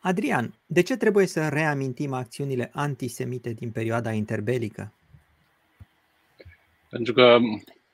Adrian, 0.00 0.54
de 0.66 0.82
ce 0.82 0.96
trebuie 0.96 1.26
să 1.26 1.48
reamintim 1.48 2.12
acțiunile 2.12 2.70
antisemite 2.72 3.52
din 3.52 3.70
perioada 3.70 4.12
interbelică? 4.12 4.92
Pentru 6.90 7.12
că 7.12 7.38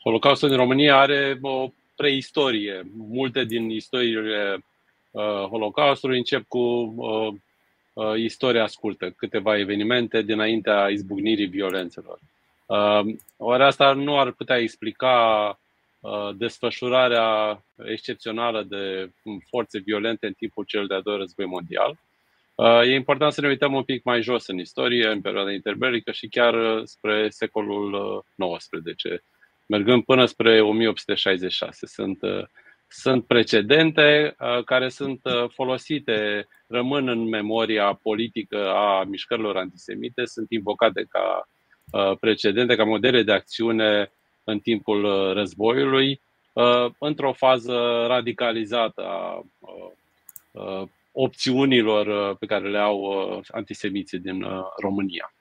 Holocaustul 0.03 0.49
din 0.49 0.59
România 0.59 0.97
are 0.97 1.39
o 1.43 1.69
preistorie. 1.97 2.91
Multe 2.97 3.45
din 3.45 3.71
istoriile 3.71 4.65
uh, 5.11 5.23
Holocaustului 5.23 6.17
încep 6.17 6.45
cu 6.49 6.59
uh, 6.59 7.35
uh, 7.93 8.17
istoria 8.17 8.67
scurtă, 8.67 9.11
câteva 9.11 9.59
evenimente 9.59 10.23
dinaintea 10.23 10.89
izbucnirii 10.89 11.47
violențelor. 11.47 12.19
Uh, 12.67 13.15
ori 13.37 13.63
asta 13.63 13.93
nu 13.93 14.19
ar 14.19 14.31
putea 14.31 14.57
explica 14.59 15.49
uh, 15.49 15.62
desfășurarea 16.37 17.59
excepțională 17.85 18.63
de 18.63 19.11
forțe 19.49 19.79
violente 19.79 20.27
în 20.27 20.33
timpul 20.33 20.65
cel 20.65 20.87
de-al 20.87 21.03
doilea 21.03 21.23
război 21.23 21.47
mondial. 21.47 21.99
Uh, 22.55 22.81
e 22.81 22.95
important 22.95 23.33
să 23.33 23.41
ne 23.41 23.49
uităm 23.49 23.75
un 23.75 23.83
pic 23.83 24.05
mai 24.05 24.23
jos 24.23 24.47
în 24.47 24.59
istorie, 24.59 25.09
în 25.09 25.21
perioada 25.21 25.53
interbelică 25.53 26.13
și 26.13 26.29
chiar 26.29 26.55
uh, 26.55 26.83
spre 26.85 27.29
secolul 27.29 28.25
XIX, 28.37 29.03
uh, 29.05 29.19
mergând 29.67 30.05
până 30.05 30.25
spre 30.25 30.61
1866. 30.61 31.87
Sunt, 31.87 32.19
sunt 32.89 33.27
precedente 33.27 34.37
care 34.65 34.89
sunt 34.89 35.21
folosite, 35.55 36.49
rămân 36.67 37.09
în 37.09 37.29
memoria 37.29 37.93
politică 38.03 38.71
a 38.71 39.05
mișcărilor 39.05 39.57
antisemite, 39.57 40.25
sunt 40.25 40.51
invocate 40.51 41.07
ca 41.09 41.49
precedente, 42.21 42.77
ca 42.77 42.85
modele 42.85 43.23
de 43.23 43.33
acțiune 43.33 44.13
în 44.45 44.59
timpul 44.59 45.33
războiului, 45.33 46.21
într-o 46.99 47.33
fază 47.33 48.05
radicalizată 48.07 49.03
a 49.03 49.45
opțiunilor 51.13 52.07
uh, 52.07 52.37
pe 52.39 52.47
care 52.47 52.69
le 52.69 52.79
au 52.79 52.99
uh, 53.01 53.45
antisemiții 53.51 54.19
din 54.19 54.43
uh, 54.43 54.63
România. 54.81 55.35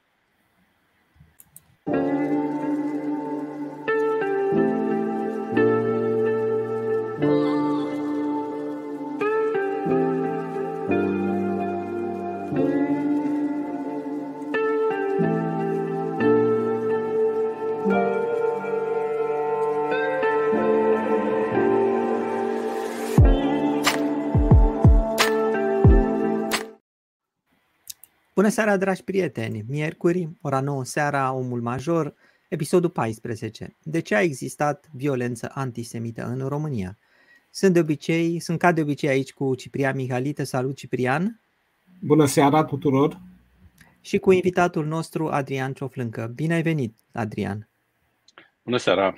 Bună 28.41 28.53
seara, 28.53 28.77
dragi 28.77 29.03
prieteni! 29.03 29.65
Miercuri, 29.67 30.29
ora 30.41 30.59
9 30.59 30.83
seara, 30.83 31.31
Omul 31.31 31.61
Major, 31.61 32.13
episodul 32.49 32.89
14. 32.89 33.77
De 33.83 33.99
ce 33.99 34.15
a 34.15 34.21
existat 34.21 34.89
violență 34.93 35.51
antisemită 35.53 36.25
în 36.25 36.47
România? 36.47 36.97
Sunt 37.49 37.73
de 37.73 37.79
obicei, 37.79 38.39
sunt 38.39 38.59
ca 38.59 38.71
de 38.71 38.81
obicei 38.81 39.09
aici 39.09 39.33
cu 39.33 39.55
Ciprian 39.55 39.95
Mihalită. 39.95 40.43
Salut, 40.43 40.75
Ciprian! 40.75 41.41
Bună 41.99 42.25
seara 42.25 42.63
tuturor! 42.63 43.21
Și 43.99 44.17
cu 44.17 44.31
invitatul 44.31 44.85
nostru, 44.85 45.27
Adrian 45.27 45.73
Cioflâncă. 45.73 46.31
Bine 46.35 46.53
ai 46.53 46.61
venit, 46.61 46.95
Adrian! 47.11 47.69
Bună 48.63 48.77
seara! 48.77 49.13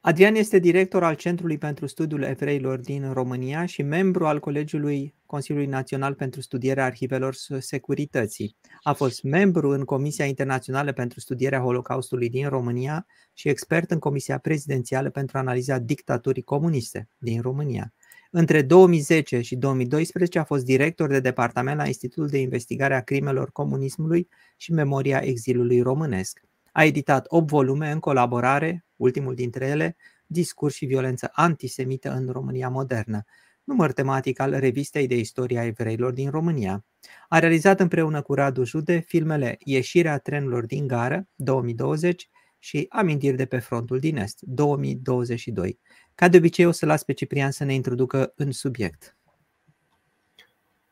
Adrian 0.00 0.34
este 0.34 0.58
director 0.58 1.04
al 1.04 1.14
Centrului 1.14 1.58
pentru 1.58 1.86
Studiul 1.86 2.22
Evreilor 2.22 2.78
din 2.78 3.12
România 3.12 3.66
și 3.66 3.82
membru 3.82 4.26
al 4.26 4.40
Colegiului 4.40 5.14
Consiliului 5.26 5.68
Național 5.68 6.14
pentru 6.14 6.40
Studierea 6.40 6.84
Arhivelor 6.84 7.34
Securității. 7.58 8.56
A 8.82 8.92
fost 8.92 9.22
membru 9.22 9.68
în 9.70 9.84
Comisia 9.84 10.24
Internațională 10.24 10.92
pentru 10.92 11.20
Studierea 11.20 11.60
Holocaustului 11.60 12.28
din 12.28 12.48
România 12.48 13.06
și 13.32 13.48
expert 13.48 13.90
în 13.90 13.98
Comisia 13.98 14.38
Prezidențială 14.38 15.10
pentru 15.10 15.38
Analiza 15.38 15.78
Dictaturii 15.78 16.42
Comuniste 16.42 17.08
din 17.18 17.40
România. 17.40 17.92
Între 18.30 18.62
2010 18.62 19.40
și 19.40 19.56
2012 19.56 20.38
a 20.38 20.44
fost 20.44 20.64
director 20.64 21.08
de 21.08 21.20
departament 21.20 21.76
la 21.76 21.86
Institutul 21.86 22.28
de 22.28 22.38
Investigare 22.38 22.94
a 22.94 23.02
Crimelor 23.02 23.52
Comunismului 23.52 24.28
și 24.56 24.72
Memoria 24.72 25.18
Exilului 25.18 25.80
Românesc. 25.80 26.40
A 26.72 26.84
editat 26.84 27.24
8 27.28 27.48
volume 27.48 27.90
în 27.90 27.98
colaborare, 27.98 28.87
ultimul 28.98 29.34
dintre 29.34 29.66
ele, 29.66 29.96
Discurs 30.26 30.74
și 30.74 30.86
violență 30.86 31.30
antisemită 31.32 32.12
în 32.12 32.28
România 32.28 32.68
modernă, 32.68 33.24
număr 33.64 33.92
tematic 33.92 34.40
al 34.40 34.58
revistei 34.58 35.06
de 35.06 35.16
istoria 35.16 35.64
evreilor 35.64 36.12
din 36.12 36.30
România. 36.30 36.84
A 37.28 37.38
realizat 37.38 37.80
împreună 37.80 38.22
cu 38.22 38.34
Radu 38.34 38.64
Jude 38.64 38.98
filmele 38.98 39.56
Ieșirea 39.58 40.18
trenurilor 40.18 40.66
din 40.66 40.86
gară, 40.86 41.28
2020, 41.34 42.28
și 42.58 42.86
Amintiri 42.88 43.36
de 43.36 43.46
pe 43.46 43.58
frontul 43.58 43.98
din 43.98 44.16
Est, 44.16 44.38
2022. 44.40 45.78
Ca 46.14 46.28
de 46.28 46.36
obicei 46.36 46.64
o 46.64 46.70
să 46.70 46.86
las 46.86 47.02
pe 47.02 47.12
Ciprian 47.12 47.50
să 47.50 47.64
ne 47.64 47.74
introducă 47.74 48.32
în 48.36 48.52
subiect. 48.52 49.17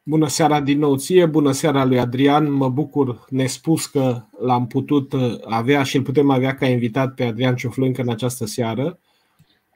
Bună 0.09 0.29
seara 0.29 0.61
din 0.61 0.79
nou 0.79 0.97
ție, 0.97 1.27
bună 1.27 1.53
seara 1.53 1.85
lui 1.85 1.99
Adrian. 1.99 2.53
Mă 2.53 2.69
bucur 2.69 3.25
nespus 3.29 3.87
că 3.87 4.23
l-am 4.39 4.67
putut 4.67 5.13
avea 5.45 5.83
și 5.83 5.97
îl 5.97 6.03
putem 6.03 6.31
avea 6.31 6.55
ca 6.55 6.67
invitat 6.67 7.15
pe 7.15 7.25
Adrian 7.25 7.57
Cioflâncă 7.57 8.03
în 8.03 8.09
această 8.09 8.47
seară. 8.47 8.99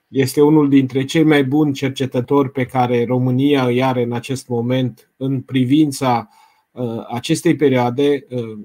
Este 0.09 0.41
unul 0.41 0.69
dintre 0.69 1.05
cei 1.05 1.23
mai 1.23 1.45
buni 1.45 1.73
cercetători 1.73 2.51
pe 2.51 2.65
care 2.65 3.05
România 3.05 3.65
îi 3.65 3.83
are 3.83 4.03
în 4.03 4.13
acest 4.13 4.49
moment 4.49 5.11
în 5.17 5.41
privința 5.41 6.29
uh, 6.71 7.07
acestei 7.09 7.57
perioade, 7.57 8.27
uh, 8.31 8.59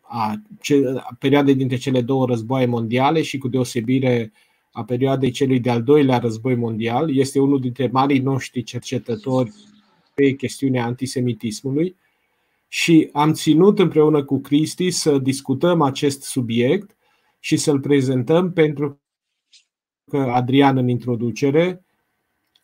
a 0.00 0.42
perioadei 1.18 1.54
dintre 1.54 1.76
cele 1.76 2.00
două 2.00 2.26
războaie 2.26 2.66
mondiale 2.66 3.22
și 3.22 3.38
cu 3.38 3.48
deosebire 3.48 4.32
a 4.72 4.84
perioadei 4.84 5.30
celui 5.30 5.60
de-al 5.60 5.82
doilea 5.82 6.18
război 6.18 6.54
mondial. 6.54 7.16
Este 7.16 7.40
unul 7.40 7.60
dintre 7.60 7.88
marii 7.92 8.20
noștri 8.20 8.62
cercetători 8.62 9.52
pe 10.22 10.32
chestiunea 10.32 10.84
antisemitismului 10.84 11.96
și 12.68 13.08
am 13.12 13.32
ținut 13.32 13.78
împreună 13.78 14.24
cu 14.24 14.40
Cristi 14.40 14.90
să 14.90 15.18
discutăm 15.18 15.80
acest 15.82 16.22
subiect 16.22 16.96
și 17.38 17.56
să-l 17.56 17.80
prezentăm 17.80 18.52
pentru 18.52 19.00
că 20.10 20.18
Adrian 20.18 20.76
în 20.76 20.88
introducere, 20.88 21.84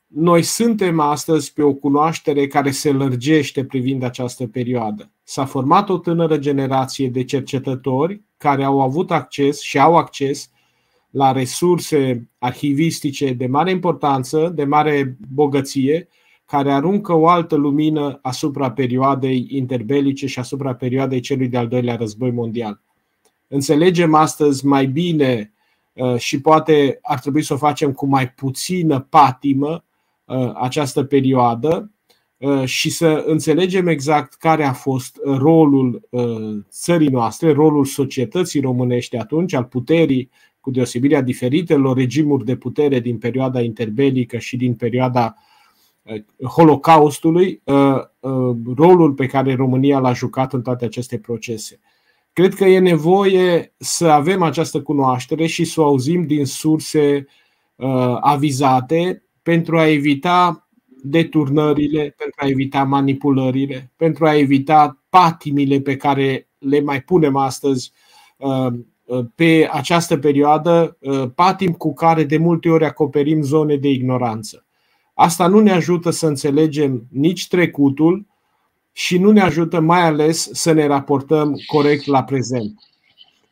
noi 0.07 0.43
suntem 0.43 1.01
astăzi 1.01 1.53
pe 1.53 1.63
o 1.63 1.75
cunoaștere 1.75 2.47
care 2.47 2.71
se 2.71 2.93
lărgește 2.93 3.65
privind 3.65 4.03
această 4.03 4.47
perioadă. 4.47 5.11
S-a 5.23 5.45
format 5.45 5.89
o 5.89 5.99
tânără 5.99 6.39
generație 6.39 7.09
de 7.09 7.25
cercetători 7.25 8.23
care 8.37 8.65
au 8.65 8.81
avut 8.81 9.11
acces 9.11 9.61
și 9.61 9.79
au 9.79 9.97
acces 9.97 10.51
la 11.11 11.33
resurse 11.33 12.29
arhivistice 12.39 13.33
de 13.33 13.47
mare 13.47 13.71
importanță, 13.71 14.53
de 14.55 14.65
mare 14.65 15.17
bogăție, 15.33 16.09
care 16.49 16.73
aruncă 16.73 17.13
o 17.13 17.29
altă 17.29 17.55
lumină 17.55 18.19
asupra 18.23 18.71
perioadei 18.71 19.47
interbelice 19.49 20.27
și 20.27 20.39
asupra 20.39 20.75
perioadei 20.75 21.21
celui 21.21 21.49
de-al 21.49 21.69
doilea 21.69 21.97
război 21.97 22.31
mondial. 22.31 22.81
Înțelegem 23.49 24.15
astăzi 24.15 24.67
mai 24.67 24.87
bine 24.87 25.53
uh, 25.93 26.17
și 26.17 26.41
poate 26.41 26.99
ar 27.03 27.19
trebui 27.19 27.43
să 27.43 27.55
o 27.55 27.57
facem 27.57 27.93
cu 27.93 28.07
mai 28.07 28.31
puțină 28.31 29.07
patimă 29.09 29.85
uh, 30.25 30.53
această 30.55 31.05
perioadă 31.05 31.91
uh, 32.37 32.65
și 32.65 32.91
să 32.91 33.25
înțelegem 33.27 33.87
exact 33.87 34.35
care 34.35 34.65
a 34.65 34.73
fost 34.73 35.19
rolul 35.25 36.09
țării 36.71 37.09
noastre, 37.09 37.53
rolul 37.53 37.85
societății 37.85 38.61
românești 38.61 39.17
atunci, 39.17 39.55
al 39.55 39.65
puterii, 39.65 40.31
cu 40.61 40.71
deosebirea 40.71 41.23
diferitelor 41.23 41.97
regimuri 41.97 42.45
de 42.45 42.57
putere 42.57 43.01
din 43.01 43.19
perioada 43.19 43.61
interbelică 43.61 44.39
și 44.39 44.57
din 44.57 44.75
perioada 44.75 45.35
Holocaustului, 45.35 45.43
uh, 45.43 45.48
uh, 48.21 48.57
rolul 48.77 49.13
pe 49.13 49.27
care 49.27 49.55
România 49.55 49.99
l-a 49.99 50.13
jucat 50.13 50.53
în 50.53 50.63
toate 50.63 50.85
aceste 50.85 51.19
procese. 51.19 51.81
Cred 52.33 52.55
că 52.55 52.65
e 52.65 52.79
nevoie 52.79 53.75
să 53.77 54.07
avem 54.07 54.43
această 54.43 54.83
cunoaștere 54.83 55.47
și 55.47 55.65
să 55.65 55.81
o 55.81 55.85
auzim 55.85 56.27
din 56.27 56.47
surse 56.47 57.27
uh, 57.77 58.17
avizate 58.21 59.23
pentru 59.43 59.79
a 59.79 59.89
evita 59.89 60.69
deturnările, 61.03 62.15
pentru 62.17 62.37
a 62.37 62.49
evita 62.49 62.85
manipulările, 62.85 63.93
pentru 63.97 64.27
a 64.27 64.37
evita 64.37 65.03
patimile 65.09 65.81
pe 65.81 65.97
care 65.97 66.49
le 66.59 66.81
mai 66.81 67.03
punem 67.03 67.37
astăzi 67.37 67.93
pe 69.35 69.69
această 69.73 70.17
perioadă, 70.17 70.99
patim 71.35 71.73
cu 71.73 71.95
care 71.95 72.25
de 72.25 72.37
multe 72.37 72.69
ori 72.69 72.85
acoperim 72.85 73.43
zone 73.43 73.77
de 73.77 73.89
ignoranță. 73.89 74.68
Asta 75.21 75.47
nu 75.47 75.61
ne 75.61 75.71
ajută 75.71 76.11
să 76.11 76.27
înțelegem 76.27 77.07
nici 77.11 77.49
trecutul 77.49 78.27
și 78.93 79.19
nu 79.19 79.31
ne 79.31 79.41
ajută 79.41 79.81
mai 79.81 80.01
ales 80.01 80.49
să 80.53 80.73
ne 80.73 80.87
raportăm 80.87 81.55
corect 81.67 82.07
la 82.07 82.23
prezent. 82.23 82.81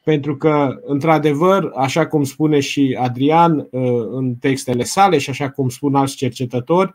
Pentru 0.05 0.37
că, 0.37 0.81
într-adevăr, 0.85 1.73
așa 1.75 2.07
cum 2.07 2.25
spune 2.25 2.61
și 2.61 2.97
Adrian 3.01 3.59
uh, 3.59 4.07
în 4.11 4.35
textele 4.35 4.83
sale 4.83 5.19
și 5.19 5.31
așa 5.31 5.51
cum 5.51 5.69
spun 5.69 5.95
alți 5.95 6.17
cercetători, 6.17 6.93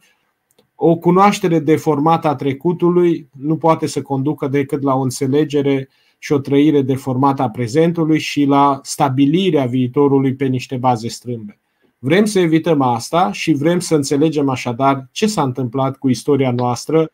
o 0.75 0.95
cunoaștere 0.95 1.59
deformată 1.59 2.27
a 2.27 2.35
trecutului 2.35 3.29
nu 3.37 3.57
poate 3.57 3.87
să 3.87 4.01
conducă 4.01 4.47
decât 4.47 4.81
la 4.81 4.95
o 4.95 5.01
înțelegere 5.01 5.89
și 6.17 6.31
o 6.31 6.39
trăire 6.39 6.81
deformată 6.81 7.41
a 7.41 7.49
prezentului 7.49 8.19
și 8.19 8.45
la 8.45 8.79
stabilirea 8.83 9.65
viitorului 9.65 10.35
pe 10.35 10.45
niște 10.45 10.75
baze 10.75 11.07
strâmbe. 11.07 11.60
Vrem 12.03 12.25
să 12.25 12.39
evităm 12.39 12.81
asta 12.81 13.31
și 13.31 13.53
vrem 13.53 13.79
să 13.79 13.95
înțelegem 13.95 14.49
așadar 14.49 15.07
ce 15.11 15.27
s-a 15.27 15.43
întâmplat 15.43 15.97
cu 15.97 16.09
istoria 16.09 16.51
noastră 16.51 17.11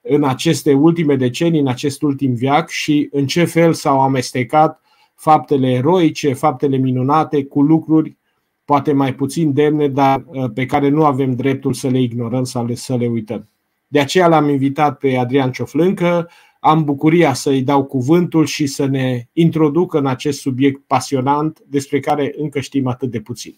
în 0.00 0.24
aceste 0.24 0.72
ultime 0.72 1.16
decenii, 1.16 1.60
în 1.60 1.66
acest 1.66 2.02
ultim 2.02 2.34
viac 2.34 2.68
și 2.68 3.08
în 3.12 3.26
ce 3.26 3.44
fel 3.44 3.72
s-au 3.72 4.00
amestecat 4.00 4.80
faptele 5.14 5.70
eroice, 5.70 6.32
faptele 6.32 6.76
minunate 6.76 7.44
cu 7.44 7.62
lucruri 7.62 8.16
poate 8.64 8.92
mai 8.92 9.14
puțin 9.14 9.52
demne, 9.52 9.88
dar 9.88 10.24
uh, 10.26 10.50
pe 10.54 10.66
care 10.66 10.88
nu 10.88 11.04
avem 11.04 11.34
dreptul 11.34 11.72
să 11.72 11.88
le 11.88 12.00
ignorăm 12.00 12.44
sau 12.44 12.74
să 12.74 12.96
le 12.96 13.06
uităm. 13.06 13.48
De 13.86 14.00
aceea 14.00 14.28
l-am 14.28 14.48
invitat 14.48 14.98
pe 14.98 15.16
Adrian 15.16 15.52
Cioflâncă, 15.52 16.30
am 16.60 16.84
bucuria 16.84 17.32
să-i 17.32 17.62
dau 17.62 17.84
cuvântul 17.84 18.46
și 18.46 18.66
să 18.66 18.86
ne 18.86 19.28
introducă 19.32 19.98
în 19.98 20.06
acest 20.06 20.40
subiect 20.40 20.82
pasionant 20.86 21.60
despre 21.68 22.00
care 22.00 22.34
încă 22.36 22.60
știm 22.60 22.86
atât 22.86 23.10
de 23.10 23.20
puțin. 23.20 23.56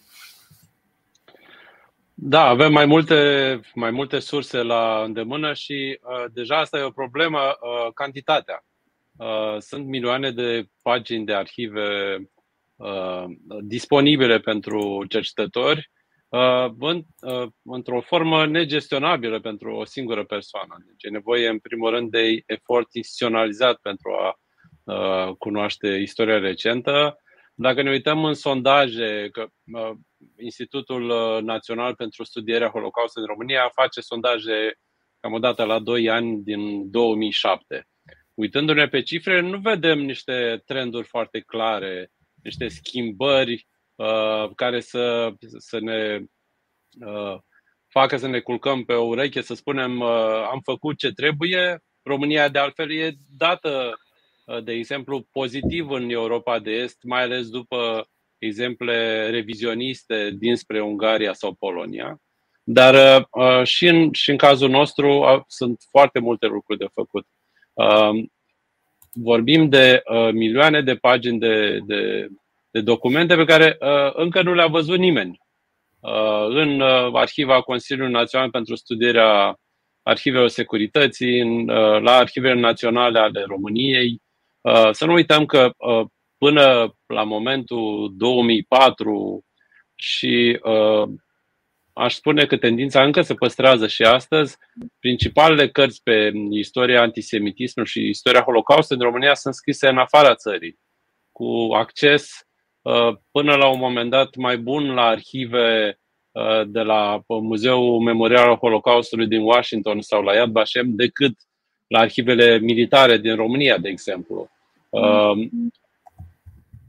Da, 2.25 2.47
avem 2.47 2.71
mai 2.71 2.85
multe, 2.85 3.59
mai 3.75 3.91
multe 3.91 4.19
surse 4.19 4.61
la 4.61 5.03
îndemână 5.03 5.53
și 5.53 5.99
uh, 6.01 6.25
deja 6.33 6.59
asta 6.59 6.77
e 6.77 6.81
o 6.81 6.89
problemă, 6.89 7.39
uh, 7.39 7.93
cantitatea. 7.93 8.65
Uh, 9.17 9.55
sunt 9.59 9.85
milioane 9.85 10.31
de 10.31 10.65
pagini 10.81 11.25
de 11.25 11.33
arhive 11.33 12.17
uh, 12.75 13.23
disponibile 13.61 14.39
pentru 14.39 15.05
cercetători 15.09 15.91
uh, 16.29 16.65
în, 16.79 17.01
uh, 17.21 17.47
într-o 17.63 18.01
formă 18.01 18.45
negestionabilă 18.45 19.39
pentru 19.39 19.75
o 19.75 19.85
singură 19.85 20.23
persoană. 20.23 20.75
Deci 20.85 21.03
e 21.03 21.09
nevoie, 21.09 21.47
în 21.47 21.59
primul 21.59 21.89
rând, 21.89 22.11
de 22.11 22.43
efort 22.45 22.93
instituționalizat 22.93 23.79
pentru 23.81 24.11
a 24.11 24.39
uh, 24.83 25.35
cunoaște 25.37 25.87
istoria 25.87 26.37
recentă. 26.39 27.17
Dacă 27.53 27.81
ne 27.81 27.89
uităm 27.89 28.23
în 28.25 28.33
sondaje, 28.33 29.29
că 29.31 29.45
uh, 29.73 29.91
Institutul 30.37 31.09
uh, 31.09 31.41
Național 31.41 31.95
pentru 31.95 32.23
Studierea 32.23 32.69
Holocaustului 32.69 33.27
în 33.27 33.33
România 33.33 33.71
face 33.73 34.01
sondaje 34.01 34.79
cam 35.19 35.33
o 35.33 35.39
dată 35.39 35.63
la 35.63 35.79
2 35.79 36.09
ani 36.09 36.43
din 36.43 36.91
2007. 36.91 37.87
Uitându-ne 38.33 38.87
pe 38.87 39.01
cifre, 39.01 39.39
nu 39.39 39.57
vedem 39.57 39.99
niște 39.99 40.61
trenduri 40.65 41.07
foarte 41.07 41.39
clare, 41.39 42.11
niște 42.43 42.67
schimbări 42.67 43.67
uh, 43.95 44.49
care 44.55 44.79
să, 44.79 45.31
să 45.57 45.79
ne 45.79 46.19
uh, 47.05 47.37
facă 47.93 48.17
să 48.17 48.27
ne 48.27 48.39
culcăm 48.39 48.83
pe 48.83 48.93
o 48.93 49.03
ureche, 49.03 49.41
să 49.41 49.53
spunem 49.53 49.99
uh, 49.99 50.47
am 50.51 50.59
făcut 50.63 50.97
ce 50.97 51.11
trebuie. 51.11 51.83
România, 52.03 52.49
de 52.49 52.59
altfel, 52.59 52.91
e 52.91 53.15
dată, 53.37 53.99
uh, 54.45 54.63
de 54.63 54.71
exemplu, 54.71 55.27
pozitiv 55.31 55.89
în 55.89 56.09
Europa 56.09 56.59
de 56.59 56.71
Est, 56.71 57.03
mai 57.03 57.21
ales 57.21 57.49
după 57.49 58.07
exemple 58.43 59.29
revizioniste 59.29 60.29
dinspre 60.37 60.81
Ungaria 60.81 61.33
sau 61.33 61.53
Polonia. 61.53 62.17
Dar 62.63 63.25
uh, 63.31 63.63
și, 63.63 63.87
în, 63.87 64.13
și 64.13 64.29
în 64.29 64.37
cazul 64.37 64.69
nostru 64.69 65.17
uh, 65.17 65.41
sunt 65.47 65.83
foarte 65.89 66.19
multe 66.19 66.45
lucruri 66.45 66.79
de 66.79 66.87
făcut. 66.93 67.25
Uh, 67.73 68.23
vorbim 69.13 69.69
de 69.69 70.01
uh, 70.05 70.31
milioane 70.31 70.81
de 70.81 70.95
pagini 70.95 71.39
de, 71.39 71.79
de, 71.85 72.27
de 72.71 72.81
documente 72.81 73.35
pe 73.35 73.45
care 73.45 73.77
uh, 73.79 74.11
încă 74.13 74.41
nu 74.41 74.53
le-a 74.53 74.67
văzut 74.67 74.97
nimeni. 74.97 75.41
Uh, 75.99 76.47
în 76.47 76.79
uh, 76.79 77.09
arhiva 77.13 77.61
Consiliului 77.61 78.13
Național 78.13 78.49
pentru 78.49 78.75
Studierea 78.75 79.59
Arhivelor 80.03 80.47
Securității, 80.47 81.39
în, 81.39 81.69
uh, 81.69 82.01
la 82.01 82.15
Arhivele 82.15 82.59
Naționale 82.59 83.19
ale 83.19 83.43
României. 83.47 84.21
Uh, 84.61 84.89
să 84.91 85.05
nu 85.05 85.13
uităm 85.13 85.45
că 85.45 85.71
uh, 85.77 86.05
până 86.43 86.95
la 87.05 87.23
momentul 87.23 88.13
2004 88.17 89.45
și 89.95 90.59
uh, 90.63 91.09
aș 91.93 92.13
spune 92.13 92.45
că 92.45 92.57
tendința 92.57 93.03
încă 93.03 93.21
se 93.21 93.33
păstrează 93.33 93.87
și 93.87 94.03
astăzi. 94.03 94.57
Principalele 94.99 95.69
cărți 95.69 96.03
pe 96.03 96.31
istoria 96.49 97.01
antisemitismului 97.01 97.91
și 97.91 98.07
istoria 98.07 98.41
Holocaustului 98.41 99.03
în 99.03 99.09
România 99.11 99.33
sunt 99.33 99.53
scrise 99.53 99.87
în 99.87 99.97
afara 99.97 100.35
țării, 100.35 100.79
cu 101.31 101.69
acces 101.73 102.47
uh, 102.81 103.15
până 103.31 103.55
la 103.55 103.67
un 103.67 103.79
moment 103.79 104.09
dat 104.09 104.35
mai 104.35 104.57
bun 104.57 104.93
la 104.93 105.03
arhive 105.03 105.99
uh, 106.31 106.61
de 106.67 106.81
la 106.81 107.23
Muzeul 107.27 107.99
Memorial 107.99 108.49
al 108.49 108.55
Holocaustului 108.55 109.27
din 109.27 109.41
Washington 109.41 110.01
sau 110.01 110.21
la 110.21 110.33
Yad 110.33 110.51
Vashem 110.51 110.95
decât 110.95 111.35
la 111.87 111.99
arhivele 111.99 112.57
militare 112.57 113.17
din 113.17 113.35
România, 113.35 113.77
de 113.77 113.89
exemplu. 113.89 114.49
Uh, 114.89 115.47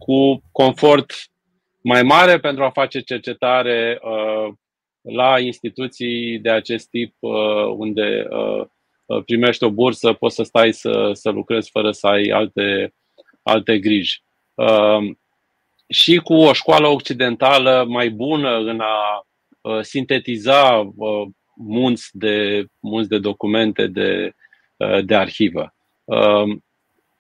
cu 0.05 0.43
confort 0.53 1.13
mai 1.81 2.03
mare 2.03 2.39
pentru 2.39 2.65
a 2.65 2.71
face 2.71 3.01
cercetare 3.01 4.01
uh, 4.03 4.53
la 5.01 5.39
instituții 5.41 6.39
de 6.39 6.51
acest 6.51 6.89
tip 6.89 7.15
uh, 7.19 7.67
unde 7.77 8.27
uh, 8.31 8.67
primești 9.25 9.65
o 9.65 9.71
bursă, 9.71 10.13
poți 10.13 10.35
să 10.35 10.43
stai 10.43 10.73
să, 10.73 11.11
să 11.13 11.31
lucrezi 11.31 11.71
fără 11.71 11.91
să 11.91 12.07
ai 12.07 12.29
alte, 12.29 12.95
alte 13.43 13.79
griji. 13.79 14.23
Și 15.89 16.17
cu 16.17 16.35
o 16.35 16.53
școală 16.53 16.87
occidentală 16.87 17.85
mai 17.89 18.11
bună 18.11 18.57
în 18.57 18.81
a 18.81 19.27
sintetiza 19.81 20.93
munți 21.57 22.09
de, 22.13 22.65
munți 22.81 23.09
de 23.09 23.19
documente 23.19 23.87
de, 23.87 24.33
de 25.05 25.15
arhivă 25.15 25.75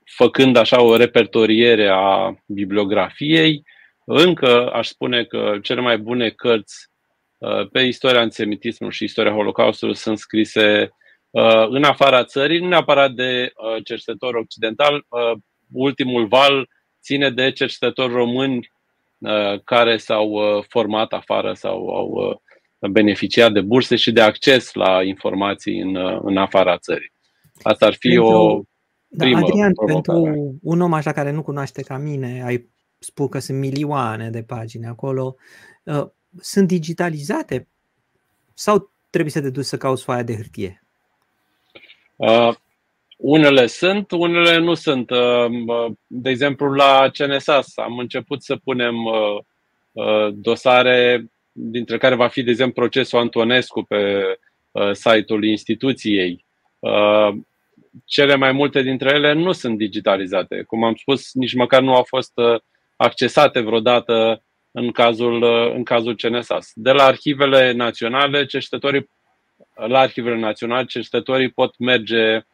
făcând 0.04 0.56
așa 0.56 0.82
o 0.82 0.96
repertoriere 0.96 1.88
a 1.92 2.34
bibliografiei, 2.46 3.62
încă 4.04 4.70
aș 4.70 4.88
spune 4.88 5.24
că 5.24 5.58
cele 5.62 5.80
mai 5.80 5.98
bune 5.98 6.28
cărți 6.30 6.88
uh, 7.38 7.68
pe 7.68 7.80
istoria 7.80 8.20
antisemitismului 8.20 8.94
și 8.94 9.04
istoria 9.04 9.32
Holocaustului 9.32 9.96
sunt 9.96 10.18
scrise 10.18 10.90
uh, 11.30 11.66
în 11.68 11.84
afara 11.84 12.24
țării, 12.24 12.58
nu 12.58 12.68
neapărat 12.68 13.10
de 13.10 13.52
uh, 13.54 13.84
cercetători 13.84 14.36
occidental. 14.36 15.06
Ultimul 15.72 16.26
val 16.26 16.68
ține 17.02 17.30
de 17.30 17.52
cercetători 17.52 18.12
români 18.12 18.72
care 19.64 19.96
s-au 19.96 20.40
format 20.68 21.12
afară 21.12 21.52
sau 21.52 21.88
au 21.88 22.42
beneficiat 22.90 23.52
de 23.52 23.60
burse 23.60 23.96
și 23.96 24.12
de 24.12 24.20
acces 24.20 24.72
la 24.72 25.02
informații 25.02 25.80
în, 25.80 25.96
în 26.22 26.36
afara 26.36 26.78
țării. 26.78 27.12
Asta 27.62 27.86
ar 27.86 27.94
fi 27.94 28.18
o 28.18 28.62
da, 29.16 29.26
Adrian, 29.38 29.72
pentru 29.86 30.54
un 30.62 30.80
om 30.80 30.92
așa 30.92 31.12
care 31.12 31.30
nu 31.30 31.42
cunoaște 31.42 31.82
ca 31.82 31.98
mine, 31.98 32.42
ai 32.44 32.68
spus 32.98 33.28
că 33.30 33.38
sunt 33.38 33.58
milioane 33.58 34.30
de 34.30 34.42
pagini 34.42 34.86
acolo, 34.86 35.36
uh, 35.82 36.06
sunt 36.40 36.66
digitalizate 36.66 37.68
sau 38.54 38.90
trebuie 39.10 39.32
să 39.32 39.40
te 39.40 39.50
duci 39.50 39.64
să 39.64 39.76
cauți 39.76 40.04
foaia 40.04 40.22
de 40.22 40.34
hârtie? 40.34 40.84
Uh, 42.16 42.54
unele 43.16 43.66
sunt, 43.66 44.10
unele 44.10 44.58
nu 44.58 44.74
sunt. 44.74 45.10
Uh, 45.10 45.92
de 46.06 46.30
exemplu, 46.30 46.72
la 46.72 47.10
CNSAS 47.12 47.76
am 47.76 47.98
început 47.98 48.42
să 48.42 48.56
punem 48.56 49.04
uh, 49.04 49.38
uh, 49.92 50.34
dosare, 50.34 51.30
dintre 51.52 51.98
care 51.98 52.14
va 52.14 52.28
fi, 52.28 52.42
de 52.42 52.50
exemplu, 52.50 52.80
procesul 52.80 53.18
Antonescu 53.18 53.82
pe 53.82 54.22
uh, 54.70 54.92
site-ul 54.92 55.44
instituției. 55.44 56.44
Uh, 56.78 57.34
cele 58.04 58.34
mai 58.34 58.52
multe 58.52 58.82
dintre 58.82 59.10
ele 59.14 59.32
nu 59.32 59.52
sunt 59.52 59.78
digitalizate. 59.78 60.62
Cum 60.62 60.84
am 60.84 60.94
spus, 60.94 61.32
nici 61.32 61.54
măcar 61.54 61.82
nu 61.82 61.94
au 61.94 62.02
fost 62.02 62.32
uh, 62.34 62.60
accesate 62.96 63.60
vreodată 63.60 64.42
în 64.70 64.90
cazul, 64.90 65.42
uh, 65.42 65.74
în 65.74 65.82
cazul 65.82 66.16
CNSAS. 66.16 66.72
De 66.74 66.92
la 66.92 67.04
arhivele 67.04 67.72
naționale, 67.72 68.46
cercetătorii 68.46 69.08
la 69.74 69.98
arhivele 69.98 70.38
naționale, 70.38 70.84
cercetătorii 70.84 71.50
pot 71.50 71.78
merge 71.78 72.44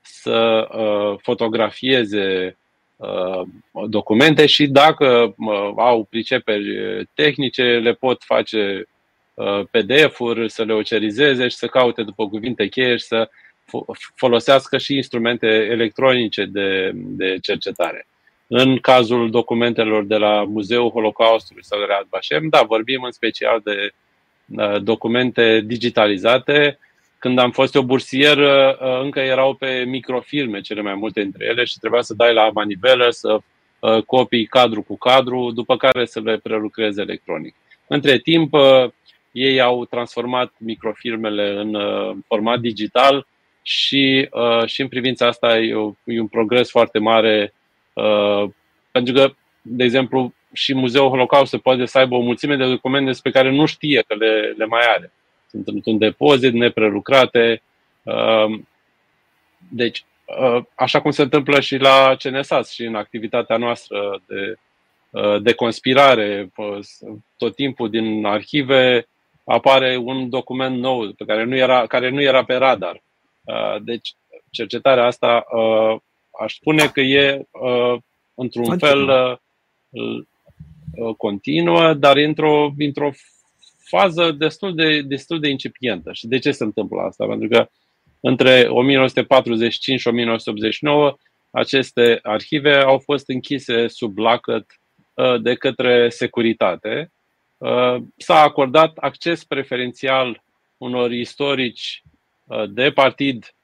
să 0.00 0.68
uh, 0.72 1.18
fotografieze 1.22 2.56
uh, 2.96 3.42
documente 3.88 4.46
și 4.46 4.66
dacă 4.66 5.34
uh, 5.36 5.72
au 5.76 6.04
priceperi 6.04 7.06
tehnice, 7.14 7.62
le 7.62 7.92
pot 7.92 8.22
face 8.22 8.88
uh, 9.34 9.60
PDF-uri, 9.70 10.50
să 10.50 10.64
le 10.64 10.72
ocerizeze 10.72 11.48
și 11.48 11.56
să 11.56 11.66
caute 11.66 12.02
după 12.02 12.28
cuvinte 12.28 12.68
cheie 12.68 12.96
și 12.96 13.04
să 13.04 13.30
folosească 14.14 14.78
și 14.78 14.94
instrumente 14.94 15.46
electronice 15.46 16.44
de, 16.44 16.90
de 16.94 17.38
cercetare. 17.42 18.06
În 18.46 18.78
cazul 18.78 19.30
documentelor 19.30 20.04
de 20.04 20.16
la 20.16 20.44
Muzeul 20.44 20.90
Holocaustului 20.90 21.64
sau 21.64 21.78
de 21.78 21.84
la 21.88 22.00
Vashem, 22.10 22.48
da, 22.48 22.62
vorbim 22.62 23.02
în 23.02 23.10
special 23.10 23.60
de 23.64 23.90
uh, 24.56 24.82
documente 24.82 25.60
digitalizate. 25.64 26.78
Când 27.18 27.38
am 27.38 27.50
fost 27.50 27.74
eu 27.74 27.82
bursier, 27.82 28.38
uh, 28.38 29.00
încă 29.02 29.20
erau 29.20 29.54
pe 29.54 29.84
microfilme 29.86 30.60
cele 30.60 30.80
mai 30.80 30.94
multe 30.94 31.22
dintre 31.22 31.44
ele 31.44 31.64
și 31.64 31.78
trebuia 31.78 32.02
să 32.02 32.14
dai 32.14 32.34
la 32.34 32.50
manivelă, 32.54 33.10
să 33.10 33.38
uh, 33.78 34.02
copii 34.02 34.46
cadru 34.46 34.82
cu 34.82 34.96
cadru, 34.96 35.50
după 35.54 35.76
care 35.76 36.04
să 36.04 36.20
le 36.20 36.36
prelucrezi 36.36 37.00
electronic. 37.00 37.54
Între 37.86 38.18
timp, 38.18 38.54
ei 39.32 39.60
au 39.60 39.84
transformat 39.84 40.52
microfilmele 40.56 41.50
în 41.50 41.76
format 42.26 42.60
digital 42.60 43.26
și, 43.62 44.28
și 44.66 44.80
în 44.80 44.88
privința 44.88 45.26
asta 45.26 45.58
e, 45.58 45.74
e 46.04 46.20
un 46.20 46.26
progres 46.26 46.70
foarte 46.70 46.98
mare 46.98 47.54
pentru 48.90 49.14
că, 49.14 49.32
de 49.62 49.84
exemplu, 49.84 50.34
și 50.52 50.74
Muzeul 50.74 51.08
Holocaust 51.08 51.50
se 51.50 51.58
poate 51.58 51.86
să 51.86 51.98
aibă 51.98 52.14
o 52.14 52.20
mulțime 52.20 52.56
de 52.56 52.68
documente 52.68 53.06
despre 53.06 53.30
care 53.30 53.50
nu 53.50 53.66
știe 53.66 54.04
că 54.06 54.14
le, 54.14 54.54
le 54.56 54.64
mai 54.64 54.80
are. 54.96 55.12
Sunt 55.46 55.68
într-un 55.68 55.98
depozit, 55.98 56.52
neprelucrate. 56.52 57.62
Deci, 59.68 60.04
Uh, 60.38 60.64
așa 60.74 61.00
cum 61.00 61.10
se 61.10 61.22
întâmplă 61.22 61.60
și 61.60 61.76
la 61.76 62.16
CNSAS 62.18 62.70
și 62.70 62.84
în 62.84 62.94
activitatea 62.94 63.56
noastră 63.56 64.22
de, 64.26 64.54
uh, 65.10 65.42
de 65.42 65.52
conspirare. 65.52 66.50
Uh, 66.56 66.78
tot 67.36 67.54
timpul 67.54 67.90
din 67.90 68.26
arhive 68.26 69.08
apare 69.44 69.96
un 69.96 70.30
document 70.30 70.78
nou 70.78 71.12
pe 71.12 71.24
care 71.24 71.44
nu 71.44 71.56
era, 71.56 71.86
care 71.86 72.08
nu 72.08 72.22
era 72.22 72.44
pe 72.44 72.54
radar. 72.54 73.02
Deci, 73.82 74.14
cercetarea 74.50 75.06
asta 75.06 75.44
aș 76.40 76.54
spune 76.54 76.86
că 76.86 77.00
e 77.00 77.46
într-un 78.34 78.78
fel 78.78 79.10
continuă, 81.16 81.94
dar 81.94 82.16
într-o, 82.16 82.72
într-o 82.78 83.10
fază 83.96 84.30
destul 84.30 84.74
de, 84.74 85.02
destul 85.02 85.40
de 85.40 85.48
incipientă. 85.48 86.12
Și 86.12 86.26
de 86.26 86.38
ce 86.38 86.52
se 86.52 86.64
întâmplă 86.64 87.00
asta? 87.00 87.26
Pentru 87.26 87.48
că 87.48 87.68
între 88.20 88.66
1945 88.68 90.00
și 90.00 90.08
1989, 90.08 91.16
aceste 91.50 92.18
arhive 92.22 92.74
au 92.74 92.98
fost 92.98 93.28
închise 93.28 93.88
sub 93.88 94.18
lacăt 94.18 94.66
uh, 95.14 95.40
de 95.42 95.54
către 95.54 96.08
securitate. 96.08 97.12
Uh, 97.58 97.96
s-a 98.16 98.40
acordat 98.40 98.96
acces 98.96 99.44
preferențial 99.44 100.42
unor 100.76 101.12
istorici 101.12 102.02
uh, 102.04 102.11
de 102.68 102.90
partid 102.90 103.54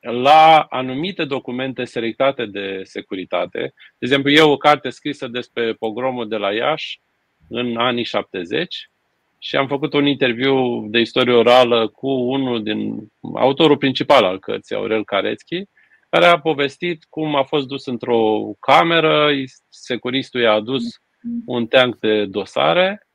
la 0.00 0.66
anumite 0.70 1.24
documente 1.24 1.84
selectate 1.84 2.46
de 2.46 2.80
securitate. 2.84 3.58
De 3.58 3.72
exemplu, 3.98 4.30
e 4.30 4.40
o 4.40 4.56
carte 4.56 4.90
scrisă 4.90 5.28
despre 5.28 5.72
pogromul 5.72 6.28
de 6.28 6.36
la 6.36 6.52
Iași 6.52 7.00
în 7.48 7.76
anii 7.76 8.04
70 8.04 8.90
și 9.38 9.56
am 9.56 9.66
făcut 9.66 9.92
un 9.92 10.06
interviu 10.06 10.86
de 10.88 10.98
istorie 10.98 11.34
orală 11.34 11.88
cu 11.88 12.08
unul 12.08 12.62
din 12.62 13.12
autorul 13.34 13.76
principal 13.76 14.24
al 14.24 14.38
cărții, 14.38 14.76
Aurel 14.76 15.04
Carețchi, 15.04 15.62
care 16.10 16.26
a 16.26 16.40
povestit 16.40 17.04
cum 17.08 17.34
a 17.34 17.42
fost 17.42 17.66
dus 17.66 17.86
într-o 17.86 18.50
cameră, 18.60 19.30
securistul 19.68 20.40
i-a 20.40 20.52
adus 20.52 20.82
un 21.46 21.66
teanc 21.66 21.98
de 21.98 22.24
dosare 22.24 23.06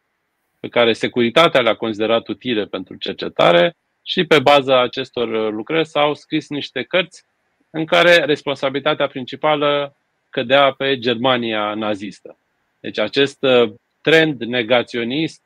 pe 0.60 0.68
care 0.68 0.94
securitatea 0.94 1.62
le-a 1.62 1.76
considerat 1.76 2.28
utile 2.28 2.66
pentru 2.66 2.96
cercetare 2.96 3.76
și 4.04 4.24
pe 4.24 4.40
baza 4.40 4.82
acestor 4.82 5.54
lucrări 5.54 5.88
s-au 5.88 6.14
scris 6.14 6.50
niște 6.50 6.84
cărți 6.84 7.26
în 7.70 7.86
care 7.86 8.16
responsabilitatea 8.16 9.08
principală 9.08 9.96
cădea 10.30 10.72
pe 10.72 10.98
Germania 11.00 11.74
nazistă. 11.74 12.38
Deci 12.80 13.00
acest 13.00 13.44
uh, 13.44 13.74
trend 14.02 14.42
negaționist 14.42 15.42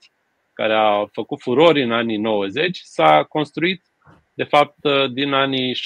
care 0.53 0.73
a 0.73 1.05
făcut 1.11 1.41
furori 1.41 1.83
în 1.83 1.91
anii 1.91 2.17
90, 2.17 2.79
s-a 2.83 3.23
construit, 3.23 3.83
de 4.33 4.43
fapt, 4.43 4.77
din 5.11 5.33
anii 5.33 5.73
70-80 5.73 5.77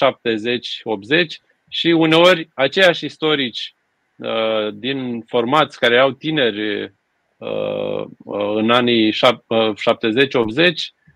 și 1.68 1.86
uneori 1.86 2.48
aceiași 2.54 3.04
istorici 3.04 3.74
uh, 4.16 4.68
din 4.72 5.20
formați 5.26 5.78
care 5.78 5.98
au 5.98 6.10
tineri 6.10 6.82
uh, 6.82 8.04
uh, 8.18 8.54
în 8.54 8.70
anii 8.70 9.12
70-80 9.12 9.16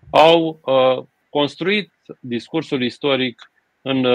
au 0.09 0.61
construit 1.39 1.91
discursul 2.19 2.83
istoric 2.83 3.51
în 3.81 4.05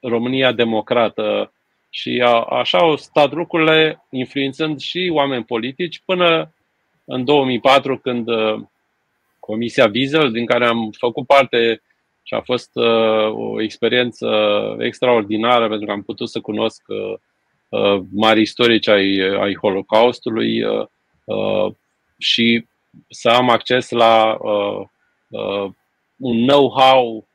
România 0.00 0.52
democrată 0.52 1.52
și 1.90 2.22
așa 2.48 2.78
au 2.78 2.96
stat 2.96 3.32
lucrurile 3.32 4.06
influențând 4.10 4.80
și 4.80 5.10
oameni 5.12 5.44
politici 5.44 6.02
până 6.04 6.54
în 7.04 7.24
2004 7.24 7.98
când 7.98 8.28
Comisia 9.38 9.90
Wiesel, 9.94 10.30
din 10.32 10.46
care 10.46 10.66
am 10.66 10.90
făcut 10.98 11.26
parte 11.26 11.82
și 12.22 12.34
a 12.34 12.40
fost 12.40 12.70
uh, 12.74 13.28
o 13.30 13.62
experiență 13.62 14.26
extraordinară 14.78 15.68
pentru 15.68 15.86
că 15.86 15.92
am 15.92 16.02
putut 16.02 16.28
să 16.28 16.40
cunosc 16.40 16.82
uh, 16.86 17.18
uh 17.68 18.02
mari 18.12 18.40
istorici 18.40 18.88
ai, 18.88 19.18
ai 19.40 19.56
Holocaustului 19.56 20.62
uh, 20.62 20.86
uh, 21.24 21.74
și 22.18 22.66
să 23.08 23.28
am 23.28 23.50
acces 23.50 23.90
la 23.90 24.36
uh, 24.40 24.86
uh, 25.28 25.70
un 26.22 26.46
know-how 26.46 27.26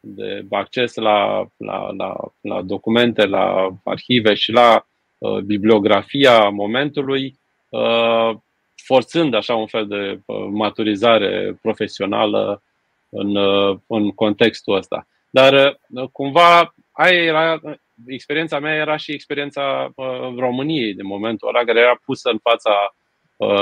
de 0.00 0.46
acces 0.50 0.94
la, 0.94 1.46
la, 1.56 1.90
la, 1.96 2.16
la 2.40 2.62
documente, 2.62 3.26
la 3.26 3.76
arhive 3.84 4.34
și 4.34 4.52
la 4.52 4.86
uh, 5.18 5.38
bibliografia 5.38 6.48
momentului 6.48 7.38
uh, 7.68 8.30
forțând 8.74 9.34
așa 9.34 9.54
un 9.54 9.66
fel 9.66 9.86
de 9.86 10.20
uh, 10.26 10.46
maturizare 10.50 11.58
profesională 11.62 12.62
în, 13.08 13.36
uh, 13.36 13.78
în 13.86 14.10
contextul 14.10 14.76
ăsta. 14.76 15.06
Dar 15.30 15.78
uh, 15.88 16.08
cumva 16.12 16.74
aia 16.92 17.22
era, 17.22 17.60
experiența 18.06 18.58
mea 18.58 18.74
era 18.74 18.96
și 18.96 19.12
experiența 19.12 19.92
României 20.36 20.94
de 20.94 21.02
momentul 21.02 21.48
ăla, 21.48 21.64
care 21.64 21.80
era 21.80 22.00
pusă 22.04 22.30
în 22.30 22.38
fața 22.38 22.94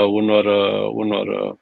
unor, 0.07 0.45
unor 0.93 1.57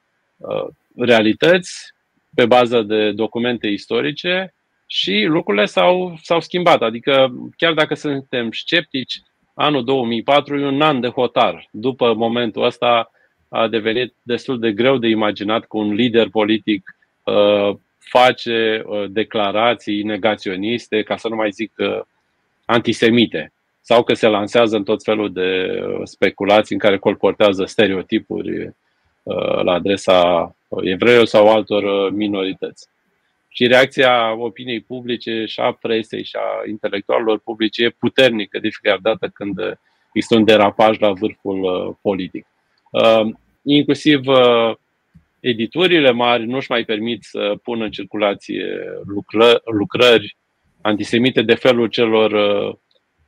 realități 0.96 1.92
pe 2.34 2.46
bază 2.46 2.82
de 2.82 3.12
documente 3.12 3.66
istorice 3.66 4.54
și 4.86 5.24
lucrurile 5.28 5.64
s-au, 5.64 6.18
s-au 6.22 6.40
schimbat. 6.40 6.82
Adică, 6.82 7.32
chiar 7.56 7.72
dacă 7.72 7.94
suntem 7.94 8.50
sceptici, 8.50 9.20
anul 9.54 9.84
2004 9.84 10.58
e 10.58 10.66
un 10.66 10.82
an 10.82 11.00
de 11.00 11.08
hotar. 11.08 11.68
După 11.70 12.14
momentul 12.14 12.64
ăsta, 12.64 13.10
a 13.48 13.68
devenit 13.68 14.14
destul 14.22 14.58
de 14.58 14.72
greu 14.72 14.98
de 14.98 15.08
imaginat 15.08 15.64
că 15.64 15.76
un 15.76 15.92
lider 15.92 16.28
politic 16.28 16.96
uh, 17.24 17.76
face 17.98 18.82
uh, 18.86 19.04
declarații 19.08 20.02
negaționiste, 20.02 21.02
ca 21.02 21.16
să 21.16 21.28
nu 21.28 21.36
mai 21.36 21.50
zic 21.50 21.72
uh, 21.76 22.00
antisemite, 22.64 23.52
sau 23.80 24.02
că 24.02 24.14
se 24.14 24.26
lansează 24.26 24.76
în 24.76 24.84
tot 24.84 25.02
felul 25.02 25.32
de 25.32 25.80
uh, 25.80 26.00
speculații 26.04 26.74
în 26.74 26.80
care 26.80 26.98
colportează 26.98 27.64
stereotipuri 27.64 28.64
uh, 28.64 28.72
la 29.62 29.72
adresa 29.72 30.56
evreilor 30.82 31.24
sau 31.24 31.48
altor 31.48 31.82
uh, 31.82 32.12
minorități. 32.12 32.88
Și 33.48 33.66
reacția 33.66 34.34
opiniei 34.38 34.80
publice 34.80 35.44
și 35.44 35.60
a 35.60 35.72
presei 35.72 36.24
și 36.24 36.36
a 36.36 36.68
intelectualilor 36.68 37.38
publice 37.38 37.84
e 37.84 37.90
puternică 37.90 38.58
de 38.58 38.68
fiecare 38.68 39.00
dată 39.02 39.30
când 39.34 39.78
există 40.12 40.36
un 40.36 40.44
derapaj 40.44 40.98
la 40.98 41.12
vârful 41.12 41.96
politic. 42.02 42.46
Inclusiv 43.62 44.26
uh, 44.26 44.74
editurile 45.40 46.10
mari 46.10 46.46
nu-și 46.46 46.70
mai 46.70 46.84
permit 46.84 47.22
să 47.22 47.54
pună 47.62 47.84
în 47.84 47.90
circulație 47.90 48.64
lucră, 49.04 49.62
lucrări 49.64 50.36
antisemite 50.80 51.42
de 51.42 51.54
felul 51.54 51.86
celor 51.86 52.32
uh, 52.32 52.74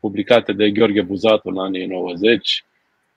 publicate 0.01 0.53
de 0.53 0.71
Gheorghe 0.71 1.03
Buzatu 1.03 1.49
în 1.49 1.59
anii 1.59 1.87
90 1.87 2.65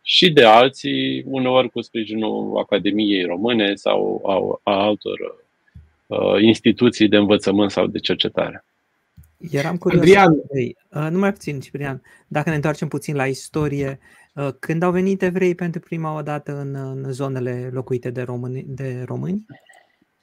și 0.09 0.31
de 0.31 0.43
alții, 0.43 1.23
uneori 1.25 1.69
cu 1.69 1.81
sprijinul 1.81 2.57
Academiei 2.57 3.23
Române 3.23 3.75
sau 3.75 4.21
a, 4.25 4.71
a 4.71 4.83
altor 4.83 5.19
uh, 6.07 6.41
instituții 6.41 7.07
de 7.07 7.17
învățământ 7.17 7.71
sau 7.71 7.87
de 7.87 7.99
cercetare. 7.99 8.65
Eram 9.51 9.77
curios. 9.77 10.01
Adrian. 10.01 10.31
Uh, 10.33 11.07
nu 11.09 11.19
mai 11.19 11.33
puțin, 11.33 11.59
Ciprian. 11.59 12.01
Dacă 12.27 12.49
ne 12.49 12.55
întoarcem 12.55 12.87
puțin 12.87 13.15
la 13.15 13.25
istorie, 13.25 13.99
Uh, 14.37 14.47
când 14.59 14.83
au 14.83 14.91
venit 14.91 15.21
evrei 15.21 15.55
pentru 15.55 15.79
prima 15.79 16.17
o 16.17 16.21
dată 16.21 16.51
în, 16.59 16.75
în 16.75 17.11
zonele 17.11 17.69
locuite 17.73 18.09
de 18.09 18.21
români? 18.21 18.65
De 18.67 19.03
români? 19.07 19.45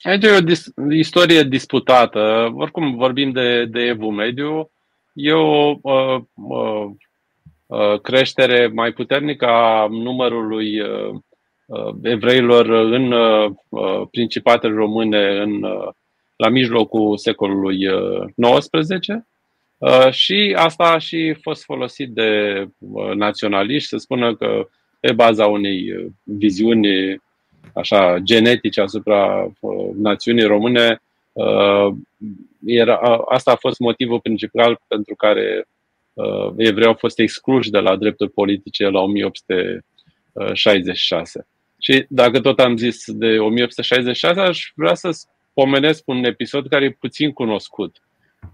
Aici 0.03 0.25
e 0.25 0.37
o 0.37 0.41
dis- 0.41 0.73
istorie 0.91 1.43
disputată. 1.43 2.53
Oricum 2.55 2.97
vorbim 2.97 3.33
de, 3.33 3.65
de 3.65 3.81
Evul 3.81 4.11
Mediu. 4.11 4.71
E 5.15 5.33
o 5.33 5.79
uh, 5.83 5.83
uh, 5.83 6.23
uh, 6.33 6.91
creștere 8.03 8.67
mai 8.67 8.93
puternică 8.93 9.47
a 9.47 9.87
numărului 9.91 10.81
uh, 10.81 11.15
uh 11.67 11.95
evreilor 12.03 12.67
în 12.69 13.13
uh, 13.13 14.07
principatele 14.11 14.75
române 14.75 15.41
în, 15.41 15.63
uh, 15.63 15.89
la 16.37 16.49
mijlocul 16.49 17.17
secolului 17.17 17.79
XIX 18.37 19.25
Uh, 19.85 20.11
și 20.11 20.55
asta 20.59 20.85
a 20.85 20.99
și 20.99 21.37
fost 21.43 21.65
folosit 21.65 22.09
de 22.09 22.63
uh, 22.79 23.13
naționaliști 23.15 23.89
să 23.89 23.97
spună 23.97 24.37
că 24.37 24.69
pe 25.01 25.13
baza 25.13 25.47
unei 25.47 25.93
uh, 25.93 26.07
viziuni 26.23 27.23
așa 27.75 28.19
genetice 28.19 28.81
asupra 28.81 29.53
națiunii 29.97 30.45
române, 30.45 31.03
era, 32.65 32.97
asta 33.29 33.51
a 33.51 33.57
fost 33.57 33.79
motivul 33.79 34.21
principal 34.21 34.81
pentru 34.89 35.15
care 35.15 35.67
evrei 36.57 36.87
au 36.87 36.95
fost 36.95 37.19
excluși 37.19 37.71
de 37.71 37.79
la 37.79 37.97
drepturi 37.97 38.31
politice 38.31 38.89
la 38.89 39.01
1866. 39.01 41.47
Și 41.81 42.07
dacă 42.09 42.41
tot 42.41 42.61
am 42.61 42.77
zis 42.77 43.05
de 43.07 43.39
1866, 43.39 44.41
aș 44.41 44.73
vrea 44.75 44.95
să 44.95 45.11
pomenesc 45.55 46.03
un 46.07 46.25
episod 46.25 46.69
care 46.69 46.85
e 46.85 46.97
puțin 47.01 47.33
cunoscut. 47.33 48.03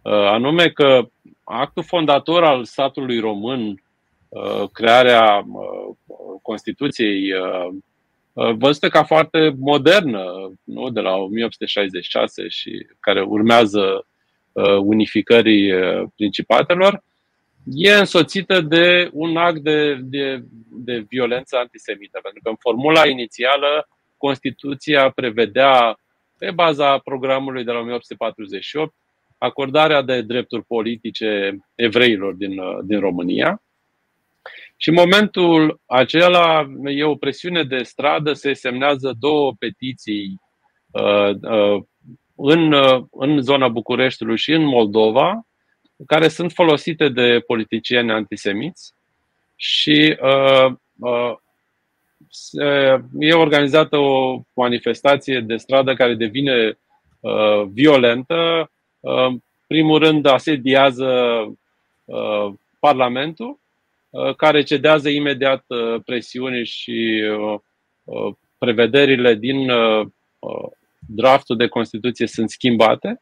Anume 0.03 0.69
că 0.69 1.09
actul 1.45 1.83
fondator 1.83 2.45
al 2.45 2.65
statului 2.65 3.19
român, 3.19 3.83
crearea 4.73 5.47
Constituției 6.43 7.33
văzută 8.33 8.89
ca 8.89 9.03
foarte 9.03 9.55
modernă, 9.59 10.53
nu? 10.65 10.91
de 10.91 11.01
la 11.01 11.15
1866 11.15 12.49
și 12.49 12.87
care 13.01 13.23
urmează 13.23 14.07
unificării 14.81 15.73
principatelor, 16.17 17.03
e 17.65 17.93
însoțită 17.93 18.61
de 18.61 19.11
un 19.13 19.37
act 19.37 19.59
de, 19.59 19.95
de, 19.95 20.45
de 20.71 21.05
violență 21.09 21.57
antisemită. 21.57 22.19
Pentru 22.23 22.41
că 22.43 22.49
în 22.49 22.57
formula 22.57 23.07
inițială 23.07 23.89
Constituția 24.17 25.11
prevedea, 25.11 25.99
pe 26.39 26.51
baza 26.51 26.99
programului 26.99 27.65
de 27.65 27.71
la 27.71 27.79
1848, 27.79 28.95
acordarea 29.39 30.03
de 30.03 30.23
drepturi 30.23 30.65
politice 30.65 31.59
evreilor 31.75 32.35
din, 32.35 32.61
din 32.85 33.01
România. 33.01 33.63
Și 34.77 34.89
în 34.89 34.95
momentul 34.95 35.81
acela 35.87 36.67
e 36.85 37.05
o 37.05 37.15
presiune 37.15 37.65
de 37.65 37.83
stradă, 37.83 38.33
se 38.33 38.53
semnează 38.53 39.17
două 39.19 39.53
petiții 39.59 40.41
uh, 40.91 41.31
uh, 41.43 41.83
în, 42.37 42.73
uh, 42.73 43.05
în 43.11 43.41
zona 43.43 43.69
Bucureștiului 43.69 44.37
și 44.37 44.53
în 44.53 44.65
Moldova, 44.65 45.47
care 46.07 46.29
sunt 46.29 46.53
folosite 46.53 47.09
de 47.09 47.43
politicieni 47.47 48.13
antisemiți 48.13 48.93
și 49.57 50.19
uh, 50.23 50.73
uh, 50.99 51.35
e 53.19 53.33
organizată 53.33 53.97
o 53.97 54.41
manifestație 54.55 55.41
de 55.41 55.57
stradă 55.57 55.95
care 55.95 56.15
devine 56.15 56.79
uh, 57.21 57.63
violentă. 57.73 58.71
Uh, 59.01 59.35
primul 59.67 59.99
rând 59.99 60.27
asediază 60.27 61.09
uh, 62.05 62.53
Parlamentul, 62.79 63.59
uh, 64.11 64.35
care 64.35 64.63
cedează 64.63 65.09
imediat 65.09 65.65
uh, 65.67 66.01
presiunii 66.05 66.65
și 66.67 67.23
uh, 67.39 67.59
uh, 68.05 68.35
prevederile 68.59 69.35
din 69.35 69.71
uh, 69.71 70.07
draftul 71.07 71.57
de 71.57 71.67
Constituție 71.67 72.27
sunt 72.27 72.51
schimbate 72.51 73.21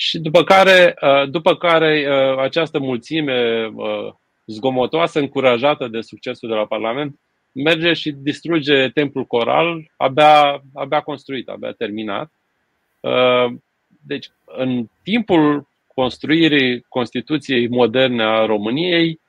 și 0.00 0.18
după 0.18 0.44
care, 0.44 0.94
uh, 1.02 1.30
după 1.30 1.56
care 1.56 2.06
uh, 2.08 2.38
această 2.38 2.78
mulțime 2.78 3.70
uh, 3.74 4.12
zgomotoasă, 4.46 5.18
încurajată 5.18 5.88
de 5.88 6.00
succesul 6.00 6.48
de 6.48 6.54
la 6.54 6.66
Parlament, 6.66 7.20
merge 7.52 7.92
și 7.92 8.10
distruge 8.10 8.88
templul 8.88 9.24
coral 9.24 9.90
abia, 9.96 10.62
abia 10.74 11.00
construit, 11.00 11.48
abia 11.48 11.72
terminat. 11.72 12.32
Deci, 14.06 14.30
în 14.44 14.86
timpul 15.02 15.68
construirii 15.94 16.80
Constituției 16.88 17.68
moderne 17.68 18.22
a 18.22 18.46
României, 18.46 19.20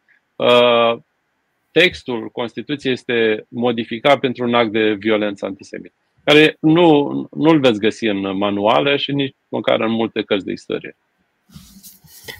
textul 1.71 2.29
Constituției 2.29 2.93
este 2.93 3.45
modificat 3.49 4.19
pentru 4.19 4.43
un 4.43 4.53
act 4.53 4.71
de 4.71 4.93
violență 4.93 5.45
antisemită 5.45 6.00
care 6.23 6.57
nu, 6.59 7.11
nu-l 7.31 7.59
veți 7.59 7.79
găsi 7.79 8.05
în 8.05 8.37
manuale 8.37 8.97
și 8.97 9.11
nici 9.11 9.35
măcar 9.47 9.79
în 9.81 9.91
multe 9.91 10.21
cărți 10.21 10.45
de 10.45 10.51
istorie. 10.51 10.97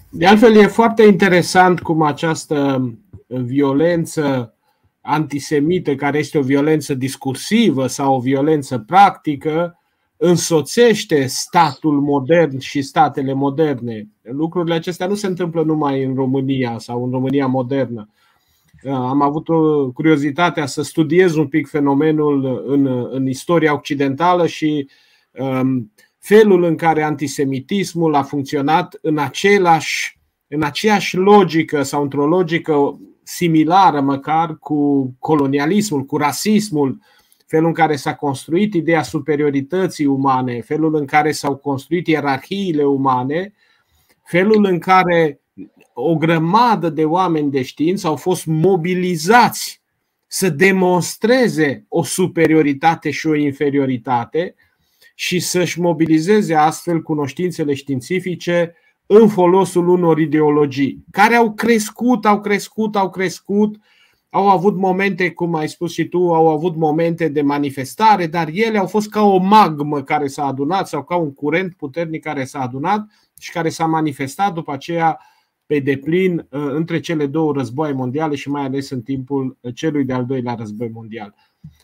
De 0.10 0.26
altfel, 0.26 0.56
e 0.56 0.68
foarte 0.68 1.04
interesant 1.04 1.80
cum 1.80 2.02
această 2.02 2.90
violență 3.28 4.56
antisemită, 5.02 5.96
care 5.96 6.18
este 6.18 6.38
o 6.38 6.42
violență 6.42 6.94
discursivă 6.94 7.88
sau 7.88 8.16
o 8.16 8.20
violență 8.20 8.78
practică, 8.78 9.80
însoțește 10.18 11.26
statul 11.26 12.02
modern 12.02 12.60
și 12.60 12.82
statele 12.82 13.34
moderne. 13.34 14.08
Lucrurile 14.22 14.76
acestea 14.76 15.08
nu 15.08 15.15
se 15.15 15.28
întâmplă 15.28 15.63
numai 15.63 16.04
în 16.04 16.15
România 16.15 16.78
sau 16.78 17.04
în 17.04 17.12
România 17.12 17.48
modernă. 17.48 18.10
Uh, 18.84 18.91
am 18.91 19.22
avut 19.22 19.50
o 19.50 19.91
curiozitatea 19.91 20.65
să 20.65 20.82
studiez 20.82 21.36
un 21.36 21.48
pic 21.48 21.67
fenomenul 21.67 22.63
în, 22.67 23.08
în 23.12 23.28
istoria 23.28 23.74
occidentală 23.74 24.48
și 24.48 24.89
um, 25.32 25.91
felul 26.20 26.63
în 26.63 26.76
care 26.76 27.04
antisemitismul 27.04 28.15
a 28.15 28.24
funcționat 28.24 28.98
în, 29.02 29.17
același, 29.17 30.20
în 30.48 30.63
aceeași 30.63 31.17
logică 31.17 31.84
sau 31.84 32.02
într-o 32.02 32.28
logică 32.28 33.00
similară 33.24 34.02
măcar 34.02 34.58
cu 34.58 35.12
colonialismul, 35.20 36.04
cu 36.04 36.17
rasismul, 36.17 37.00
felul 37.48 37.67
în 37.67 37.74
care 37.74 37.96
s-a 37.96 38.15
construit 38.15 38.74
ideea 38.74 39.04
superiorității 39.04 40.06
umane, 40.06 40.62
felul 40.62 40.96
în 40.96 41.06
care 41.06 41.32
s-au 41.32 41.56
construit 41.56 42.08
ierarhiile 42.08 42.84
umane, 42.84 43.54
felul 44.24 44.65
în 44.65 44.80
care 44.80 45.40
o 45.94 46.16
grămadă 46.18 46.90
de 46.90 47.06
oameni 47.06 47.52
de 47.52 47.62
știință 47.62 48.08
au 48.08 48.16
fost 48.16 48.46
mobilizați 48.46 49.82
să 50.28 50.50
demonstreze 50.50 51.86
o 51.88 52.04
superioritate 52.04 53.12
și 53.12 53.28
o 53.28 53.36
inferioritate 53.36 54.56
și 55.16 55.40
să-și 55.40 55.80
mobilizeze 55.80 56.56
astfel 56.56 57.02
cunoștințele 57.02 57.74
științifice 57.74 58.76
în 59.06 59.28
folosul 59.28 59.88
unor 59.88 60.20
ideologii 60.20 61.04
care 61.12 61.36
au 61.36 61.54
crescut, 61.54 62.26
au 62.26 62.42
crescut, 62.42 62.96
au 62.96 63.10
crescut, 63.10 63.76
au 64.30 64.50
avut 64.50 64.78
momente, 64.78 65.32
cum 65.32 65.56
ai 65.56 65.70
spus 65.70 65.92
și 65.92 66.08
tu, 66.08 66.34
au 66.34 66.50
avut 66.50 66.76
momente 66.76 67.28
de 67.28 67.42
manifestare, 67.42 68.28
dar 68.28 68.50
ele 68.52 68.78
au 68.78 68.88
fost 68.88 69.10
ca 69.10 69.22
o 69.22 69.38
magmă 69.38 70.04
care 70.04 70.28
s-a 70.28 70.46
adunat 70.46 70.88
sau 70.88 71.04
ca 71.04 71.16
un 71.16 71.34
curent 71.34 71.74
puternic 71.74 72.24
care 72.24 72.44
s-a 72.44 72.62
adunat 72.62 73.06
și 73.40 73.52
care 73.52 73.70
s-a 73.70 73.86
manifestat. 73.86 74.54
După 74.54 74.72
aceea 74.72 75.20
pe 75.71 75.79
deplin 75.79 76.38
uh, 76.38 76.45
între 76.49 76.99
cele 76.99 77.25
două 77.25 77.53
războaie 77.53 77.93
mondiale 77.93 78.36
și 78.36 78.49
mai 78.49 78.63
ales 78.63 78.89
în 78.89 79.01
timpul 79.01 79.57
uh, 79.62 79.75
celui 79.75 80.03
de-al 80.03 80.25
doilea 80.25 80.55
război 80.55 80.89
mondial. 80.89 81.36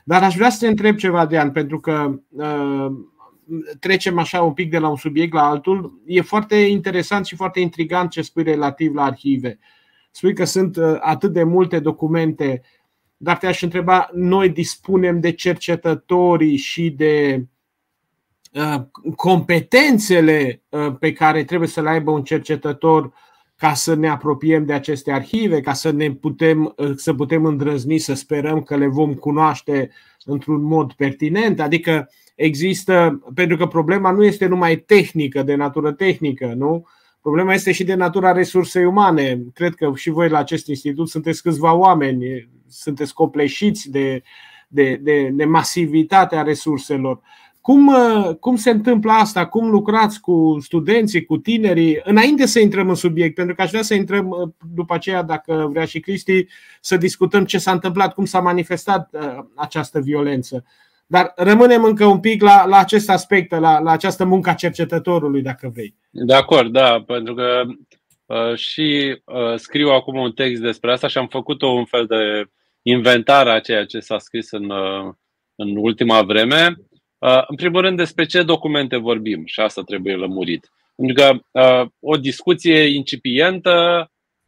Dar 0.03 0.23
aș 0.23 0.35
vrea 0.35 0.49
să 0.49 0.57
te 0.59 0.67
întreb 0.67 0.95
ceva, 0.95 1.25
Dean, 1.25 1.51
pentru 1.51 1.79
că 1.79 2.19
uh, 2.29 2.87
trecem 3.79 4.17
așa 4.17 4.41
un 4.41 4.53
pic 4.53 4.69
de 4.69 4.77
la 4.77 4.87
un 4.87 4.95
subiect 4.95 5.33
la 5.33 5.47
altul. 5.47 6.01
E 6.05 6.21
foarte 6.21 6.55
interesant 6.55 7.25
și 7.25 7.35
foarte 7.35 7.59
intrigant 7.59 8.09
ce 8.09 8.21
spui 8.21 8.43
relativ 8.43 8.93
la 8.93 9.03
arhive. 9.03 9.59
Spui 10.11 10.33
că 10.33 10.43
sunt 10.43 10.77
atât 10.99 11.33
de 11.33 11.43
multe 11.43 11.79
documente, 11.79 12.61
dar 13.17 13.37
te-aș 13.37 13.61
întreba, 13.61 14.09
noi 14.13 14.49
dispunem 14.49 15.19
de 15.19 15.31
cercetătorii 15.31 16.57
și 16.57 16.89
de 16.89 17.45
competențele 19.15 20.61
pe 20.99 21.13
care 21.13 21.43
trebuie 21.43 21.69
să 21.69 21.81
le 21.81 21.89
aibă 21.89 22.11
un 22.11 22.23
cercetător 22.23 23.13
ca 23.57 23.73
să 23.73 23.95
ne 23.95 24.09
apropiem 24.09 24.65
de 24.65 24.73
aceste 24.73 25.11
arhive, 25.11 25.61
ca 25.61 25.73
să 25.73 25.91
ne 25.91 26.11
putem, 26.11 26.75
să 26.95 27.13
putem 27.13 27.45
îndrăzni 27.45 27.97
să 27.97 28.13
sperăm 28.13 28.61
că 28.61 28.75
le 28.75 28.87
vom 28.87 29.13
cunoaște 29.13 29.89
într-un 30.25 30.63
mod 30.63 30.93
pertinent. 30.93 31.59
Adică 31.59 32.09
există, 32.35 33.21
pentru 33.33 33.57
că 33.57 33.67
problema 33.67 34.11
nu 34.11 34.23
este 34.23 34.45
numai 34.45 34.75
tehnică, 34.75 35.43
de 35.43 35.55
natură 35.55 35.91
tehnică, 35.91 36.53
nu? 36.57 36.85
Problema 37.21 37.53
este 37.53 37.71
și 37.71 37.83
de 37.83 37.93
natura 37.93 38.31
resursei 38.31 38.85
umane. 38.85 39.41
Cred 39.53 39.75
că 39.75 39.91
și 39.95 40.09
voi 40.09 40.29
la 40.29 40.37
acest 40.37 40.67
institut 40.67 41.09
sunteți 41.09 41.41
câțiva 41.41 41.73
oameni, 41.73 42.49
sunteți 42.67 43.13
copleșiți 43.13 43.91
de, 43.91 44.21
de, 44.67 44.99
de, 45.01 45.29
de 45.33 45.45
masivitatea 45.45 46.41
resurselor. 46.41 47.19
Cum, 47.19 47.21
uh, 47.21 47.46
cum 48.39 48.55
se 48.55 48.69
întâmplă 48.69 49.11
asta? 49.11 49.45
Cum 49.45 49.69
lucrați 49.69 50.21
cu 50.21 50.57
studenții, 50.61 51.25
cu 51.25 51.37
tinerii? 51.37 51.99
Înainte 52.03 52.45
să 52.45 52.59
intrăm 52.59 52.89
în 52.89 52.95
subiect, 52.95 53.35
pentru 53.35 53.55
că 53.55 53.61
aș 53.61 53.69
vrea 53.69 53.81
să 53.81 53.93
intrăm 53.93 54.29
uh, 54.29 54.49
după 54.75 54.93
aceea, 54.93 55.23
dacă 55.23 55.67
vrea 55.71 55.85
și 55.85 55.99
Cristi, 55.99 56.45
să 56.81 56.97
discutăm 56.97 57.45
ce 57.45 57.57
s-a 57.57 57.71
întâmplat, 57.71 58.13
cum 58.13 58.25
s-a 58.25 58.39
manifestat 58.39 59.09
uh, 59.13 59.43
această 59.55 59.99
violență. 59.99 60.63
Dar 61.07 61.33
rămânem 61.35 61.83
încă 61.83 62.05
un 62.05 62.19
pic 62.19 62.41
la, 62.41 62.65
la 62.65 62.77
acest 62.77 63.09
aspect, 63.09 63.51
la, 63.51 63.79
la 63.79 63.91
această 63.91 64.25
muncă 64.25 64.49
a 64.49 64.53
cercetătorului, 64.53 65.41
dacă 65.41 65.71
vrei. 65.73 65.95
De 66.09 66.33
acord, 66.33 66.71
da, 66.71 67.03
pentru 67.07 67.33
că 67.33 67.63
uh, 68.25 68.55
și 68.55 69.19
uh, 69.25 69.55
scriu 69.55 69.89
acum 69.89 70.19
un 70.19 70.31
text 70.31 70.61
despre 70.61 70.91
asta 70.91 71.07
și 71.07 71.17
am 71.17 71.27
făcut 71.27 71.61
o 71.61 71.67
un 71.67 71.85
fel 71.85 72.05
de 72.05 72.49
inventar 72.81 73.47
a 73.47 73.59
ceea 73.59 73.85
ce 73.85 73.99
s-a 73.99 74.17
scris 74.17 74.51
în, 74.51 74.69
uh, 74.69 75.13
în 75.55 75.75
ultima 75.75 76.21
vreme 76.21 76.75
Uh, 76.77 76.86
în 77.47 77.55
primul 77.55 77.81
rând, 77.81 77.97
despre 77.97 78.25
ce 78.25 78.43
documente 78.43 78.97
vorbim 78.97 79.45
și 79.45 79.59
asta 79.59 79.81
trebuie 79.81 80.15
lămurit. 80.15 80.69
Pentru 80.95 81.15
că 81.15 81.39
uh, 81.51 81.89
o 81.99 82.17
discuție 82.17 82.83
incipientă 82.83 84.07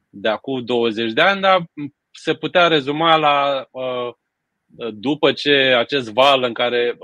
de 0.09 0.29
acum 0.29 0.65
20 0.65 1.11
de 1.11 1.21
ani 1.21 1.41
dar 1.41 1.63
se 2.11 2.33
putea 2.33 2.67
rezuma 2.67 3.15
la 3.15 3.67
uh, 3.71 4.13
după 4.93 5.31
ce 5.31 5.51
acest 5.77 6.11
val 6.11 6.43
în 6.43 6.53
care 6.53 6.97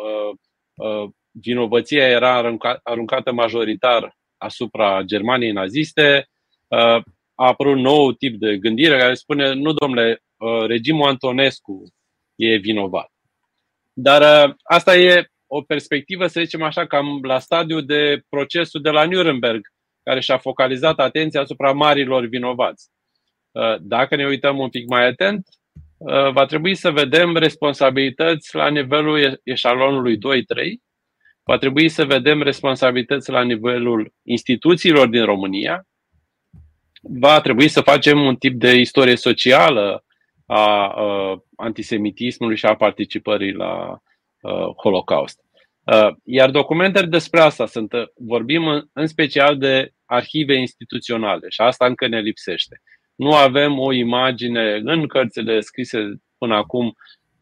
vinovăția 1.31 2.07
era 2.07 2.57
aruncată 2.83 3.31
majoritar 3.31 4.17
asupra 4.37 5.01
Germaniei 5.01 5.51
naziste, 5.51 6.29
a 7.35 7.47
apărut 7.47 7.75
un 7.75 7.81
nou 7.81 8.11
tip 8.11 8.39
de 8.39 8.57
gândire 8.57 8.97
care 8.97 9.13
spune, 9.13 9.53
nu 9.53 9.71
domnule, 9.71 10.23
regimul 10.67 11.07
Antonescu 11.07 11.83
e 12.35 12.55
vinovat. 12.55 13.11
Dar 13.93 14.55
asta 14.63 14.97
e 14.97 15.29
o 15.57 15.61
perspectivă, 15.61 16.27
să 16.27 16.39
zicem 16.41 16.61
așa, 16.61 16.85
cam 16.85 17.19
la 17.21 17.39
stadiu 17.39 17.81
de 17.81 18.21
procesul 18.29 18.81
de 18.81 18.89
la 18.89 19.05
Nuremberg, 19.05 19.61
care 20.03 20.19
și-a 20.19 20.37
focalizat 20.37 20.99
atenția 20.99 21.41
asupra 21.41 21.71
marilor 21.71 22.25
vinovați. 22.25 22.89
Dacă 23.79 24.15
ne 24.15 24.25
uităm 24.25 24.59
un 24.59 24.69
pic 24.69 24.87
mai 24.87 25.07
atent, 25.07 25.47
va 26.33 26.45
trebui 26.45 26.75
să 26.75 26.91
vedem 26.91 27.35
responsabilități 27.35 28.55
la 28.55 28.69
nivelul 28.69 29.41
eșalonului 29.43 30.17
2-3, 30.17 30.19
va 31.43 31.57
trebui 31.57 31.89
să 31.89 32.05
vedem 32.05 32.41
responsabilități 32.41 33.31
la 33.31 33.41
nivelul 33.41 34.13
instituțiilor 34.23 35.07
din 35.07 35.25
România, 35.25 35.87
va 37.01 37.41
trebui 37.41 37.67
să 37.67 37.81
facem 37.81 38.25
un 38.25 38.35
tip 38.35 38.53
de 38.53 38.73
istorie 38.73 39.15
socială 39.15 40.03
a, 40.45 40.87
a 40.87 41.43
antisemitismului 41.55 42.57
și 42.57 42.65
a 42.65 42.75
participării 42.75 43.51
la 43.51 44.01
a, 44.41 44.73
Holocaust. 44.81 45.44
A, 45.85 46.17
iar 46.23 46.49
documentele 46.49 47.05
despre 47.05 47.39
asta 47.39 47.65
sunt, 47.65 47.91
vorbim 48.15 48.67
în, 48.67 48.87
în 48.93 49.07
special 49.07 49.57
de 49.57 49.91
arhive 50.05 50.53
instituționale 50.53 51.49
și 51.49 51.61
asta 51.61 51.85
încă 51.85 52.07
ne 52.07 52.19
lipsește. 52.19 52.81
Nu 53.15 53.33
avem 53.33 53.79
o 53.79 53.91
imagine 53.91 54.81
în 54.83 55.07
cărțile 55.07 55.59
scrise 55.59 55.97
până 56.37 56.55
acum, 56.55 56.93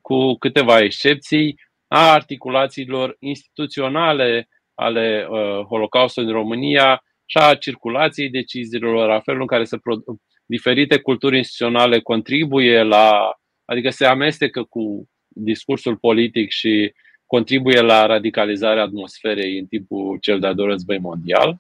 cu 0.02 0.34
câteva 0.38 0.80
excepții, 0.80 1.60
a 1.88 2.12
articulațiilor 2.12 3.16
instituționale 3.20 4.48
ale 4.76 5.28
uh, 5.30 5.66
Holocaustului 5.66 6.30
în 6.30 6.36
România 6.36 7.04
și 7.26 7.38
a 7.38 7.56
circulației 7.56 8.30
deciziilor, 8.30 9.10
a 9.10 9.20
felul 9.20 9.42
în 9.42 9.48
care 9.48 9.64
se 9.64 9.78
pro- 9.78 10.18
diferite 10.46 10.98
culturi 10.98 11.38
instituționale 11.38 12.00
contribuie 12.00 12.82
la, 12.82 13.32
adică 13.66 13.90
se 13.90 14.06
amestecă 14.06 14.64
cu 14.64 15.10
discursul 15.28 15.98
politic 15.98 16.50
și 16.50 16.94
contribuie 17.34 17.82
la 17.82 18.06
radicalizarea 18.06 18.84
atmosferei 18.84 19.58
în 19.58 19.66
timpul 19.66 20.18
cel 20.22 20.40
de-al 20.40 20.56
doilea 20.56 20.74
război 20.74 20.98
mondial. 20.98 21.58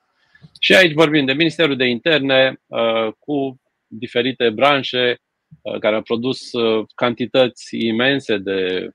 Și 0.59 0.75
aici 0.75 0.93
vorbim 0.93 1.25
de 1.25 1.33
Ministerul 1.33 1.75
de 1.75 1.86
Interne 1.86 2.62
uh, 2.67 3.07
cu 3.19 3.62
diferite 3.88 4.49
branșe 4.49 5.17
uh, 5.62 5.79
care 5.79 5.95
au 5.95 6.01
produs 6.01 6.51
uh, 6.51 6.86
cantități 6.95 7.77
imense 7.86 8.38
de 8.38 8.89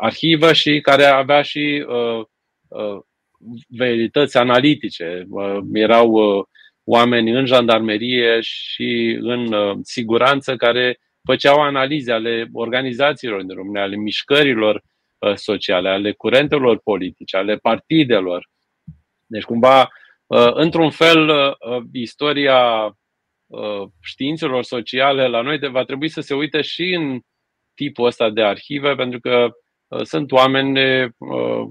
arhivă 0.00 0.52
și 0.52 0.80
care 0.80 1.04
avea 1.04 1.42
și 1.42 1.84
verități 3.68 4.36
analitice. 4.36 5.26
Erau 5.72 6.12
oameni 6.84 7.30
în 7.30 7.46
jandarmerie 7.46 8.38
și 8.40 9.18
în 9.20 9.54
siguranță 9.82 10.56
care 10.56 10.98
făceau 11.24 11.60
analize 11.60 12.12
ale 12.12 12.48
organizațiilor 12.52 13.42
din 13.42 13.56
România, 13.56 13.82
ale 13.82 13.96
mișcărilor 13.96 14.82
sociale, 15.34 15.88
ale 15.88 16.12
curentelor 16.12 16.78
politice, 16.78 17.36
ale 17.36 17.56
partidelor. 17.56 18.48
Deci, 19.26 19.42
cumva, 19.42 19.88
într-un 20.54 20.90
fel, 20.90 21.30
istoria 21.92 22.92
Uh, 23.50 23.88
științelor 24.02 24.62
sociale 24.62 25.26
la 25.26 25.40
noi 25.40 25.58
va 25.58 25.84
trebui 25.84 26.08
să 26.08 26.20
se 26.20 26.34
uite 26.34 26.60
și 26.60 26.94
în 26.94 27.20
tipul 27.74 28.06
ăsta 28.06 28.30
de 28.30 28.42
arhive, 28.42 28.94
pentru 28.94 29.20
că 29.20 29.48
uh, 29.88 30.02
sunt 30.02 30.32
oameni 30.32 31.04
uh, 31.04 31.68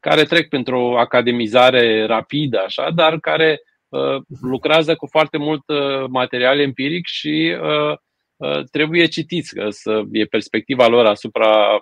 care 0.00 0.22
trec 0.22 0.48
printr-o 0.48 0.98
academizare 0.98 2.04
rapidă, 2.06 2.60
așa, 2.60 2.90
dar 2.90 3.18
care 3.18 3.60
lucrează 4.40 4.94
cu 4.94 5.06
foarte 5.06 5.38
mult 5.38 5.62
material 6.08 6.60
empiric 6.60 7.06
și 7.06 7.56
trebuie 8.70 9.06
citiți, 9.06 9.54
că 9.54 9.70
să 9.70 10.02
e 10.12 10.24
perspectiva 10.24 10.86
lor 10.86 11.06
asupra 11.06 11.80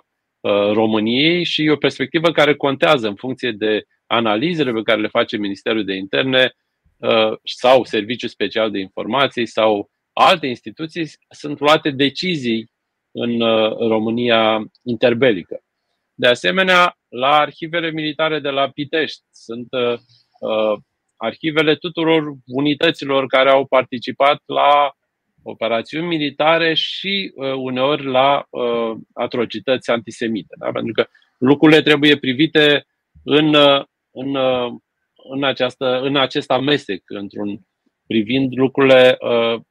României 0.73 1.43
și 1.43 1.65
e 1.65 1.71
o 1.71 1.75
perspectivă 1.75 2.31
care 2.31 2.55
contează 2.55 3.07
în 3.07 3.15
funcție 3.15 3.51
de 3.51 3.85
analizele 4.07 4.71
pe 4.71 4.81
care 4.81 5.01
le 5.01 5.07
face 5.07 5.37
Ministerul 5.37 5.85
de 5.85 5.93
Interne, 5.93 6.55
Uh, 7.01 7.37
sau 7.43 7.83
Serviciu 7.83 8.27
Special 8.27 8.71
de 8.71 8.79
Informații 8.79 9.45
sau 9.45 9.89
alte 10.13 10.47
instituții 10.47 11.09
sunt 11.29 11.59
luate 11.59 11.89
decizii 11.89 12.71
în 13.11 13.41
uh, 13.41 13.77
România 13.77 14.71
interbelică. 14.83 15.63
De 16.13 16.27
asemenea, 16.27 16.97
la 17.09 17.31
arhivele 17.31 17.91
militare 17.91 18.39
de 18.39 18.49
la 18.49 18.69
Pitești 18.69 19.21
sunt 19.31 19.67
uh, 19.71 20.79
arhivele 21.15 21.75
tuturor 21.75 22.33
unităților 22.45 23.25
care 23.25 23.49
au 23.49 23.65
participat 23.65 24.41
la 24.45 24.91
operațiuni 25.43 26.07
militare 26.07 26.73
și 26.73 27.33
uneori 27.57 28.05
la 28.05 28.47
atrocități 29.13 29.89
antisemite. 29.89 30.55
Da? 30.59 30.71
Pentru 30.71 30.93
că 30.93 31.07
lucrurile 31.37 31.81
trebuie 31.81 32.17
privite 32.17 32.85
în, 33.23 33.55
în 34.11 34.35
în, 35.23 35.43
această, 35.43 36.01
în 36.01 36.15
acest 36.15 36.51
amestec, 36.51 37.03
într-un, 37.05 37.59
privind 38.07 38.57
lucrurile, 38.57 39.17
uh, 39.19 39.61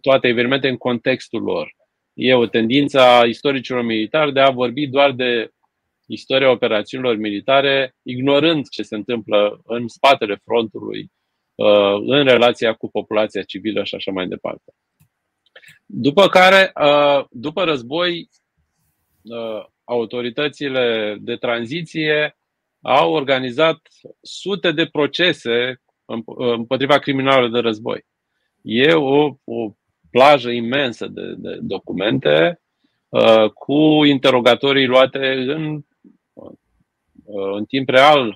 toate 0.00 0.28
evenimente 0.28 0.68
în 0.68 0.76
contextul 0.76 1.42
lor. 1.42 1.74
E 2.12 2.34
o 2.34 2.46
tendință 2.46 3.00
a 3.00 3.24
istoricilor 3.24 3.82
militari 3.82 4.32
de 4.32 4.40
a 4.40 4.50
vorbi 4.50 4.86
doar 4.86 5.12
de 5.12 5.50
istoria 6.06 6.50
operațiunilor 6.50 7.16
militare, 7.16 7.94
ignorând 8.02 8.68
ce 8.68 8.82
se 8.82 8.94
întâmplă 8.94 9.60
în 9.64 9.88
spatele 9.88 10.40
frontului, 10.44 11.00
uh, 11.00 11.19
în 12.06 12.24
relația 12.24 12.72
cu 12.72 12.90
populația 12.90 13.42
civilă 13.42 13.84
și 13.84 13.94
așa 13.94 14.10
mai 14.10 14.26
departe. 14.26 14.72
După 15.86 16.28
care, 16.28 16.72
uh, 16.82 17.24
după 17.30 17.64
război, 17.64 18.28
autoritățile 19.84 21.16
de 21.20 21.36
tranziție 21.36 22.36
au 22.80 23.12
organizat 23.12 23.80
sute 24.20 24.72
de 24.72 24.86
procese 24.86 25.80
împotriva 26.36 26.98
criminalilor 26.98 27.50
de 27.50 27.58
război. 27.58 28.06
E 28.62 28.92
o, 28.92 29.34
o 29.44 29.74
plajă 30.10 30.50
imensă 30.50 31.06
de, 31.06 31.34
de 31.36 31.58
documente 31.60 32.60
uh, 33.08 33.50
cu 33.50 34.04
interogatorii 34.04 34.86
luate 34.86 35.32
în, 35.32 35.80
uh, 36.32 36.52
în 37.56 37.64
timp 37.64 37.88
real, 37.88 38.26
uh, 38.26 38.34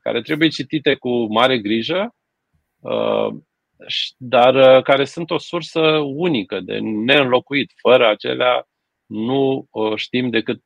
care 0.00 0.22
trebuie 0.22 0.48
citite 0.48 0.94
cu 0.94 1.32
mare 1.32 1.58
grijă, 1.58 2.14
uh, 2.80 3.28
dar 4.16 4.54
uh, 4.54 4.82
care 4.82 5.04
sunt 5.04 5.30
o 5.30 5.38
sursă 5.38 5.80
unică 5.98 6.60
de 6.60 6.78
neînlocuit. 6.78 7.72
Fără 7.76 8.08
acelea 8.08 8.66
nu 9.06 9.66
uh, 9.70 9.96
știm 9.96 10.30
decât 10.30 10.62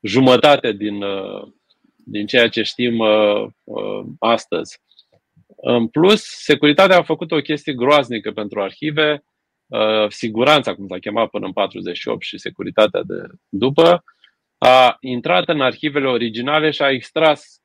jumătate 0.00 0.72
din, 0.72 1.02
uh, 1.02 1.48
din 1.96 2.26
ceea 2.26 2.48
ce 2.48 2.62
știm 2.62 2.98
uh, 2.98 3.46
uh, 3.64 4.04
astăzi. 4.18 4.80
În 5.56 5.88
plus, 5.88 6.22
securitatea 6.22 6.98
a 6.98 7.02
făcut 7.02 7.32
o 7.32 7.40
chestie 7.40 7.72
groaznică 7.72 8.30
pentru 8.30 8.60
arhive, 8.60 9.22
siguranța, 10.08 10.74
cum 10.74 10.86
s-a 10.86 10.98
chemat 10.98 11.28
până 11.28 11.46
în 11.46 11.52
48 11.52 12.22
și 12.22 12.38
securitatea 12.38 13.02
de 13.02 13.14
după, 13.48 14.04
a 14.58 14.96
intrat 15.00 15.48
în 15.48 15.60
arhivele 15.60 16.06
originale 16.06 16.70
și 16.70 16.82
a 16.82 16.90
extras 16.90 17.62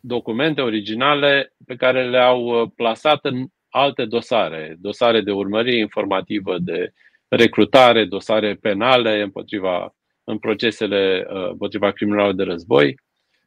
documente 0.00 0.60
originale 0.60 1.52
pe 1.66 1.76
care 1.76 2.08
le-au 2.08 2.72
plasat 2.76 3.24
în 3.24 3.46
alte 3.68 4.04
dosare, 4.04 4.76
dosare 4.80 5.20
de 5.20 5.30
urmărire 5.30 5.76
informativă, 5.76 6.58
de 6.58 6.92
recrutare, 7.28 8.04
dosare 8.04 8.54
penale 8.54 9.22
împotriva 9.22 9.94
în 10.24 10.38
procesele 10.38 11.26
uh, 11.30 11.48
împotriva 11.48 11.90
criminalilor 11.90 12.34
de 12.34 12.42
război, 12.42 12.98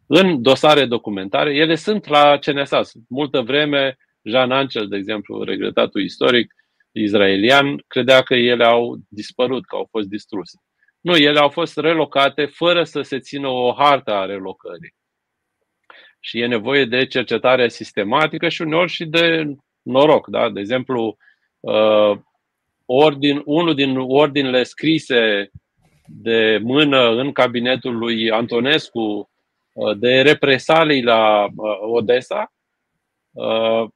în 0.07 0.41
dosare 0.41 0.85
documentare. 0.85 1.55
Ele 1.55 1.75
sunt 1.75 2.07
la 2.07 2.37
CNSA. 2.37 2.81
Multă 3.09 3.41
vreme, 3.41 3.97
Jean 4.21 4.51
Ancel, 4.51 4.87
de 4.87 4.97
exemplu, 4.97 5.43
regretatul 5.43 6.01
istoric 6.01 6.53
israelian, 6.91 7.83
credea 7.87 8.21
că 8.21 8.35
ele 8.35 8.63
au 8.63 8.97
dispărut, 9.09 9.65
că 9.65 9.75
au 9.75 9.87
fost 9.91 10.07
distruse. 10.07 10.59
Nu, 11.05 11.15
ele 11.15 11.39
au 11.39 11.49
fost 11.49 11.77
relocate 11.77 12.45
fără 12.45 12.83
să 12.83 13.01
se 13.01 13.19
țină 13.19 13.47
o 13.47 13.73
hartă 13.73 14.11
a 14.11 14.25
relocării. 14.25 14.95
Și 16.19 16.39
e 16.39 16.45
nevoie 16.45 16.85
de 16.85 17.05
cercetare 17.05 17.69
sistematică 17.69 18.49
și 18.49 18.61
uneori 18.61 18.91
și 18.91 19.05
de 19.05 19.53
noroc. 19.81 20.27
Da? 20.27 20.49
De 20.49 20.59
exemplu, 20.59 21.17
uh, 21.59 22.17
ordin, 22.85 23.41
unul 23.45 23.75
din 23.75 23.97
ordinele 23.97 24.63
scrise 24.63 25.51
de 26.05 26.59
mână 26.63 27.09
în 27.09 27.31
cabinetul 27.31 27.97
lui 27.97 28.31
Antonescu 28.31 29.29
uh, 29.73 29.97
de 29.97 30.21
represalii 30.21 31.03
la 31.03 31.43
uh, 31.43 31.77
Odessa. 31.81 32.53
Uh, 33.31 33.89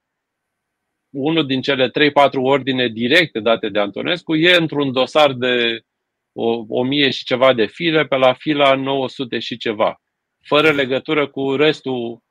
unul 1.09 1.45
din 1.45 1.61
cele 1.61 1.89
3-4 1.89 1.91
ordine 2.33 2.87
directe 2.87 3.39
date 3.39 3.69
de 3.69 3.79
Antonescu 3.79 4.35
e 4.35 4.55
într-un 4.55 4.91
dosar 4.91 5.33
de 5.33 5.83
o, 6.33 6.65
o 6.67 6.83
mie 6.83 7.09
și 7.09 7.23
ceva 7.23 7.53
de 7.53 7.65
file 7.65 8.05
pe 8.05 8.15
la 8.15 8.33
fila 8.33 8.75
900 8.75 9.39
și 9.39 9.57
ceva, 9.57 10.01
fără 10.45 10.71
legătură 10.71 11.27
cu 11.27 11.55
restul 11.55 12.23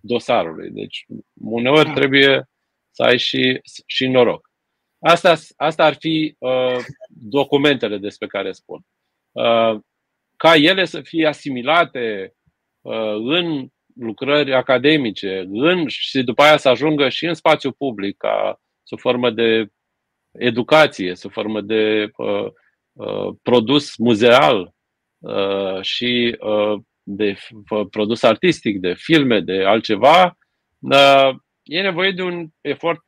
dosarului. 0.00 0.70
Deci, 0.70 1.04
uneori 1.34 1.86
da. 1.86 1.92
trebuie 1.92 2.48
să 2.90 3.02
ai 3.02 3.18
și, 3.18 3.60
și 3.86 4.06
noroc. 4.06 4.50
Asta, 4.98 5.36
asta 5.56 5.84
ar 5.84 5.94
fi 5.94 6.36
uh, 6.38 6.76
documentele 7.08 7.98
despre 7.98 8.26
care 8.26 8.52
spun. 8.52 8.80
Uh, 9.32 9.80
ca 10.36 10.54
ele 10.54 10.84
să 10.84 11.00
fie 11.00 11.26
asimilate 11.26 12.34
uh, 12.80 13.14
în 13.14 13.68
lucrări 13.94 14.54
academice 14.54 15.46
în, 15.50 15.88
și 15.88 16.22
după 16.22 16.42
aia 16.42 16.56
să 16.56 16.68
ajungă 16.68 17.08
și 17.08 17.26
în 17.26 17.34
spațiu 17.34 17.72
public 17.72 18.16
ca 18.16 18.60
sub 18.82 18.98
formă 18.98 19.30
de 19.30 19.68
educație, 20.32 21.14
sub 21.14 21.32
formă 21.32 21.60
de 21.60 22.10
uh, 22.16 22.26
uh, 22.26 22.52
produs 23.42 23.96
muzeal 23.96 24.74
uh, 25.18 25.80
și 25.80 26.36
uh, 26.40 26.80
de 27.02 27.36
produs 27.90 28.22
artistic, 28.22 28.80
de 28.80 28.94
filme, 28.94 29.40
de 29.40 29.64
altceva, 29.64 30.38
uh, 30.78 31.36
e 31.62 31.80
nevoie 31.80 32.10
de 32.10 32.22
un 32.22 32.48
efort 32.60 33.00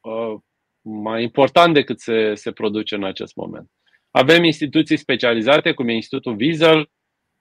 uh, 0.00 0.40
mai 0.80 1.22
important 1.22 1.74
decât 1.74 2.00
se, 2.00 2.34
se 2.34 2.52
produce 2.52 2.94
în 2.94 3.04
acest 3.04 3.36
moment. 3.36 3.70
Avem 4.10 4.44
instituții 4.44 4.96
specializate, 4.96 5.72
cum 5.72 5.88
e 5.88 5.92
Institutul 5.92 6.36
Wiesel, 6.40 6.90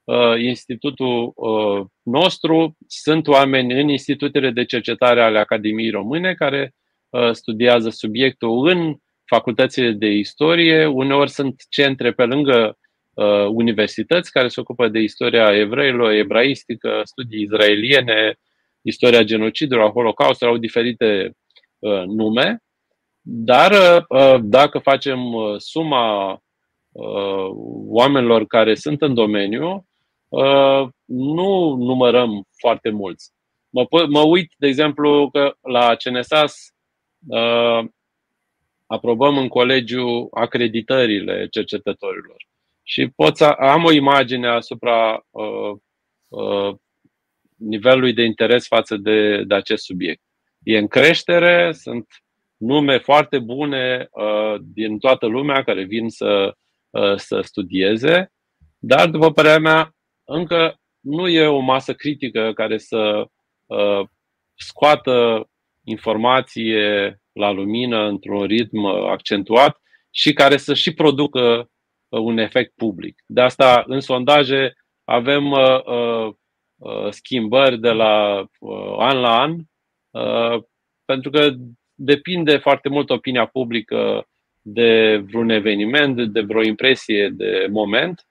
uh, 0.04 0.40
institutul 0.40 1.32
uh, 1.36 1.86
nostru, 2.04 2.78
sunt 2.88 3.28
oameni 3.28 3.82
în 3.82 3.88
institutele 3.90 4.52
de 4.52 4.66
cercetare 4.66 5.22
ale 5.22 5.40
Academiei 5.40 5.90
Române 5.90 6.34
care 6.34 6.76
uh, 7.10 7.32
studiază 7.32 7.90
subiectul 7.90 8.68
în 8.68 8.96
facultățile 9.28 9.92
de 9.92 10.08
istorie, 10.08 10.86
uneori 10.86 11.30
sunt 11.30 11.62
centre 11.70 12.12
pe 12.12 12.24
lângă 12.24 12.78
universități 13.48 14.32
care 14.32 14.48
se 14.48 14.60
ocupă 14.60 14.88
de 14.88 15.00
istoria 15.00 15.56
evreilor, 15.56 16.12
ebraistică, 16.12 17.02
studii 17.04 17.42
izraeliene, 17.42 18.36
istoria 18.82 19.24
genocidului, 19.24 19.84
a 19.84 19.90
Holocaustului, 19.90 20.54
au 20.54 20.60
diferite 20.60 21.32
nume. 22.06 22.64
Dar 23.22 23.74
dacă 24.42 24.80
facem 24.80 25.20
suma 25.58 26.40
oamenilor 27.88 28.46
care 28.46 28.76
sunt 28.76 29.02
în 29.02 29.14
domeniu, 29.14 29.88
Uh, 30.30 30.88
nu 31.06 31.76
numărăm 31.76 32.48
foarte 32.58 32.90
mulți. 32.90 33.32
Mă, 33.70 33.88
mă 34.10 34.20
uit, 34.20 34.54
de 34.58 34.68
exemplu, 34.68 35.30
că 35.32 35.54
la 35.62 35.96
CNSAS 35.96 36.56
uh, 37.28 37.86
aprobăm 38.88 39.38
în 39.38 39.48
colegiu 39.48 40.28
acreditările 40.32 41.48
cercetătorilor 41.48 42.46
și 42.84 43.08
pot 43.16 43.38
să 43.38 43.46
am 43.46 43.84
o 43.84 43.92
imagine 43.92 44.48
asupra 44.48 45.26
uh, 45.30 45.78
uh, 46.28 46.76
nivelului 47.56 48.14
de 48.14 48.24
interes 48.24 48.68
față 48.68 48.98
de, 48.98 49.44
de 49.44 49.56
acest 49.56 49.84
subiect. 49.84 50.22
E 50.64 50.78
în 50.78 50.88
creștere, 50.88 51.72
sunt 51.72 52.08
nume 52.58 52.98
foarte 52.98 53.40
bune 53.40 54.08
uh, 54.12 54.56
din 54.62 55.00
toată 55.00 55.26
lumea 55.26 55.64
care 55.64 55.84
vin 55.84 56.10
să, 56.10 56.56
uh, 56.90 57.16
să 57.16 57.42
studieze, 57.42 58.32
dar, 58.80 59.10
după 59.10 59.32
părerea 59.32 59.60
mea, 59.60 59.96
încă 60.24 60.80
nu 61.00 61.28
e 61.28 61.46
o 61.46 61.60
masă 61.60 61.94
critică 61.94 62.52
care 62.54 62.78
să 62.78 63.28
uh, 63.66 64.08
scoată 64.54 65.48
informație 65.88 67.20
la 67.34 67.52
lumină 67.52 68.08
într-un 68.08 68.44
ritm 68.44 68.86
accentuat 68.86 69.82
și 70.12 70.34
care 70.34 70.58
să 70.58 70.74
și 70.74 70.94
producă 70.94 71.70
uh, 72.10 72.20
un 72.20 72.38
efect 72.38 72.74
public. 72.76 73.24
De 73.26 73.42
asta, 73.42 73.84
în 73.88 74.00
sondaje, 74.00 74.74
avem 75.04 75.52
uh, 75.52 75.84
uh, 75.86 76.34
uh, 76.78 77.10
schimbări 77.10 77.80
de 77.80 77.92
la 77.92 78.46
uh, 78.60 78.96
an 78.98 79.20
la 79.20 79.40
an, 79.40 79.56
uh, 80.12 80.64
pentru 81.06 81.30
că 81.30 81.54
depinde 81.94 82.58
foarte 82.58 82.90
mult 82.90 83.10
opinia 83.10 83.46
publică 83.46 84.28
de 84.62 85.18
vreun 85.18 85.50
eveniment, 85.50 86.28
de 86.28 86.42
vreo 86.42 86.64
impresie 86.64 87.30
de 87.30 87.68
moment 87.70 88.28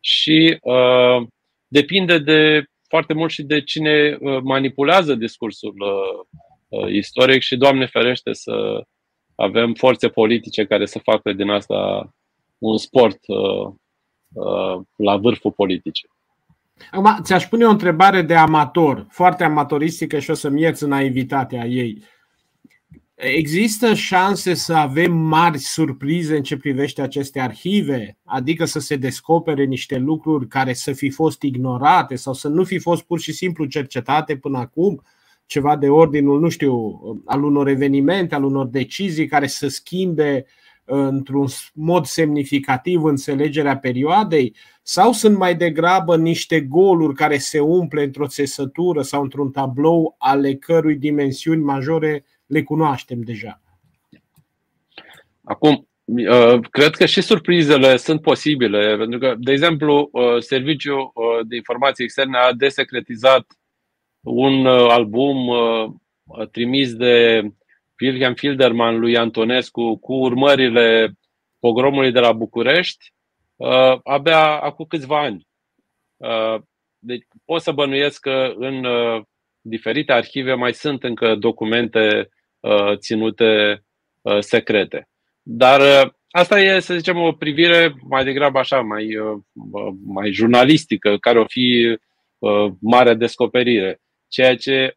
și 0.00 0.58
uh, 0.60 1.26
depinde 1.68 2.18
de 2.18 2.64
foarte 2.88 3.12
mult 3.14 3.30
și 3.30 3.42
de 3.42 3.62
cine 3.62 4.16
uh, 4.20 4.38
manipulează 4.42 5.14
discursul 5.14 5.74
uh, 5.78 6.18
uh, 6.30 6.51
istoric 6.88 7.42
și, 7.42 7.56
Doamne 7.56 7.86
ferește, 7.86 8.32
să 8.32 8.86
avem 9.34 9.74
forțe 9.74 10.08
politice 10.08 10.64
care 10.64 10.86
să 10.86 10.98
facă 10.98 11.32
din 11.32 11.50
asta 11.50 12.10
un 12.58 12.78
sport 12.78 13.18
uh, 13.26 13.72
uh, 14.32 14.80
la 14.96 15.16
vârful 15.16 15.52
politicii. 15.52 16.08
Acum, 16.90 17.18
ți-aș 17.22 17.46
pune 17.46 17.64
o 17.64 17.70
întrebare 17.70 18.22
de 18.22 18.34
amator, 18.34 19.06
foarte 19.10 19.44
amatoristică 19.44 20.18
și 20.18 20.30
o 20.30 20.34
să-mi 20.34 20.60
ierți 20.60 20.86
naivitatea 20.86 21.66
ei. 21.66 22.02
Există 23.14 23.94
șanse 23.94 24.54
să 24.54 24.74
avem 24.74 25.12
mari 25.12 25.58
surprize 25.58 26.36
în 26.36 26.42
ce 26.42 26.56
privește 26.56 27.02
aceste 27.02 27.40
arhive? 27.40 28.18
Adică 28.24 28.64
să 28.64 28.78
se 28.78 28.96
descopere 28.96 29.64
niște 29.64 29.98
lucruri 29.98 30.48
care 30.48 30.72
să 30.72 30.92
fi 30.92 31.10
fost 31.10 31.42
ignorate 31.42 32.14
sau 32.14 32.32
să 32.32 32.48
nu 32.48 32.64
fi 32.64 32.78
fost 32.78 33.02
pur 33.02 33.20
și 33.20 33.32
simplu 33.32 33.64
cercetate 33.64 34.36
până 34.36 34.58
acum? 34.58 35.02
Ceva 35.46 35.76
de 35.76 35.88
ordinul, 35.88 36.40
nu 36.40 36.48
știu, 36.48 37.00
al 37.24 37.42
unor 37.42 37.68
evenimente, 37.68 38.34
al 38.34 38.44
unor 38.44 38.66
decizii 38.66 39.26
care 39.26 39.46
să 39.46 39.68
schimbe 39.68 40.44
uh, 40.46 40.96
într-un 40.96 41.46
mod 41.74 42.04
semnificativ 42.04 43.02
înțelegerea 43.02 43.78
perioadei? 43.78 44.54
Sau 44.82 45.12
sunt 45.12 45.36
mai 45.36 45.54
degrabă 45.54 46.16
niște 46.16 46.60
goluri 46.60 47.14
care 47.14 47.38
se 47.38 47.60
umple 47.60 48.02
într-o 48.02 48.26
țesătură 48.26 49.02
sau 49.02 49.22
într-un 49.22 49.50
tablou 49.50 50.14
ale 50.18 50.54
cărui 50.54 50.96
dimensiuni 50.96 51.62
majore 51.62 52.24
le 52.46 52.62
cunoaștem 52.62 53.20
deja. 53.20 53.60
Acum, 55.44 55.88
uh, 56.04 56.60
cred 56.70 56.94
că 56.94 57.06
și 57.06 57.20
surprizele 57.20 57.96
sunt 57.96 58.20
posibile, 58.20 58.96
pentru 58.96 59.18
că, 59.18 59.34
de 59.38 59.52
exemplu, 59.52 60.08
uh, 60.12 60.38
Serviciul 60.38 60.98
uh, 61.14 61.46
de 61.46 61.56
Informații 61.56 62.04
Externe 62.04 62.38
a 62.38 62.52
desecretizat 62.52 63.46
un 64.24 64.66
album 64.66 65.50
trimis 66.50 66.94
de 66.94 67.42
Wilhelm 68.00 68.34
Filderman 68.34 68.98
lui 68.98 69.16
Antonescu 69.16 69.96
cu 69.96 70.12
urmările 70.12 71.12
pogromului 71.58 72.12
de 72.12 72.20
la 72.20 72.32
București 72.32 73.12
abia 74.04 74.60
acum 74.60 74.84
câțiva 74.88 75.20
ani. 75.20 75.46
Deci 76.98 77.26
pot 77.44 77.60
să 77.60 77.72
bănuiesc 77.72 78.20
că 78.20 78.52
în 78.56 78.86
diferite 79.60 80.12
arhive 80.12 80.54
mai 80.54 80.74
sunt 80.74 81.02
încă 81.02 81.34
documente 81.34 82.28
Uh, 82.62 82.96
ținute 82.96 83.82
uh, 84.20 84.38
secrete. 84.38 85.08
Dar 85.42 85.80
uh, 85.80 86.12
asta 86.30 86.60
e, 86.60 86.80
să 86.80 86.94
zicem, 86.94 87.16
o 87.16 87.32
privire 87.32 87.94
mai 88.08 88.24
degrabă 88.24 88.58
așa, 88.58 88.80
mai, 88.80 89.08
mai 90.04 90.32
jurnalistică, 90.32 91.16
care 91.16 91.38
o 91.38 91.44
fi 91.44 91.96
marea 92.80 93.14
descoperire. 93.14 94.00
Ceea 94.32 94.56
ce 94.56 94.92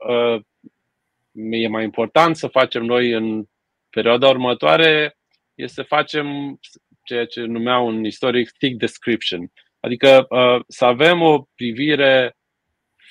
e 1.31 1.67
mai 1.67 1.83
important 1.83 2.35
să 2.35 2.47
facem 2.47 2.83
noi 2.83 3.11
în 3.11 3.43
perioada 3.89 4.29
următoare 4.29 5.17
este 5.55 5.73
să 5.81 5.87
facem 5.87 6.59
ceea 7.03 7.25
ce 7.25 7.41
numea 7.41 7.79
un 7.79 8.03
istoric 8.03 8.51
thick 8.57 8.77
description. 8.77 9.51
Adică 9.79 10.27
să 10.67 10.85
avem 10.85 11.21
o 11.21 11.45
privire 11.55 12.35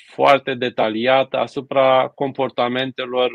foarte 0.06 0.54
detaliată 0.54 1.36
asupra 1.36 2.12
comportamentelor 2.14 3.30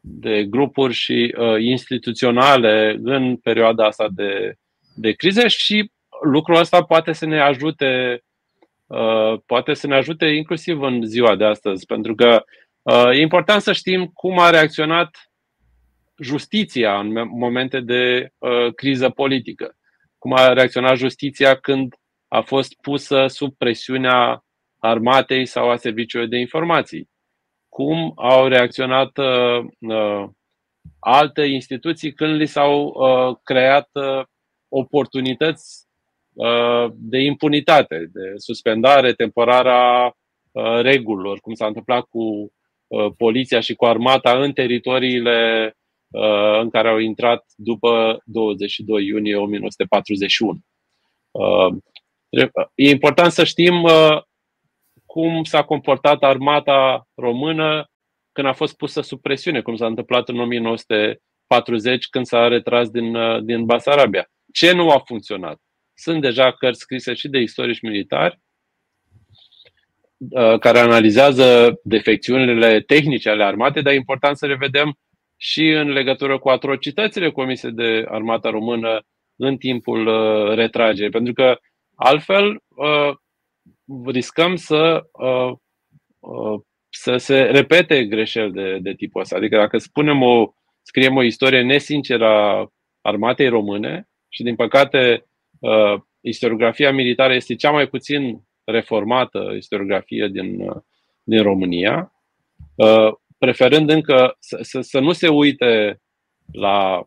de 0.00 0.44
grupuri 0.44 0.92
și 0.92 1.34
uh, 1.38 1.60
instituționale 1.60 2.98
în 3.02 3.36
perioada 3.36 3.86
asta 3.86 4.08
de, 4.10 4.54
de 4.94 5.12
crize 5.12 5.48
și 5.48 5.92
lucrul 6.22 6.56
ăsta 6.56 6.84
poate 6.84 7.12
să 7.12 7.26
ne 7.26 7.40
ajute 7.40 8.12
uh, 8.12 8.29
poate 9.46 9.74
să 9.74 9.86
ne 9.86 9.94
ajute 9.94 10.26
inclusiv 10.26 10.80
în 10.80 11.02
ziua 11.02 11.36
de 11.36 11.44
astăzi, 11.44 11.86
pentru 11.86 12.14
că 12.14 12.44
uh, 12.82 13.08
e 13.10 13.20
important 13.20 13.62
să 13.62 13.72
știm 13.72 14.06
cum 14.06 14.38
a 14.38 14.50
reacționat 14.50 15.30
justiția 16.18 16.98
în 16.98 17.28
momente 17.28 17.80
de 17.80 18.32
uh, 18.38 18.74
criză 18.74 19.10
politică. 19.10 19.76
Cum 20.18 20.32
a 20.32 20.52
reacționat 20.52 20.96
justiția 20.96 21.54
când 21.54 21.94
a 22.28 22.40
fost 22.40 22.74
pusă 22.80 23.26
sub 23.26 23.54
presiunea 23.56 24.44
armatei 24.78 25.46
sau 25.46 25.70
a 25.70 25.76
serviciului 25.76 26.28
de 26.28 26.38
informații 26.38 27.10
cum 27.70 28.12
au 28.16 28.46
reacționat 28.46 29.18
uh, 29.18 29.64
uh, 29.78 30.28
alte 30.98 31.42
instituții 31.42 32.12
când 32.12 32.34
li 32.34 32.46
s-au 32.46 32.84
uh, 32.84 33.36
creat 33.42 33.88
uh, 33.92 34.24
oportunități 34.68 35.86
uh, 35.86 35.89
de 36.92 37.18
impunitate, 37.18 38.10
de 38.12 38.32
suspendare 38.36 39.12
temporară 39.12 39.70
a 39.70 40.06
uh, 40.52 40.80
regulilor, 40.80 41.38
cum 41.40 41.54
s-a 41.54 41.66
întâmplat 41.66 42.04
cu 42.04 42.52
uh, 42.86 43.12
poliția 43.16 43.60
și 43.60 43.74
cu 43.74 43.84
armata 43.84 44.42
în 44.42 44.52
teritoriile 44.52 45.72
uh, 46.10 46.60
în 46.60 46.70
care 46.70 46.88
au 46.88 46.98
intrat 46.98 47.44
după 47.56 48.22
22 48.24 49.06
iunie 49.06 49.36
1941. 49.36 50.58
Uh, 51.30 51.76
e 52.74 52.90
important 52.90 53.32
să 53.32 53.44
știm 53.44 53.82
uh, 53.82 54.18
cum 55.06 55.44
s-a 55.44 55.64
comportat 55.64 56.22
armata 56.22 57.08
română 57.14 57.90
când 58.32 58.46
a 58.46 58.52
fost 58.52 58.76
pusă 58.76 59.00
sub 59.00 59.20
presiune, 59.20 59.60
cum 59.60 59.76
s-a 59.76 59.86
întâmplat 59.86 60.28
în 60.28 60.36
1940-41. 61.14 61.16
40 61.46 62.08
când 62.08 62.26
s-a 62.26 62.48
retras 62.48 62.88
din, 62.88 63.16
din 63.44 63.64
Basarabia. 63.64 64.30
Ce 64.52 64.72
nu 64.72 64.90
a 64.90 64.98
funcționat? 64.98 65.58
Sunt 66.00 66.20
deja 66.20 66.52
cărți 66.52 66.80
scrise 66.80 67.14
și 67.14 67.28
de 67.28 67.38
istorici 67.38 67.80
militari 67.80 68.40
care 70.60 70.78
analizează 70.78 71.80
defecțiunile 71.82 72.80
tehnice 72.80 73.30
ale 73.30 73.44
armatei, 73.44 73.82
dar 73.82 73.92
e 73.92 73.96
important 73.96 74.36
să 74.36 74.46
le 74.46 74.54
vedem 74.54 74.98
și 75.36 75.68
în 75.68 75.88
legătură 75.88 76.38
cu 76.38 76.48
atrocitățile 76.48 77.30
comise 77.30 77.70
de 77.70 78.04
armata 78.08 78.50
română 78.50 79.02
în 79.36 79.56
timpul 79.56 80.08
retragerii. 80.54 81.10
Pentru 81.10 81.32
că 81.32 81.58
altfel 81.94 82.62
riscăm 84.06 84.56
să, 84.56 85.02
să 86.88 87.16
se 87.16 87.40
repete 87.40 88.04
greșeli 88.04 88.52
de, 88.52 88.78
de 88.78 88.94
tipul 88.94 89.20
ăsta. 89.20 89.36
Adică 89.36 89.56
dacă 89.56 89.78
spunem 89.78 90.22
o, 90.22 90.52
scriem 90.82 91.16
o 91.16 91.22
istorie 91.22 91.62
nesinceră 91.62 92.26
a 92.26 92.72
armatei 93.00 93.48
române 93.48 94.08
și 94.28 94.42
din 94.42 94.54
păcate 94.54 95.24
istoriografia 96.20 96.92
militară 96.92 97.34
este 97.34 97.54
cea 97.54 97.70
mai 97.70 97.86
puțin 97.86 98.40
reformată 98.64 99.52
istoriografie 99.56 100.28
din, 100.28 100.56
din 101.22 101.42
România, 101.42 102.12
preferând 103.38 103.90
încă 103.90 104.36
să, 104.38 104.58
să, 104.60 104.80
să 104.80 105.00
nu 105.00 105.12
se 105.12 105.28
uite 105.28 106.00
la 106.52 107.04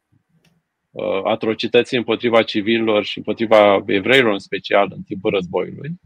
atrocități 1.24 1.96
împotriva 1.96 2.44
civililor 2.44 3.04
și 3.04 3.18
împotriva 3.18 3.84
evreilor 3.86 4.32
în 4.32 4.40
special 4.40 4.92
în 4.96 5.04
timpul 5.04 5.32
războiului, 5.32 6.00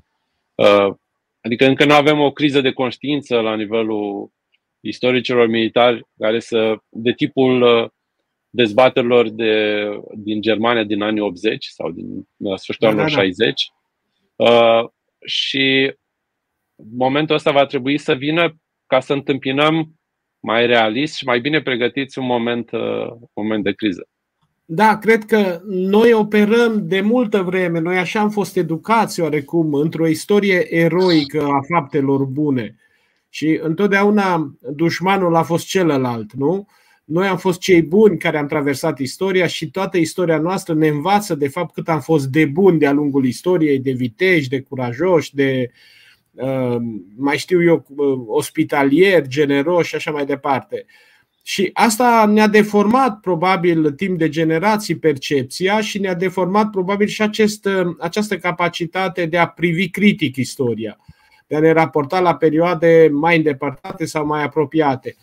Uh, 0.57 0.95
adică 1.41 1.65
încă 1.65 1.85
nu 1.85 1.93
avem 1.93 2.19
o 2.19 2.31
criză 2.31 2.61
de 2.61 2.71
conștiință 2.71 3.39
la 3.39 3.55
nivelul 3.55 4.31
istoricilor 4.79 5.47
militari 5.47 6.07
care 6.17 6.39
să, 6.39 6.77
de 6.89 7.11
tipul 7.11 7.61
uh, 7.61 7.89
dezbaterilor 8.49 9.29
de, 9.29 9.83
din 10.15 10.41
Germania 10.41 10.83
din 10.83 11.01
anii 11.01 11.21
80 11.21 11.65
sau 11.65 11.91
din 11.91 12.27
sfârșitul 12.37 12.75
da, 12.79 12.87
anilor 12.87 13.09
da, 13.09 13.15
da. 13.15 13.21
60. 13.21 13.71
Uh, 14.35 14.89
și 15.25 15.93
momentul 16.97 17.35
ăsta 17.35 17.51
va 17.51 17.65
trebui 17.65 17.97
să 17.97 18.13
vină 18.13 18.55
ca 18.87 18.99
să 18.99 19.13
întâmpinăm 19.13 19.93
mai 20.39 20.65
realist 20.65 21.15
și 21.15 21.25
mai 21.25 21.39
bine 21.39 21.61
pregătiți 21.61 22.19
un 22.19 22.25
moment, 22.25 22.71
uh, 22.71 23.09
un 23.09 23.27
moment 23.33 23.63
de 23.63 23.71
criză. 23.71 24.07
Da, 24.65 24.97
cred 24.97 25.25
că 25.25 25.61
noi 25.65 26.13
operăm 26.13 26.87
de 26.87 27.01
multă 27.01 27.41
vreme, 27.41 27.79
noi 27.79 27.97
așa 27.97 28.19
am 28.19 28.29
fost 28.29 28.57
educați 28.57 29.21
oarecum 29.21 29.73
într-o 29.73 30.07
istorie 30.07 30.75
eroică 30.75 31.43
a 31.43 31.59
faptelor 31.73 32.25
bune. 32.25 32.75
Și 33.29 33.59
întotdeauna 33.61 34.57
dușmanul 34.59 35.35
a 35.35 35.43
fost 35.43 35.67
celălalt, 35.67 36.33
nu? 36.33 36.67
Noi 37.07 37.27
am 37.27 37.37
fost 37.37 37.59
cei 37.59 37.81
buni 37.81 38.17
care 38.17 38.37
am 38.37 38.47
traversat 38.47 38.99
istoria 38.99 39.47
și 39.47 39.71
toată 39.71 39.97
istoria 39.97 40.37
noastră 40.37 40.73
ne 40.73 40.87
învață 40.87 41.35
de 41.35 41.47
fapt 41.47 41.73
cât 41.73 41.89
am 41.89 41.99
fost 41.99 42.25
de 42.27 42.45
buni 42.45 42.79
de-a 42.79 42.91
lungul 42.91 43.25
istoriei, 43.25 43.79
de 43.79 43.91
viteji, 43.91 44.49
de 44.49 44.61
curajoși, 44.61 45.35
de 45.35 45.71
uh, 46.31 46.75
mai 47.15 47.37
știu 47.37 47.63
eu, 47.63 47.85
uh, 47.95 48.23
ospitalieri, 48.25 49.27
generoși 49.27 49.89
și 49.89 49.95
așa 49.95 50.11
mai 50.11 50.25
departe. 50.25 50.85
Și 51.43 51.69
asta 51.73 52.25
ne-a 52.25 52.47
deformat 52.47 53.19
probabil 53.19 53.91
timp 53.91 54.17
de 54.17 54.29
generații 54.29 54.97
percepția 54.97 55.81
și 55.81 55.99
ne-a 55.99 56.15
deformat 56.15 56.69
probabil 56.69 57.07
și 57.07 57.21
acest, 57.21 57.67
această 57.99 58.37
capacitate 58.37 59.25
de 59.25 59.37
a 59.37 59.47
privi 59.47 59.89
critic 59.89 60.35
istoria, 60.35 60.97
de 61.47 61.55
a 61.55 61.59
ne 61.59 61.71
raporta 61.71 62.19
la 62.19 62.35
perioade 62.35 63.09
mai 63.11 63.37
îndepărtate 63.37 64.05
sau 64.05 64.25
mai 64.25 64.43
apropiate. 64.43 65.15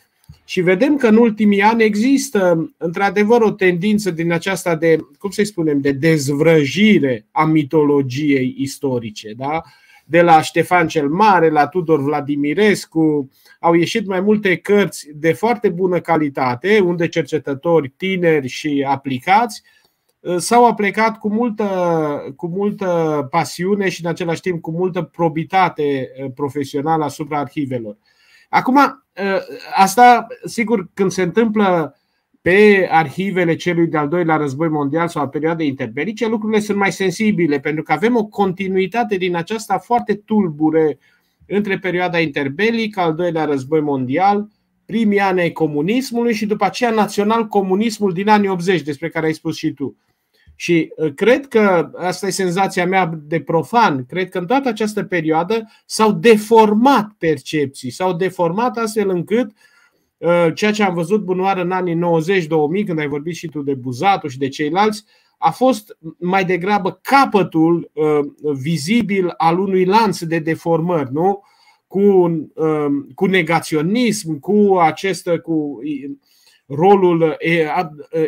Și 0.44 0.60
vedem 0.60 0.96
că 0.96 1.06
în 1.06 1.16
ultimii 1.16 1.62
ani 1.62 1.82
există 1.82 2.72
într-adevăr 2.76 3.40
o 3.40 3.50
tendință 3.50 4.10
din 4.10 4.32
aceasta 4.32 4.76
de, 4.76 4.98
cum 5.18 5.30
să 5.30 5.42
spunem, 5.44 5.80
de 5.80 5.92
dezvrăjire 5.92 7.26
a 7.30 7.44
mitologiei 7.44 8.54
istorice. 8.58 9.32
Da? 9.36 9.62
de 10.04 10.22
la 10.22 10.42
Ștefan 10.42 10.88
cel 10.88 11.08
Mare, 11.08 11.50
la 11.50 11.66
Tudor 11.66 12.02
Vladimirescu, 12.02 13.30
au 13.60 13.74
ieșit 13.74 14.06
mai 14.06 14.20
multe 14.20 14.56
cărți 14.56 15.08
de 15.14 15.32
foarte 15.32 15.68
bună 15.68 16.00
calitate, 16.00 16.80
unde 16.80 17.08
cercetători 17.08 17.88
tineri 17.88 18.48
și 18.48 18.86
aplicați 18.88 19.62
uh, 20.20 20.36
s-au 20.36 20.66
aplicat 20.66 21.18
cu 21.18 21.28
multă, 21.28 21.66
cu 22.36 22.46
multă 22.46 23.26
pasiune 23.30 23.88
și 23.88 24.04
în 24.04 24.10
același 24.10 24.40
timp 24.40 24.60
cu 24.60 24.70
multă 24.70 25.02
probitate 25.02 26.10
uh, 26.22 26.30
profesională 26.34 27.04
asupra 27.04 27.38
arhivelor. 27.38 27.96
Acum, 28.54 28.76
uh, 28.76 29.40
asta, 29.74 30.26
sigur, 30.44 30.88
când 30.94 31.10
se 31.10 31.22
întâmplă 31.22 31.96
pe 32.40 32.88
arhivele 32.90 33.56
celui 33.56 33.86
de-al 33.86 34.08
doilea 34.08 34.36
război 34.36 34.68
mondial 34.68 35.08
sau 35.08 35.22
a 35.22 35.28
perioadei 35.28 35.66
interbelice, 35.66 36.28
lucrurile 36.28 36.60
sunt 36.60 36.78
mai 36.78 36.92
sensibile, 36.92 37.60
pentru 37.60 37.82
că 37.82 37.92
avem 37.92 38.16
o 38.16 38.24
continuitate 38.24 39.16
din 39.16 39.36
aceasta 39.36 39.78
foarte 39.78 40.14
tulbure 40.14 40.98
între 41.46 41.78
perioada 41.78 42.18
interbelică, 42.18 43.00
al 43.00 43.14
doilea 43.14 43.44
război 43.44 43.80
mondial, 43.80 44.48
primii 44.86 45.20
ani 45.20 45.40
ai 45.40 45.52
comunismului 45.52 46.34
și 46.34 46.46
după 46.46 46.64
aceea 46.64 46.90
național-comunismul 46.90 48.12
din 48.12 48.28
anii 48.28 48.48
80, 48.48 48.82
despre 48.82 49.08
care 49.08 49.26
ai 49.26 49.34
spus 49.34 49.56
și 49.56 49.72
tu. 49.72 49.96
Și 50.56 50.92
uh, 50.96 51.14
cred 51.14 51.46
că, 51.46 51.90
asta 51.96 52.26
e 52.26 52.30
senzația 52.30 52.86
mea 52.86 53.18
de 53.22 53.40
profan, 53.40 54.04
cred 54.08 54.28
că 54.28 54.38
în 54.38 54.46
toată 54.46 54.68
această 54.68 55.02
perioadă 55.02 55.70
s-au 55.86 56.12
deformat 56.12 57.10
percepții, 57.18 57.90
s-au 57.90 58.12
deformat 58.12 58.76
astfel 58.76 59.08
încât 59.08 59.46
uh, 59.46 59.56
Uh, 60.24 60.54
ceea 60.54 60.72
ce 60.72 60.82
am 60.82 60.94
văzut 60.94 61.24
bunoară 61.24 61.60
în 61.60 61.70
anii 61.70 61.94
90-2000, 62.82 62.86
când 62.86 62.98
ai 62.98 63.08
vorbit 63.08 63.34
și 63.34 63.48
tu 63.48 63.62
de 63.62 63.74
Buzatu 63.74 64.28
și 64.28 64.38
de 64.38 64.48
ceilalți, 64.48 65.04
a 65.38 65.50
fost 65.50 65.96
mai 66.18 66.44
degrabă 66.44 67.00
capătul 67.02 67.90
uh, 67.92 68.52
vizibil 68.52 69.34
al 69.36 69.58
unui 69.58 69.84
lanț 69.84 70.18
de 70.22 70.38
deformări, 70.38 71.12
nu? 71.12 71.42
Cu, 71.86 72.00
uh, 72.00 72.86
cu 73.14 73.26
negaționism, 73.26 74.38
cu 74.38 74.76
acest, 74.80 75.28
cu 75.42 75.78
rolul 76.66 77.36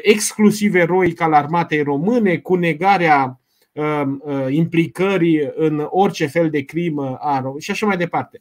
exclusiv 0.02 0.74
eroic 0.74 1.20
al 1.20 1.32
armatei 1.32 1.82
române, 1.82 2.36
cu 2.36 2.54
negarea 2.54 3.40
implicării 4.48 5.50
în 5.54 5.86
orice 5.90 6.26
fel 6.26 6.50
de 6.50 6.60
crimă 6.60 7.16
a 7.20 7.54
și 7.58 7.70
așa 7.70 7.86
mai 7.86 7.96
departe. 7.96 8.40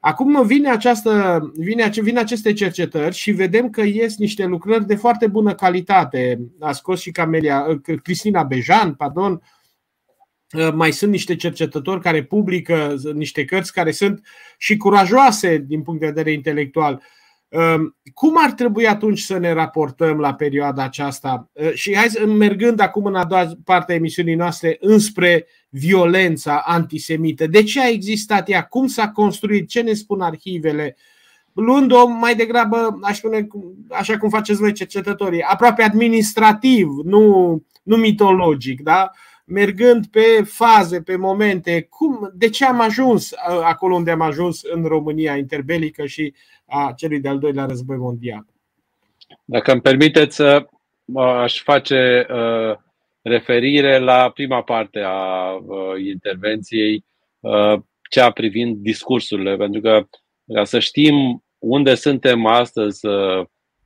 Acum 0.00 0.46
vine, 0.46 0.70
această, 0.70 1.40
vine, 1.56 1.90
vine 1.94 2.18
aceste 2.18 2.52
cercetări 2.52 3.14
și 3.14 3.30
vedem 3.30 3.70
că 3.70 3.82
ies 3.82 4.16
niște 4.16 4.44
lucrări 4.44 4.86
de 4.86 4.94
foarte 4.94 5.26
bună 5.26 5.54
calitate. 5.54 6.40
A 6.58 6.72
scos 6.72 7.00
și 7.00 7.10
Camelia, 7.10 7.80
Cristina 8.02 8.42
Bejan, 8.42 8.94
pardon, 8.94 9.42
mai 10.74 10.90
sunt 10.90 11.10
niște 11.10 11.36
cercetători 11.36 12.00
care 12.00 12.24
publică 12.24 12.94
niște 13.14 13.44
cărți 13.44 13.72
care 13.72 13.90
sunt 13.90 14.26
și 14.58 14.76
curajoase 14.76 15.64
din 15.66 15.82
punct 15.82 16.00
de 16.00 16.06
vedere 16.06 16.32
intelectual. 16.32 17.02
Ehm, 17.50 17.96
cum 18.14 18.34
ar 18.36 18.52
trebui 18.52 18.86
atunci 18.86 19.20
să 19.20 19.38
ne 19.38 19.52
raportăm 19.52 20.18
la 20.18 20.34
perioada 20.34 20.82
aceasta? 20.82 21.50
Ehm, 21.52 21.74
și 21.74 21.96
hai 21.96 22.26
mergând 22.26 22.80
acum 22.80 23.04
în 23.04 23.14
a 23.14 23.24
doua 23.24 23.50
parte 23.64 23.92
a 23.92 23.94
emisiunii 23.94 24.34
noastre 24.34 24.76
înspre 24.80 25.46
violența 25.68 26.62
antisemită. 26.66 27.46
De 27.46 27.62
ce 27.62 27.80
a 27.80 27.88
existat 27.88 28.48
ea? 28.48 28.62
Cum 28.62 28.86
s-a 28.86 29.08
construit? 29.08 29.68
Ce 29.68 29.80
ne 29.80 29.92
spun 29.92 30.20
arhivele? 30.20 30.96
Luând-o 31.52 32.06
mai 32.06 32.34
degrabă, 32.34 32.98
aș 33.02 33.16
spune, 33.16 33.46
așa 33.88 34.18
cum 34.18 34.28
faceți 34.28 34.60
voi 34.60 34.72
cercetătorii, 34.72 35.42
aproape 35.42 35.82
administrativ, 35.82 36.88
nu, 37.04 37.56
nu 37.82 37.96
mitologic, 37.96 38.80
da? 38.80 39.10
Mergând 39.50 40.06
pe 40.06 40.42
faze, 40.44 41.02
pe 41.02 41.16
momente, 41.16 41.86
cum, 41.90 42.30
de 42.34 42.48
ce 42.48 42.64
am 42.64 42.80
ajuns 42.80 43.32
acolo 43.62 43.94
unde 43.94 44.10
am 44.10 44.20
ajuns 44.20 44.62
în 44.62 44.84
România 44.84 45.36
interbelică 45.36 46.06
și 46.06 46.34
a 46.64 46.92
celui 46.96 47.20
de-al 47.20 47.38
doilea 47.38 47.64
război 47.64 47.96
mondial. 47.96 48.46
Dacă 49.44 49.72
îmi 49.72 49.80
permiteți, 49.80 50.42
aș 51.16 51.62
face 51.62 52.26
uh, 52.30 52.76
referire 53.22 53.98
la 53.98 54.30
prima 54.30 54.62
parte 54.62 55.00
a 55.04 55.50
uh, 55.52 56.04
intervenției, 56.06 57.04
uh, 57.40 57.74
cea 58.10 58.30
privind 58.30 58.76
discursurile, 58.76 59.56
pentru 59.56 59.80
că 59.80 60.06
ca 60.54 60.64
să 60.64 60.78
știm 60.78 61.44
unde 61.58 61.94
suntem 61.94 62.46
astăzi 62.46 63.06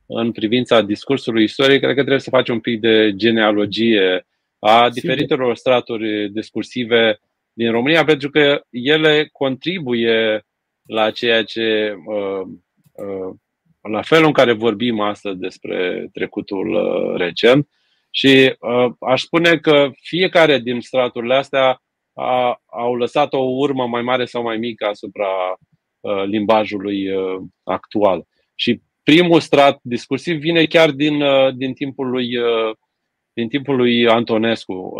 în 0.05 0.31
privința 0.31 0.81
discursului 0.81 1.43
istoric, 1.43 1.77
cred 1.77 1.95
că 1.95 1.99
trebuie 2.01 2.19
să 2.19 2.29
facem 2.29 2.53
un 2.53 2.59
pic 2.59 2.79
de 2.79 3.13
genealogie 3.15 4.25
a 4.67 4.89
diferitelor 4.89 5.55
straturi 5.55 6.29
discursive 6.29 7.19
din 7.53 7.71
România, 7.71 8.03
pentru 8.03 8.29
că 8.29 8.61
ele 8.69 9.29
contribuie 9.31 10.45
la 10.85 11.11
ceea 11.11 11.43
ce 11.43 11.95
Uh, 12.95 13.35
la 13.81 14.01
felul 14.01 14.25
în 14.25 14.31
care 14.31 14.53
vorbim 14.53 14.99
astăzi 14.99 15.39
despre 15.39 16.09
trecutul 16.13 16.73
uh, 16.73 17.17
recent 17.17 17.67
și 18.09 18.55
uh, 18.59 18.91
aș 18.99 19.21
spune 19.21 19.57
că 19.57 19.89
fiecare 20.01 20.59
din 20.59 20.79
straturile 20.79 21.35
astea 21.35 21.81
a, 22.13 22.61
au 22.65 22.95
lăsat 22.95 23.33
o 23.33 23.39
urmă 23.39 23.87
mai 23.87 24.01
mare 24.01 24.25
sau 24.25 24.41
mai 24.43 24.57
mică 24.57 24.85
asupra 24.85 25.27
limbajului 26.25 27.05
actual. 27.63 28.25
Și 28.55 28.81
primul 29.03 29.39
strat 29.39 29.79
discursiv 29.81 30.39
vine 30.39 30.65
chiar 30.65 30.91
din, 30.91 31.23
din, 31.55 31.73
timpul, 31.73 32.09
lui, 32.09 32.27
din 33.35 33.47
timpul 33.49 33.75
lui 33.75 34.07
Antonescu, 34.07 34.93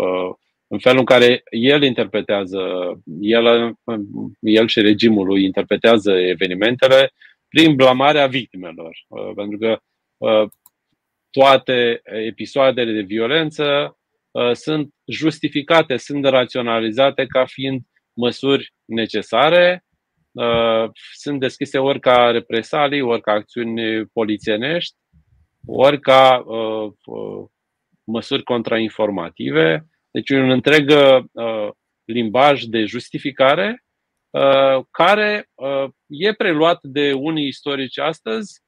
în 0.66 0.78
felul 0.78 0.98
în 0.98 1.04
care 1.04 1.42
el 1.50 1.82
interpretează, 1.82 2.60
el, 3.20 3.76
el 4.40 4.66
și 4.66 4.80
regimul 4.80 5.26
lui 5.26 5.44
interpretează 5.44 6.12
evenimentele 6.12 7.12
prin 7.48 7.74
blamarea 7.74 8.26
victimelor. 8.26 8.96
Pentru 9.34 9.58
că 9.58 9.78
toate 11.30 12.00
episoadele 12.02 12.92
de 12.92 13.00
violență 13.00 13.96
sunt 14.52 14.94
justificate, 15.06 15.96
sunt 15.96 16.24
raționalizate 16.24 17.26
ca 17.26 17.44
fiind 17.44 17.80
măsuri 18.12 18.72
necesare 18.84 19.86
Uh, 20.36 20.90
sunt 21.12 21.40
deschise 21.40 21.78
ori 21.78 22.00
ca 22.00 22.30
represalii, 22.30 23.00
ori 23.00 23.20
ca 23.20 23.32
acțiuni 23.32 24.06
polițienești, 24.06 24.96
ori 25.66 26.00
ca 26.00 26.44
uh, 26.46 26.92
uh, 27.04 27.44
măsuri 28.06 28.42
contrainformative. 28.42 29.86
Deci 30.10 30.30
un 30.30 30.50
întreg 30.50 30.92
limbaj 32.04 32.62
de 32.62 32.84
justificare 32.84 33.84
care 34.90 35.48
e 36.06 36.32
preluat 36.32 36.78
de 36.82 37.12
unii 37.12 37.46
istorici 37.46 37.98
astăzi 37.98 38.60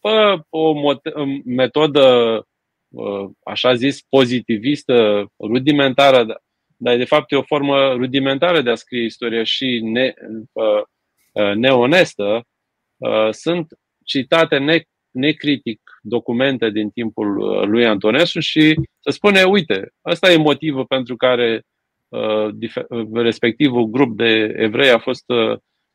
pe 0.00 0.42
o 0.48 0.72
metodă, 1.44 2.06
așa 3.44 3.74
zis, 3.74 4.02
pozitivistă, 4.08 5.26
rudimentară, 5.38 6.42
dar 6.76 6.96
de 6.96 7.04
fapt 7.04 7.32
e 7.32 7.36
o 7.36 7.42
formă 7.42 7.92
rudimentară 7.92 8.60
de 8.60 8.70
a 8.70 8.74
scrie 8.74 9.04
istoria 9.04 9.44
și 9.44 9.80
ne, 9.82 10.14
Uh, 11.32 11.52
neonestă, 11.54 12.46
uh, 12.96 13.30
sunt 13.30 13.66
citate 14.04 14.58
ne, 14.58 14.80
necritic 15.12 15.80
documente 16.02 16.70
din 16.70 16.90
timpul 16.90 17.38
uh, 17.38 17.66
lui 17.66 17.86
Antonescu 17.86 18.40
și 18.40 18.74
se 19.00 19.10
spune, 19.10 19.42
uite, 19.42 19.92
asta 20.00 20.32
e 20.32 20.36
motivul 20.36 20.86
pentru 20.86 21.16
care 21.16 21.62
respectivul 23.12 23.84
grup 23.84 24.16
de 24.16 24.54
evrei 24.56 24.90
a 24.90 24.98
fost 24.98 25.24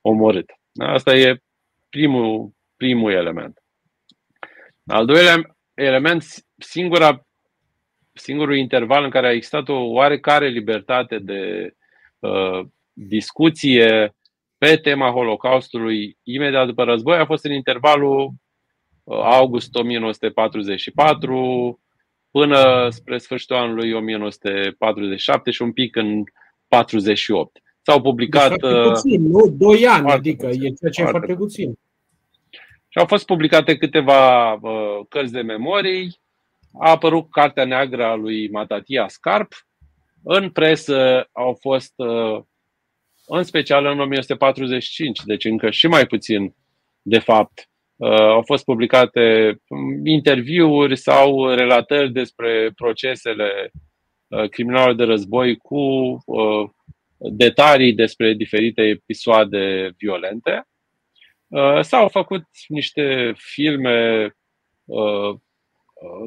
omorât. 0.01 0.45
Asta 0.75 1.15
e 1.15 1.41
primul, 1.89 2.51
primul 2.77 3.11
element. 3.11 3.63
Al 4.85 5.05
doilea 5.05 5.57
element, 5.73 6.23
singura, 6.57 7.27
singurul 8.13 8.55
interval 8.55 9.03
în 9.03 9.09
care 9.09 9.27
a 9.27 9.31
existat 9.31 9.69
o 9.69 9.73
oarecare 9.73 10.47
libertate 10.47 11.19
de 11.19 11.71
uh, 12.19 12.65
discuție 12.93 14.15
pe 14.57 14.77
tema 14.77 15.11
Holocaustului 15.11 16.17
imediat 16.23 16.65
după 16.65 16.83
război 16.83 17.17
a 17.17 17.25
fost 17.25 17.45
în 17.45 17.51
intervalul 17.51 18.19
uh, 18.19 18.31
august 19.07 19.75
1944 19.75 21.79
până 22.31 22.87
spre 22.89 23.17
sfârșitul 23.17 23.55
anului 23.55 23.93
1947 23.93 25.51
și 25.51 25.61
un 25.61 25.71
pic 25.71 25.95
în 25.95 26.23
48. 26.67 27.61
S-au 27.81 28.01
publicat. 28.01 28.49
Deci 28.49 28.59
foarte 28.59 28.87
uh, 28.87 28.93
puțin, 28.93 29.21
nu? 29.21 29.49
Doi 29.49 29.87
ani, 29.87 30.11
adică 30.11 30.45
puțin, 30.45 30.63
e 30.63 30.69
ceea 30.69 30.91
ce 30.91 31.01
e 31.01 31.05
foarte 31.05 31.35
puțin. 31.35 31.79
Și 32.87 32.97
au 32.97 33.05
fost 33.05 33.25
publicate 33.25 33.77
câteva 33.77 34.53
uh, 34.53 34.99
cărți 35.09 35.31
de 35.31 35.41
memorii. 35.41 36.19
A 36.79 36.89
apărut 36.89 37.31
Cartea 37.31 37.65
Neagră 37.65 38.05
a 38.05 38.15
lui 38.15 38.49
Matatia 38.49 39.07
Scarp. 39.07 39.53
În 40.23 40.49
presă 40.49 41.29
au 41.31 41.57
fost 41.59 41.93
uh, 41.95 42.41
în 43.27 43.43
special 43.43 43.85
în 43.85 43.99
1945, 43.99 45.21
deci 45.25 45.45
încă 45.45 45.69
și 45.69 45.87
mai 45.87 46.05
puțin, 46.05 46.55
de 47.01 47.19
fapt, 47.19 47.59
uh, 47.59 47.76
au 48.05 48.41
fost 48.41 48.63
publicate 48.63 49.57
interviuri 50.03 50.97
sau 50.97 51.49
relatări 51.53 52.11
despre 52.11 52.71
procesele 52.75 53.71
uh, 54.27 54.49
criminale 54.49 54.93
de 54.93 55.03
război 55.03 55.55
cu 55.57 55.77
uh, 56.25 56.69
detalii 57.17 57.93
despre 57.93 58.33
diferite 58.33 58.81
episoade 58.81 59.93
violente. 59.97 60.67
S-au 61.81 62.07
făcut 62.07 62.43
niște 62.67 63.33
filme 63.37 64.31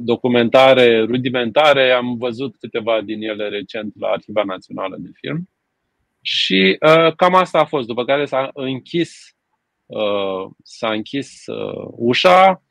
documentare 0.00 1.00
rudimentare, 1.00 1.90
am 1.90 2.16
văzut 2.16 2.56
câteva 2.58 3.00
din 3.00 3.22
ele 3.22 3.48
recent 3.48 3.92
la 3.98 4.08
Arhiva 4.08 4.42
Națională 4.42 4.96
de 4.98 5.10
Film. 5.20 5.48
Și 6.22 6.76
uh, 6.80 7.14
cam 7.16 7.34
asta 7.34 7.58
a 7.58 7.64
fost. 7.64 7.86
După 7.86 8.04
care 8.04 8.24
s-a 8.24 8.50
închis, 8.54 9.10
uh, 9.10 9.39
s-a 10.62 10.90
închis 10.90 11.46
uh, 11.46 11.88
ușa. 11.90 12.62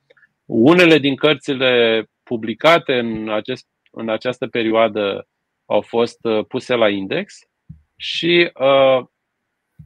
Unele 0.45 0.97
din 0.97 1.15
cărțile 1.15 2.03
publicate 2.23 2.97
în, 2.97 3.29
acest, 3.29 3.67
în 3.91 4.09
această 4.09 4.47
perioadă 4.47 5.27
au 5.65 5.81
fost 5.81 6.25
uh, 6.25 6.45
puse 6.47 6.75
la 6.75 6.89
index 6.89 7.37
și 7.95 8.51
uh, 8.59 9.05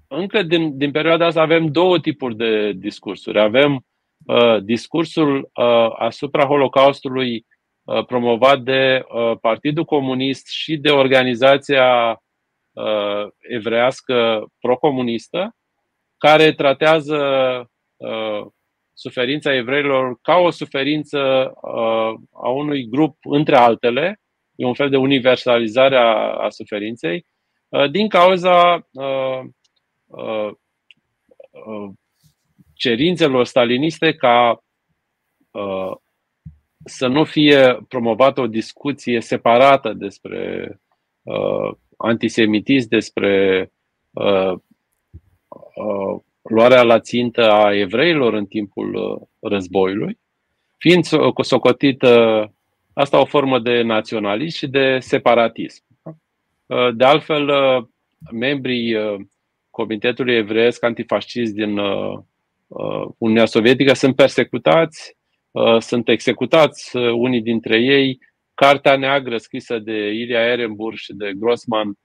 încă 0.08 0.44
din, 0.44 0.78
din 0.78 0.92
perioada 0.92 1.26
asta 1.26 1.42
avem 1.42 1.68
două 1.68 2.00
tipuri 2.00 2.36
de 2.36 2.72
discursuri. 2.72 3.40
Avem 3.40 3.86
uh, 4.26 4.64
discursul 4.64 5.50
uh, 5.54 5.90
asupra 5.98 6.46
Holocaustului 6.46 7.46
uh, 7.84 8.06
promovat 8.06 8.60
de 8.60 9.06
uh, 9.08 9.38
Partidul 9.42 9.86
Comunist 9.86 10.48
și 10.48 10.78
de 10.78 10.90
organizația 10.90 12.22
uh, 12.72 13.28
evrească 13.40 14.46
procomunistă 14.60 15.56
care 16.28 16.54
tratează 16.54 17.18
uh, 17.96 18.46
suferința 18.94 19.54
evreilor 19.54 20.20
ca 20.22 20.36
o 20.36 20.50
suferință 20.50 21.52
uh, 21.62 22.14
a 22.32 22.50
unui 22.50 22.88
grup 22.90 23.18
între 23.22 23.56
altele, 23.56 24.22
e 24.56 24.66
un 24.66 24.74
fel 24.74 24.90
de 24.90 24.98
universalizare 24.98 25.98
a, 25.98 26.34
a 26.34 26.50
suferinței, 26.50 27.26
uh, 27.70 27.90
din 27.92 28.08
cauza 28.08 28.88
uh, 28.92 29.40
uh, 30.06 30.52
uh, 31.50 31.92
cerințelor 32.74 33.46
staliniste 33.46 34.14
ca 34.14 34.64
uh, 35.52 35.92
să 36.86 37.08
nu 37.08 37.24
fie 37.24 37.86
promovată 37.88 38.42
o 38.42 38.48
discuție 38.48 39.22
separată 39.22 39.94
despre 39.94 40.72
uh, 41.24 41.76
antisemitism, 41.98 42.90
despre 42.90 43.72
uh, 44.12 44.52
uh, 44.54 44.60
luarea 46.42 46.84
la 46.84 47.00
țintă 47.00 47.52
a 47.52 47.76
evreilor 47.76 48.34
în 48.34 48.46
timpul 48.46 48.94
uh, 48.94 49.28
războiului, 49.52 50.20
fiind 50.78 51.06
socotită 51.42 52.54
asta 52.94 53.20
o 53.20 53.26
formă 53.26 53.60
de 53.60 53.82
naționalism 53.82 54.58
și 54.58 54.68
de 54.68 54.98
separatism. 55.00 55.84
Uh, 56.66 56.96
de 56.96 57.04
altfel, 57.04 57.48
uh, 57.48 57.86
membrii 58.32 58.96
Comitetului 59.70 60.36
Evreiesc 60.36 60.84
Antifascist 60.84 61.54
din 61.54 61.80
Uniunea 63.18 63.46
Sovietică 63.46 63.94
sunt 63.94 64.16
persecutați, 64.16 65.18
sunt 65.80 66.10
executați 66.10 66.98
unii 66.98 67.42
dintre 67.42 67.80
ei 67.80 68.20
Cartea 68.54 68.98
neagră 68.98 69.38
scrisă 69.38 69.80
de 69.80 70.12
Ilia 70.12 70.52
Ehrenburg 70.52 70.96
și 70.96 71.14
de 71.14 71.32
Grossman 71.36 71.88
uh, 71.88 71.96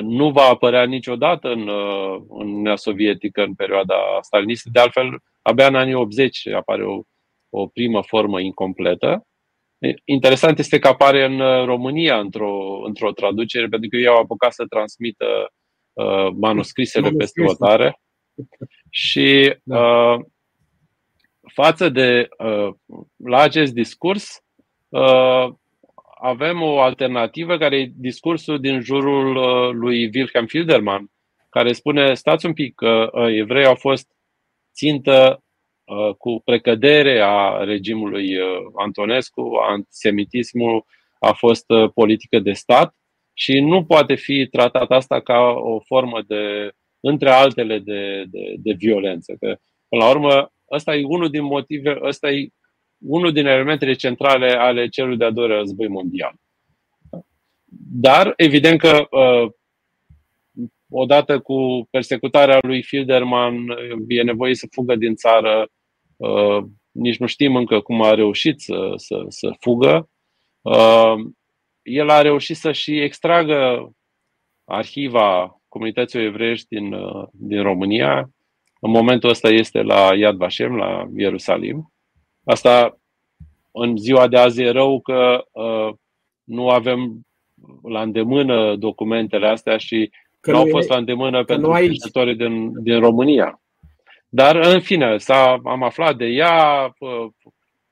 nu 0.00 0.30
va 0.30 0.42
apărea 0.42 0.84
niciodată 0.84 1.48
în, 1.48 1.68
uh, 1.68 2.22
în 2.28 2.48
Uniunea 2.48 2.76
Sovietică 2.76 3.42
în 3.42 3.54
perioada 3.54 3.94
stalinistă. 4.20 4.68
De 4.72 4.80
altfel, 4.80 5.18
abia 5.42 5.66
în 5.66 5.74
anii 5.74 5.94
80 5.94 6.46
apare 6.48 6.84
o, 6.84 7.00
o 7.48 7.66
primă 7.66 8.02
formă 8.02 8.40
incompletă. 8.40 9.24
Interesant 10.04 10.58
este 10.58 10.78
că 10.78 10.88
apare 10.88 11.24
în 11.24 11.40
uh, 11.40 11.64
România 11.64 12.18
într-o, 12.18 12.82
într-o 12.84 13.12
traducere, 13.12 13.66
pentru 13.68 13.88
că 13.88 13.96
ei 13.96 14.06
au 14.06 14.16
apucat 14.16 14.52
să 14.52 14.64
transmită 14.66 15.52
uh, 15.92 16.28
manuscrisele 16.36 17.10
peste 17.10 17.44
hotare. 17.44 18.00
Și 18.90 19.56
da. 19.62 20.12
uh, 20.12 20.20
față 21.52 21.88
de 21.88 22.28
uh, 22.38 22.74
la 23.16 23.40
acest 23.40 23.72
discurs, 23.72 24.42
uh, 24.88 25.48
avem 26.20 26.62
o 26.62 26.80
alternativă 26.80 27.58
care 27.58 27.76
e 27.76 27.92
discursul 27.96 28.60
din 28.60 28.80
jurul 28.80 29.36
uh, 29.36 29.70
lui 29.72 30.10
Wilhelm 30.14 30.46
Filderman, 30.46 31.10
care 31.48 31.72
spune, 31.72 32.14
stați 32.14 32.46
un 32.46 32.52
pic, 32.52 32.74
că 32.74 33.10
uh, 33.12 33.26
evrei 33.28 33.64
au 33.64 33.74
fost 33.74 34.08
țintă 34.74 35.42
uh, 35.84 36.14
cu 36.14 36.40
precădere 36.44 37.20
a 37.20 37.64
regimului 37.64 38.36
Antonescu, 38.76 39.50
antisemitismul 39.68 40.84
a 41.18 41.32
fost 41.32 41.64
politică 41.94 42.38
de 42.38 42.52
stat 42.52 42.94
și 43.32 43.60
nu 43.60 43.84
poate 43.84 44.14
fi 44.14 44.46
tratat 44.46 44.90
asta 44.90 45.20
ca 45.20 45.38
o 45.40 45.80
formă 45.80 46.22
de, 46.26 46.70
între 47.00 47.30
altele, 47.30 47.78
de, 47.78 48.24
de, 48.30 48.54
de 48.58 48.72
violență. 48.72 49.36
Că, 49.40 49.56
până 49.88 50.04
la 50.04 50.10
urmă, 50.10 50.52
ăsta 50.70 50.94
e 50.94 51.04
unul 51.04 51.28
din 51.30 51.44
motive, 51.44 51.98
ăsta 52.02 52.30
e 52.30 52.48
unul 53.00 53.32
din 53.32 53.46
elementele 53.46 53.92
centrale 53.92 54.52
ale 54.52 54.88
celui 54.88 55.16
de-a 55.16 55.30
doilea 55.30 55.56
război 55.56 55.88
mondial. 55.88 56.34
Dar, 57.92 58.32
evident 58.36 58.78
că 58.78 59.06
uh, 59.10 59.50
odată 60.90 61.40
cu 61.40 61.88
persecutarea 61.90 62.58
lui 62.62 62.82
Filderman, 62.82 63.54
e 64.08 64.22
nevoie 64.22 64.54
să 64.54 64.68
fugă 64.70 64.96
din 64.96 65.14
țară. 65.14 65.68
Uh, 66.16 66.64
nici 66.90 67.18
nu 67.18 67.26
știm 67.26 67.56
încă 67.56 67.80
cum 67.80 68.02
a 68.02 68.14
reușit 68.14 68.60
să, 68.60 68.92
să, 68.96 69.24
să 69.28 69.52
fugă. 69.60 70.08
El 71.82 72.08
a 72.08 72.22
reușit 72.22 72.56
să 72.56 72.72
și 72.72 73.00
extragă 73.00 73.90
arhiva 74.64 75.60
comunității 75.68 76.24
evreiești 76.24 76.66
din, 76.68 76.94
din 77.32 77.62
România. 77.62 78.30
În 78.80 78.90
momentul 78.90 79.30
ăsta 79.30 79.48
este 79.48 79.82
la 79.82 80.14
Yad 80.14 80.36
Vashem, 80.36 80.76
la 80.76 81.06
Ierusalim. 81.16 81.92
Asta 82.44 83.00
în 83.72 83.96
ziua 83.96 84.28
de 84.28 84.36
azi 84.36 84.62
e 84.62 84.70
rău 84.70 85.00
că 85.00 85.44
uh, 85.52 85.94
nu 86.44 86.68
avem 86.68 87.20
la 87.82 88.02
îndemână 88.02 88.76
documentele 88.76 89.46
astea 89.46 89.76
și 89.76 90.10
că 90.40 90.50
nu 90.50 90.56
au 90.56 90.66
fost 90.70 90.88
la 90.88 90.96
îndemână 90.96 91.44
pentru 91.44 91.76
cercetătorii 91.76 92.36
din, 92.36 92.82
din 92.82 93.00
România. 93.00 93.60
Dar, 94.28 94.56
în 94.56 94.80
fine, 94.80 95.18
s-a, 95.18 95.60
am 95.64 95.82
aflat 95.82 96.16
de 96.16 96.24
ea 96.24 96.84
uh, 96.98 97.26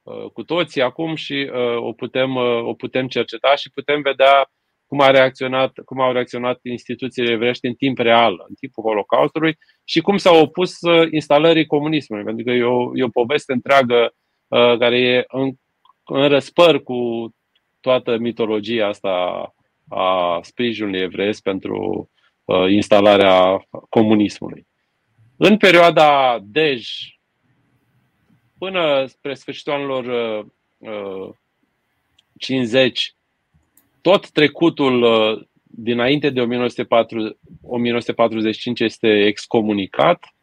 uh, 0.03 0.31
cu 0.33 0.43
toții 0.43 0.83
acum 0.83 1.15
și 1.15 1.51
uh, 1.53 1.77
o, 1.77 1.93
putem, 1.93 2.35
uh, 2.35 2.63
o 2.65 2.75
putem 2.75 3.09
cerceta 3.09 3.55
și 3.57 3.71
putem 3.71 4.01
vedea 4.03 4.51
cum, 4.87 5.01
a 5.01 5.11
reacționat, 5.11 5.73
cum 5.85 6.01
au 6.01 6.13
reacționat 6.13 6.59
instituțiile 6.63 7.33
evrești 7.33 7.67
în 7.67 7.75
timp 7.75 7.99
real, 7.99 8.45
în 8.49 8.55
timpul 8.55 8.85
Holocaustului 8.85 9.57
și 9.85 10.01
cum 10.01 10.17
s-au 10.17 10.41
opus 10.41 10.81
uh, 10.81 11.09
instalării 11.11 11.67
comunismului. 11.67 12.25
Pentru 12.25 12.45
că 12.45 12.51
e 12.51 12.65
o, 12.65 12.97
e 12.97 13.03
o 13.03 13.09
poveste 13.09 13.53
întreagă 13.53 14.01
uh, 14.03 14.11
care 14.49 14.99
e 15.01 15.25
în, 15.29 15.53
în 16.05 16.29
răspăr 16.29 16.83
cu 16.83 17.31
toată 17.81 18.17
mitologia 18.19 18.87
asta 18.87 19.55
a 19.89 20.41
sprijinului 20.43 21.01
evreiesc 21.01 21.43
pentru 21.43 22.11
uh, 22.45 22.71
instalarea 22.71 23.67
comunismului. 23.89 24.67
În 25.37 25.57
perioada 25.57 26.39
Dej, 26.43 26.89
până 28.59 29.05
spre 29.07 29.35
sfârșitul 29.35 29.73
anilor 29.73 30.05
uh, 30.79 31.35
50, 32.39 32.99
uh, 32.99 33.19
tot 34.01 34.31
trecutul 34.31 35.03
uh, 35.03 35.47
dinainte 35.63 36.31
de 36.31 36.41
1940, 36.41 37.37
1945 37.63 38.81
este 38.81 39.27
excomunicat 39.27 40.35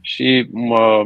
și 0.00 0.46
uh, 0.52 1.02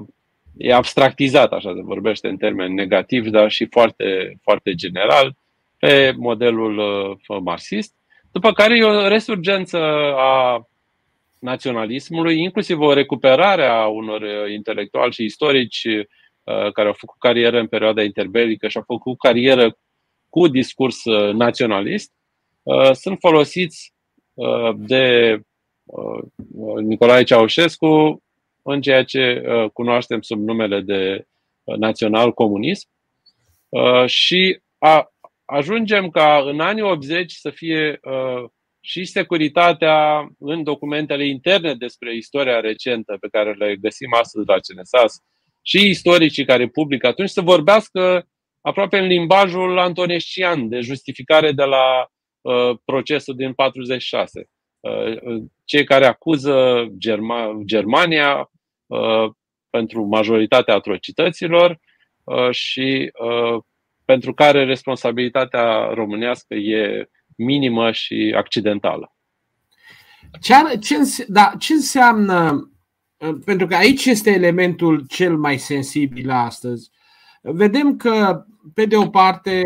e 0.59 0.73
abstractizat, 0.73 1.53
așa 1.53 1.73
se 1.75 1.83
vorbește 1.83 2.29
în 2.29 2.37
termeni 2.37 2.75
negativi, 2.75 3.31
dar 3.31 3.51
și 3.51 3.67
foarte, 3.71 4.39
foarte 4.43 4.75
general, 4.75 5.37
pe 5.79 6.15
modelul 6.17 6.79
uh, 6.79 7.39
marxist. 7.43 7.95
După 8.33 8.53
care 8.53 8.77
e 8.77 8.85
o 8.85 9.09
resurgență 9.09 9.79
a 10.17 10.67
naționalismului, 11.39 12.43
inclusiv 12.43 12.81
o 12.81 12.93
recuperare 12.93 13.67
a 13.67 13.87
unor 13.87 14.21
uh, 14.21 14.53
intelectuali 14.53 15.13
și 15.13 15.25
istorici 15.25 15.85
uh, 15.85 16.73
care 16.73 16.89
au 16.89 16.93
făcut 16.93 17.19
carieră 17.19 17.59
în 17.59 17.67
perioada 17.67 18.03
interbelică 18.03 18.69
și 18.69 18.77
au 18.77 18.83
făcut 18.87 19.19
carieră 19.19 19.79
cu 20.29 20.49
discurs 20.49 21.05
uh, 21.05 21.33
naționalist, 21.33 22.13
sunt 22.93 23.19
folosiți 23.21 23.93
de 24.77 25.39
Nicolae 26.81 27.23
Ceaușescu 27.23 28.23
în 28.69 28.81
ceea 28.81 29.05
ce 29.05 29.43
cunoaștem 29.73 30.21
sub 30.21 30.39
numele 30.39 30.81
de 30.81 31.27
național-comunism 31.64 32.89
și 34.07 34.61
a, 34.79 35.12
ajungem 35.45 36.11
ca 36.11 36.43
în 36.47 36.61
anii 36.61 36.83
80 36.83 37.33
să 37.33 37.51
fie 37.51 38.01
și 38.81 39.05
securitatea 39.05 40.29
în 40.39 40.62
documentele 40.62 41.27
interne 41.27 41.75
despre 41.75 42.16
istoria 42.16 42.61
recentă 42.61 43.16
pe 43.21 43.29
care 43.29 43.53
le 43.53 43.77
găsim 43.77 44.14
astăzi 44.14 44.47
la 44.47 44.55
CNSAS 44.55 45.23
și 45.62 45.89
istoricii 45.89 46.45
care 46.45 46.69
publică 46.69 47.07
atunci 47.07 47.29
să 47.29 47.41
vorbească 47.41 48.27
aproape 48.61 48.99
în 48.99 49.07
limbajul 49.07 49.79
antonescian 49.79 50.69
de 50.69 50.81
justificare 50.81 51.53
de 51.53 51.64
la 51.64 52.07
uh, 52.41 52.79
procesul 52.85 53.35
din 53.35 53.53
46. 53.53 54.49
Uh, 54.81 55.43
cei 55.64 55.85
care 55.85 56.07
acuză 56.07 56.87
Germa- 56.99 57.64
Germania 57.64 58.37
uh, 58.37 58.47
pentru 59.70 60.05
majoritatea 60.05 60.74
atrocităților 60.74 61.78
uh, 62.24 62.51
și 62.51 63.12
uh, 63.20 63.62
pentru 64.05 64.34
care 64.34 64.64
responsabilitatea 64.64 65.91
românească 65.95 66.55
e 66.55 67.09
minimă 67.36 67.93
și 67.93 68.34
accidentală. 68.36 69.12
Ce, 70.41 70.55
ce, 70.80 71.24
da, 71.28 71.53
ce 71.59 71.72
înseamnă, 71.72 72.70
pentru 73.45 73.66
că 73.66 73.74
aici 73.74 74.05
este 74.05 74.30
elementul 74.30 75.05
cel 75.09 75.36
mai 75.36 75.59
sensibil 75.59 76.30
astăzi, 76.30 76.91
vedem 77.43 77.97
că, 77.97 78.45
pe 78.74 78.84
de 78.84 78.97
o 78.97 79.09
parte, 79.09 79.62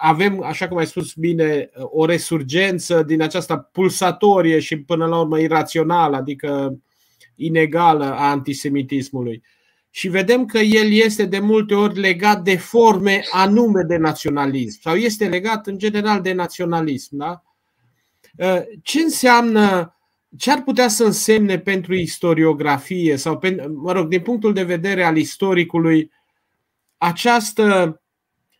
avem, 0.00 0.42
așa 0.42 0.68
cum 0.68 0.76
ai 0.76 0.86
spus 0.86 1.14
bine, 1.14 1.70
o 1.74 2.04
resurgență 2.04 3.02
din 3.02 3.22
această 3.22 3.68
pulsatorie 3.72 4.58
și 4.58 4.82
până 4.82 5.06
la 5.06 5.20
urmă 5.20 5.38
irațională, 5.38 6.16
adică 6.16 6.80
inegală 7.40 8.04
a 8.04 8.30
antisemitismului 8.30 9.42
și 9.90 10.08
vedem 10.08 10.46
că 10.46 10.58
el 10.58 10.92
este 10.92 11.24
de 11.24 11.38
multe 11.38 11.74
ori 11.74 11.98
legat 11.98 12.42
de 12.42 12.56
forme 12.56 13.22
anume 13.32 13.82
de 13.82 13.96
naționalism 13.96 14.80
sau 14.80 14.94
este 14.94 15.28
legat 15.28 15.66
în 15.66 15.78
general 15.78 16.20
de 16.20 16.32
naționalism. 16.32 17.16
Da? 17.16 17.42
Uh, 18.36 18.62
ce 18.82 19.00
înseamnă, 19.00 19.96
ce 20.36 20.50
ar 20.50 20.62
putea 20.62 20.88
să 20.88 21.04
însemne 21.04 21.58
pentru 21.58 21.94
istoriografie 21.94 23.16
sau, 23.16 23.40
mă 23.74 23.92
rog, 23.92 24.08
din 24.08 24.20
punctul 24.20 24.52
de 24.52 24.62
vedere 24.62 25.04
al 25.04 25.16
istoricului, 25.16 26.10
această 26.98 28.00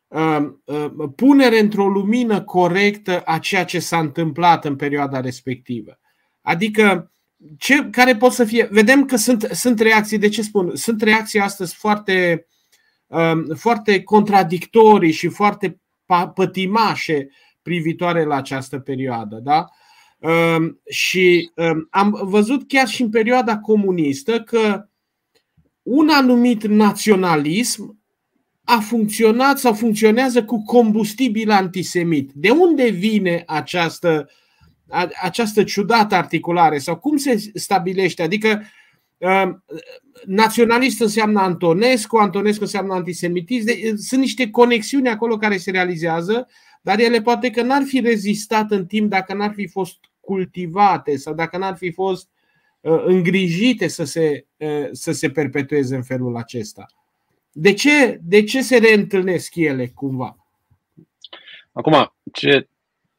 uh, 0.08 0.52
uh, 0.64 0.90
punere 1.16 1.58
într-o 1.58 1.88
lumină 1.88 2.42
corectă 2.42 3.20
a 3.20 3.38
ceea 3.38 3.64
ce 3.64 3.78
s-a 3.78 3.98
întâmplat 3.98 4.64
în 4.64 4.76
perioada 4.76 5.20
respectivă? 5.20 5.98
Adică, 6.42 7.12
ce, 7.58 7.88
care 7.90 8.16
pot 8.16 8.32
să 8.32 8.44
fie. 8.44 8.68
Vedem 8.70 9.04
că 9.04 9.16
sunt, 9.16 9.48
sunt 9.52 9.80
reacții, 9.80 10.18
de 10.18 10.28
ce 10.28 10.42
spun? 10.42 10.76
Sunt 10.76 11.02
reacții 11.02 11.40
astăzi 11.40 11.74
foarte, 11.74 12.46
um, 13.06 13.44
foarte 13.56 14.02
contradictorii 14.02 15.12
și 15.12 15.28
foarte 15.28 15.80
pătimașe 16.34 17.28
privitoare 17.62 18.24
la 18.24 18.34
această 18.36 18.78
perioadă. 18.78 19.40
Da? 19.42 19.66
Um, 20.18 20.80
și 20.90 21.50
um, 21.54 21.86
am 21.90 22.20
văzut 22.22 22.68
chiar 22.68 22.88
și 22.88 23.02
în 23.02 23.10
perioada 23.10 23.58
comunistă 23.58 24.40
că 24.40 24.88
un 25.82 26.08
anumit 26.08 26.66
naționalism 26.66 27.98
a 28.64 28.80
funcționat 28.80 29.58
sau 29.58 29.74
funcționează 29.74 30.44
cu 30.44 30.62
combustibil 30.62 31.50
antisemit. 31.50 32.30
De 32.34 32.50
unde 32.50 32.88
vine 32.88 33.42
această 33.46 34.30
această 35.22 35.64
ciudată 35.64 36.14
articulare 36.14 36.78
sau 36.78 36.96
cum 36.96 37.16
se 37.16 37.50
stabilește? 37.54 38.22
Adică 38.22 38.62
um, 39.18 39.64
naționalist 40.24 41.00
înseamnă 41.00 41.40
Antonescu, 41.40 42.16
Antonescu 42.16 42.62
înseamnă 42.62 42.94
antisemitism, 42.94 43.96
sunt 43.96 44.20
niște 44.20 44.50
conexiuni 44.50 45.08
acolo 45.08 45.36
care 45.36 45.56
se 45.56 45.70
realizează, 45.70 46.48
dar 46.82 46.98
ele 46.98 47.22
poate 47.22 47.50
că 47.50 47.62
n-ar 47.62 47.82
fi 47.82 48.00
rezistat 48.00 48.70
în 48.70 48.86
timp 48.86 49.10
dacă 49.10 49.34
n-ar 49.34 49.52
fi 49.54 49.66
fost 49.66 49.98
cultivate 50.20 51.16
sau 51.16 51.34
dacă 51.34 51.58
n-ar 51.58 51.76
fi 51.76 51.90
fost 51.90 52.28
uh, 52.80 53.02
îngrijite 53.04 53.88
să 53.88 54.04
se, 54.04 54.46
uh, 54.56 54.88
să 54.92 55.12
se 55.12 55.30
perpetueze 55.30 55.96
în 55.96 56.02
felul 56.02 56.36
acesta. 56.36 56.86
De 57.52 57.72
ce, 57.72 58.20
de 58.22 58.44
ce 58.44 58.62
se 58.62 58.76
reîntâlnesc 58.76 59.54
ele 59.54 59.86
cumva? 59.86 60.36
Acum, 61.72 62.12
ce 62.32 62.68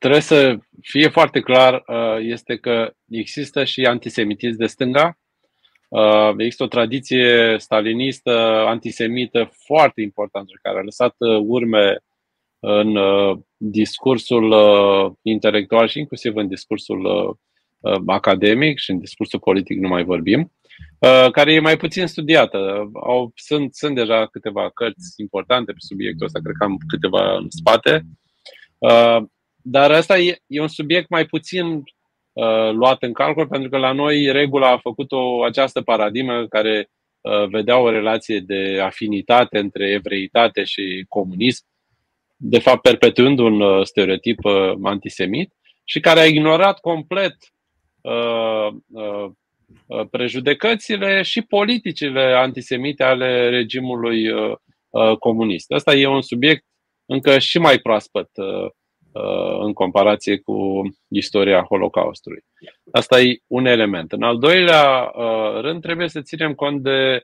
trebuie 0.02 0.22
să 0.22 0.58
fie 0.82 1.08
foarte 1.08 1.40
clar 1.40 1.74
uh, 1.74 2.18
este 2.20 2.58
că 2.58 2.94
există 3.10 3.64
și 3.64 3.86
antisemitism 3.86 4.58
de 4.58 4.66
stânga. 4.66 5.18
Uh, 5.90 6.34
există 6.38 6.64
o 6.64 6.68
tradiție 6.68 7.56
stalinistă, 7.58 8.32
antisemită 8.68 9.52
foarte 9.66 10.02
importantă 10.02 10.52
care 10.62 10.78
a 10.78 10.82
lăsat 10.82 11.16
uh, 11.18 11.42
urme 11.44 11.98
în 12.60 12.98
discursul 13.58 14.56
intelectual 15.22 15.88
și 15.88 16.00
inclusiv 16.00 16.36
în 16.36 16.48
discursul 16.48 17.38
academic 18.06 18.78
și 18.78 18.92
în 18.92 19.00
discursul 19.00 19.40
politic 19.40 19.80
nu 19.80 19.88
mai 19.88 20.04
vorbim, 20.04 20.52
care 21.32 21.54
e 21.54 21.60
mai 21.60 21.78
puțin 21.78 22.08
studiată. 22.08 22.90
Au, 22.94 23.32
sunt, 23.36 23.76
sunt 23.76 23.96
deja 23.96 24.26
câteva 24.26 24.70
cărți 24.70 25.14
importante 25.18 25.72
pe 25.72 25.78
subiectul 25.80 26.26
ăsta, 26.26 26.40
cred 26.44 26.56
că 26.60 26.64
am 26.64 26.78
câteva 26.88 27.36
în 27.36 27.50
spate. 27.50 28.06
Dar 29.64 29.92
asta 29.92 30.18
e, 30.18 30.38
e 30.48 30.62
un 30.62 30.68
subiect 30.68 31.10
mai 31.10 31.26
puțin 31.26 31.66
uh, 32.34 32.72
luat 32.72 33.04
în 33.04 33.14
calcul, 33.14 33.48
pentru 33.48 33.70
că 33.70 33.78
la 33.78 33.92
noi 33.92 34.32
regula 34.32 34.70
a 34.72 34.78
făcut 34.78 35.12
o, 35.12 35.44
această 35.44 35.82
paradigmă 35.82 36.48
care 36.48 36.90
uh, 37.22 37.48
vedea 37.48 37.78
o 37.78 37.90
relație 37.90 38.40
de 38.40 38.80
afinitate 38.84 39.58
între 39.58 39.90
evreitate 39.90 40.64
și 40.64 41.06
comunism, 41.10 41.66
de 42.38 42.60
fapt 42.60 42.82
perpetuând 42.82 43.40
un 43.40 43.62
uh, 43.62 43.86
stereotip 43.86 44.44
uh, 44.44 44.74
antisemit 44.84 45.54
și 45.84 46.00
care 46.00 46.20
a 46.20 46.26
ignorat 46.26 46.80
complet 46.80 47.36
uh, 48.02 48.68
uh, 48.88 49.30
uh 49.86 50.08
prejudecățile 50.12 51.22
și 51.22 51.42
politicile 51.42 52.22
antisemite 52.22 53.04
ale 53.04 53.50
regimului 53.50 54.30
uh, 54.30 54.58
comunist. 55.20 55.72
Asta 55.72 55.94
e 55.94 56.08
un 56.08 56.22
subiect 56.22 56.66
încă 57.06 57.40
și 57.40 57.60
mai 57.60 57.78
proaspăt 57.78 58.30
în 59.60 59.74
comparație 59.74 60.38
cu 60.38 60.82
istoria 61.08 61.66
Holocaustului. 61.70 62.44
Asta 62.92 63.22
e 63.22 63.38
un 63.48 63.66
element. 63.66 64.12
În 64.12 64.24
al 64.24 64.38
doilea 64.38 65.12
rând, 65.62 65.82
trebuie 65.82 66.08
să 66.08 66.22
ținem 66.22 66.54
cont 66.54 66.84
de 66.84 67.24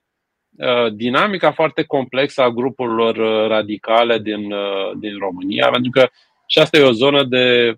dinamica 0.93 1.51
foarte 1.51 1.83
complexă 1.83 2.41
a 2.41 2.49
grupurilor 2.49 3.47
radicale 3.47 4.19
din, 4.19 4.53
din 4.99 5.17
România, 5.17 5.69
pentru 5.69 5.91
că 5.91 6.07
și 6.47 6.59
asta 6.59 6.77
e 6.77 6.81
o 6.81 6.91
zonă 6.91 7.23
de 7.23 7.75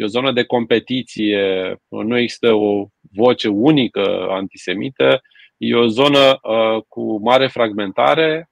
e 0.00 0.04
o 0.04 0.06
zonă 0.06 0.32
de 0.32 0.44
competiție, 0.44 1.76
nu 1.88 2.18
există 2.18 2.52
o 2.52 2.86
voce 3.12 3.48
unică 3.48 4.26
antisemită, 4.30 5.20
e 5.56 5.74
o 5.74 5.86
zonă 5.86 6.38
uh, 6.42 6.82
cu 6.88 7.20
mare 7.22 7.46
fragmentare 7.46 8.50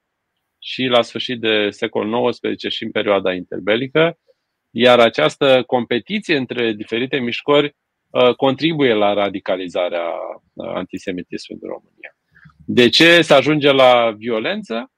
și 0.59 0.85
la 0.85 1.01
sfârșit 1.01 1.39
de 1.39 1.69
secol 1.69 2.29
XIX 2.29 2.73
și 2.73 2.83
în 2.83 2.91
perioada 2.91 3.33
interbelică, 3.33 4.17
iar 4.71 4.99
această 4.99 5.63
competiție 5.67 6.37
între 6.37 6.71
diferite 6.71 7.19
mișcări 7.19 7.75
uh, 8.09 8.35
contribuie 8.35 8.93
la 8.93 9.13
radicalizarea 9.13 10.09
uh, 10.53 10.71
antisemitismului 10.73 11.63
în 11.63 11.69
România. 11.69 12.13
De 12.65 12.89
ce 12.89 13.21
se 13.21 13.33
ajunge 13.33 13.71
la 13.71 14.11
violență? 14.17 14.91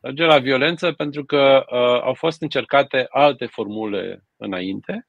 Se 0.00 0.06
ajunge 0.06 0.24
la 0.24 0.38
violență 0.38 0.92
pentru 0.92 1.24
că 1.24 1.64
uh, 1.70 2.02
au 2.02 2.14
fost 2.14 2.42
încercate 2.42 3.06
alte 3.08 3.46
formule 3.46 4.24
înainte 4.36 5.08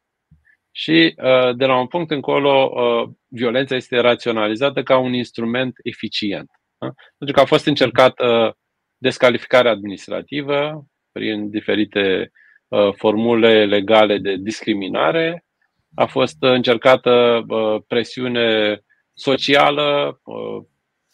și 0.72 1.16
uh, 1.18 1.56
de 1.56 1.66
la 1.66 1.80
un 1.80 1.88
punct 1.88 2.12
încolo 2.12 2.72
uh, 2.74 3.10
violența 3.28 3.76
este 3.76 4.00
raționalizată 4.00 4.84
ca 4.84 4.98
un 4.98 5.14
instrument 5.14 5.74
eficient. 5.84 6.50
Pentru 7.18 7.36
că 7.36 7.40
a 7.40 7.46
fost 7.46 7.66
încercată 7.66 8.58
descalificarea 8.98 9.72
administrativă 9.72 10.86
prin 11.12 11.50
diferite 11.50 12.20
uh, 12.20 12.44
formule 12.96 13.66
legale 13.66 14.18
de 14.18 14.36
discriminare, 14.36 15.46
a 15.96 16.06
fost 16.06 16.38
încercată 16.40 17.46
presiune 17.88 18.80
socială, 19.14 20.20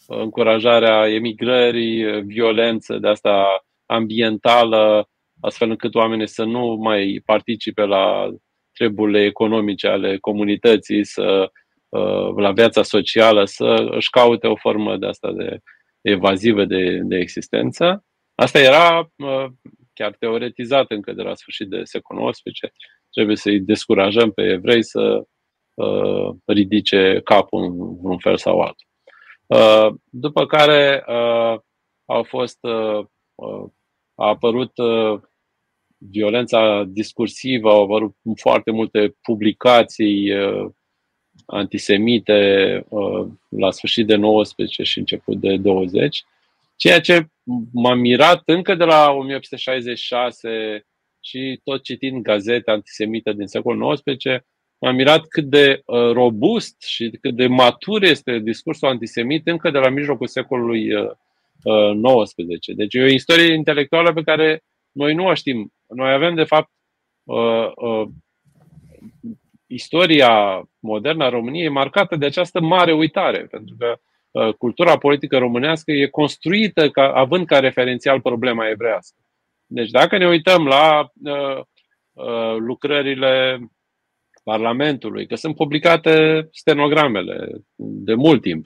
încurajarea 0.07 1.09
emigrării, 1.09 2.24
violență 2.24 2.97
de 2.97 3.07
asta 3.07 3.66
ambientală, 3.86 5.09
astfel 5.41 5.70
încât 5.70 5.95
oamenii 5.95 6.28
să 6.28 6.43
nu 6.43 6.76
mai 6.80 7.22
participe 7.26 7.86
la 7.86 8.30
treburile 8.74 9.24
economice 9.24 9.88
ale 9.88 10.18
comunității, 10.18 11.03
să, 11.03 11.51
uh, 11.89 12.34
la 12.36 12.51
viața 12.51 12.84
socială, 12.84 13.45
să 13.45 13.89
își 13.91 14.09
caute 14.09 14.47
o 14.47 14.55
formă 14.55 14.97
de 14.97 15.05
asta 15.05 15.32
de 15.32 15.59
evazivă 16.01 16.66
de, 16.66 16.99
de 17.03 17.18
existență. 17.18 18.05
Asta 18.36 18.59
era 18.59 19.12
uh, 19.16 19.45
chiar 19.94 20.16
teoretizat 20.20 20.92
încă 20.92 21.14
de 21.14 21.22
la 21.22 21.36
sfârșit 21.36 21.68
de 21.68 21.84
secol 21.84 22.32
XIX. 22.32 22.60
Trebuie 23.12 23.36
să-i 23.36 23.60
descurajăm 23.60 24.32
pe 24.32 24.42
evrei 24.42 24.84
să 24.84 25.24
uh, 25.74 26.36
ridice 26.46 27.22
capul 27.24 27.64
în 27.64 28.12
un 28.12 28.18
fel 28.18 28.38
sau 28.38 28.60
altul. 28.60 28.88
Uh, 29.48 29.96
după 30.12 30.46
care 30.46 31.04
uh, 31.08 31.60
au 32.06 32.24
fost 32.24 32.58
uh, 32.62 33.06
a 34.16 34.28
apărut 34.28 34.72
violența 36.10 36.84
discursivă, 36.88 37.70
au 37.70 37.84
apărut 37.84 38.16
foarte 38.36 38.72
multe 38.72 39.16
publicații 39.22 40.32
uh, 40.32 40.70
antisemite 41.46 42.39
uh, 42.89 43.28
la 43.50 43.72
sfârșit 43.72 44.08
de 44.08 44.16
19 44.16 44.84
și 44.84 45.00
început 45.00 45.39
de 45.39 45.58
20, 45.58 46.24
ceea 46.82 47.01
ce 47.01 47.25
m-a 47.71 47.93
mirat 47.93 48.41
încă 48.45 48.75
de 48.75 48.84
la 48.84 49.11
1866 49.11 50.86
și 51.19 51.59
tot 51.63 51.84
citind 51.84 52.23
gazete 52.23 52.71
antisemite 52.71 53.34
din 53.34 53.47
secolul 53.47 53.93
XIX, 53.93 54.25
m-a 54.79 54.91
mirat 54.91 55.27
cât 55.27 55.43
de 55.43 55.82
uh, 55.86 56.11
robust 56.11 56.82
și 56.82 57.17
cât 57.21 57.36
de 57.36 57.47
matur 57.47 58.03
este 58.03 58.39
discursul 58.39 58.88
antisemit 58.88 59.47
încă 59.47 59.69
de 59.69 59.77
la 59.77 59.89
mijlocul 59.89 60.27
secolului 60.27 60.88
XIX. 62.23 62.75
Deci 62.75 62.93
e 62.93 63.01
o 63.01 63.05
istorie 63.05 63.53
intelectuală 63.53 64.13
pe 64.13 64.23
care 64.23 64.63
noi 64.91 65.13
nu 65.13 65.25
o 65.25 65.34
știm. 65.34 65.73
Noi 65.88 66.11
avem, 66.13 66.36
de 66.36 66.43
fapt, 66.43 66.69
uh, 67.23 67.71
uh, 67.75 68.07
istoria 69.67 70.63
modernă 70.79 71.23
a 71.23 71.29
României 71.29 71.69
marcată 71.69 72.15
de 72.15 72.25
această 72.25 72.61
mare 72.61 72.93
uitare, 72.93 73.45
pentru 73.45 73.75
că 73.79 73.88
uh, 73.88 74.11
cultura 74.57 74.97
politică 74.97 75.38
românească 75.38 75.91
e 75.91 76.07
construită 76.07 76.89
ca, 76.89 77.11
având 77.11 77.45
ca 77.45 77.59
referențial 77.59 78.21
problema 78.21 78.69
evrească. 78.69 79.15
Deci 79.65 79.89
dacă 79.89 80.17
ne 80.17 80.27
uităm 80.27 80.65
la 80.65 81.11
uh, 81.23 81.61
uh, 82.13 82.55
lucrările 82.57 83.59
Parlamentului, 84.43 85.27
că 85.27 85.36
sunt 85.36 85.55
publicate 85.55 86.47
stenogramele 86.51 87.47
de 87.75 88.13
mult 88.13 88.41
timp, 88.41 88.65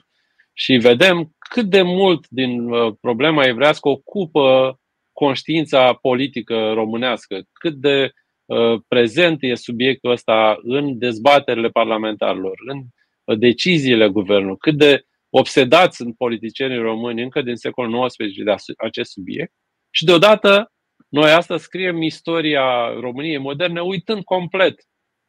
și 0.58 0.76
vedem 0.76 1.34
cât 1.38 1.64
de 1.64 1.82
mult 1.82 2.26
din 2.28 2.70
uh, 2.70 2.94
problema 3.00 3.44
evrească 3.44 3.88
ocupă 3.88 4.78
conștiința 5.12 5.92
politică 5.92 6.72
românească, 6.72 7.42
cât 7.52 7.74
de 7.74 8.10
uh, 8.44 8.80
prezent 8.88 9.42
e 9.42 9.54
subiectul 9.54 10.10
ăsta 10.10 10.56
în 10.62 10.98
dezbaterile 10.98 11.68
parlamentarilor, 11.68 12.54
în 12.66 12.78
uh, 13.24 13.38
deciziile 13.38 14.08
guvernului, 14.08 14.56
cât 14.58 14.76
de 14.76 15.02
obsedați 15.30 15.96
sunt 15.96 16.16
politicienii 16.16 16.78
români 16.78 17.22
încă 17.22 17.42
din 17.42 17.56
secolul 17.56 18.08
XIX 18.08 18.44
de 18.44 18.54
acest 18.76 19.10
subiect. 19.10 19.52
Și 19.90 20.04
deodată 20.04 20.72
noi 21.08 21.30
asta 21.30 21.56
scriem 21.56 22.02
istoria 22.02 22.92
României 23.00 23.38
moderne 23.38 23.80
uitând 23.80 24.24
complet 24.24 24.74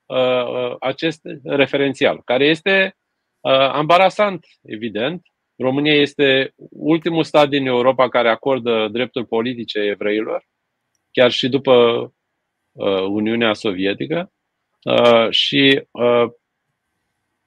uh, 0.06 0.18
uh, 0.18 0.76
acest 0.80 1.22
referențial, 1.44 2.22
care 2.26 2.46
este 2.46 2.98
uh, 3.40 3.52
ambarasant, 3.52 4.46
evident, 4.62 5.22
România 5.58 5.94
este 5.94 6.54
ultimul 6.70 7.24
stat 7.24 7.50
din 7.50 7.66
Europa 7.66 8.10
care 8.10 8.30
acordă 8.30 8.88
drepturi 8.92 9.28
politice 9.28 9.80
evreilor, 9.80 10.46
chiar 11.12 11.32
și 11.32 11.50
după 11.50 11.74
uh, 12.72 13.02
Uniunea 13.02 13.54
Sovietică. 13.54 14.32
Uh, 14.84 15.30
și 15.30 15.88
uh, 15.92 16.26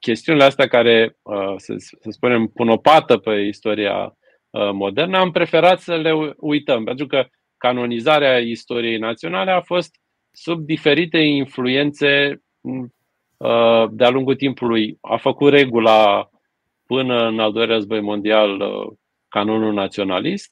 chestiunile 0.00 0.44
astea 0.44 0.68
care, 0.68 1.16
uh, 1.22 1.54
să, 1.56 1.74
să 1.76 2.10
spunem, 2.10 2.46
pun 2.46 2.68
o 2.68 2.76
pată 2.76 3.16
pe 3.16 3.34
istoria 3.34 4.04
uh, 4.50 4.70
modernă, 4.72 5.18
am 5.18 5.30
preferat 5.30 5.80
să 5.80 5.96
le 5.96 6.34
uităm, 6.36 6.84
pentru 6.84 7.06
că 7.06 7.26
canonizarea 7.56 8.38
istoriei 8.38 8.98
naționale 8.98 9.50
a 9.50 9.60
fost 9.60 9.94
sub 10.30 10.60
diferite 10.60 11.18
influențe 11.18 12.42
uh, 12.60 13.84
de-a 13.90 14.10
lungul 14.10 14.36
timpului. 14.36 14.98
A 15.00 15.16
făcut 15.16 15.52
regula 15.52 16.30
până 16.86 17.26
în 17.26 17.40
al 17.40 17.52
doilea 17.52 17.74
război 17.74 18.00
mondial 18.00 18.60
uh, 18.60 18.92
canonul 19.28 19.72
naționalist, 19.72 20.50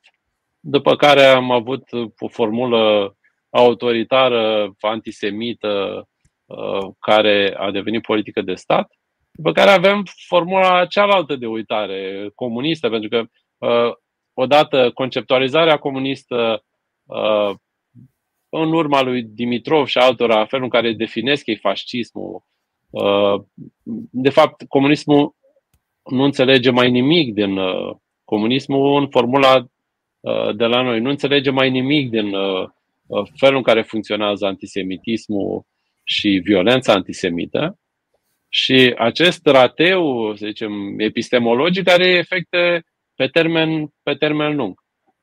după 0.61 0.97
care 0.97 1.23
am 1.23 1.51
avut 1.51 1.83
o 2.19 2.29
formulă 2.29 3.17
autoritară, 3.51 4.73
antisemită, 4.81 6.05
uh, 6.47 6.89
care 6.99 7.55
a 7.57 7.71
devenit 7.71 8.03
politică 8.03 8.43
de 8.43 8.55
stat, 8.55 8.98
după 9.39 9.53
care 9.53 9.71
avem 9.71 10.03
formula 10.27 10.87
cealaltă 10.87 11.37
de 11.37 11.47
uitare, 11.47 12.31
comunistă, 12.35 12.89
pentru 12.89 13.09
că 13.09 13.25
uh, 13.67 13.93
odată 14.35 14.91
conceptualizarea 14.95 15.77
comunistă 15.77 16.63
în 18.49 18.73
urma 18.73 19.03
lui 19.03 19.23
Dimitrov 19.23 19.87
și 19.87 19.99
altora, 19.99 20.47
felul 20.47 20.65
în 20.65 20.71
care 20.71 20.93
definesc 20.93 21.47
ei 21.47 21.57
fascismul, 21.57 22.43
de 24.11 24.31
fapt, 24.31 24.65
comunismul 24.69 25.37
nu 26.11 26.23
înțelege 26.23 26.71
mai 26.71 26.91
nimic 26.91 27.35
din 27.35 27.57
uh, 27.57 27.97
comunismul 28.25 29.01
în 29.01 29.09
formula 29.09 29.55
uh, 30.21 30.57
de 30.57 30.65
la 30.65 30.83
noi. 30.83 31.01
Nu 31.01 31.11
înțelege 31.11 31.51
mai 31.51 31.71
nimic 31.71 32.11
din 32.11 32.35
uh, 32.35 32.69
uh, 33.07 33.29
felul 33.37 33.57
în 33.57 33.63
care 33.63 33.83
funcționează 33.83 34.47
antisemitismul 34.47 35.67
și 36.05 36.41
violența 36.45 36.93
antisemită. 36.93 37.79
Și 38.49 38.95
acest 38.99 39.47
rateu, 39.47 40.35
să 40.37 40.47
zicem, 40.47 40.99
epistemologic 40.99 41.89
are 41.89 42.09
efecte 42.09 42.85
pe 43.15 43.27
termen, 43.27 43.93
pe 44.03 44.15
termen 44.15 44.57
lung. 44.57 44.81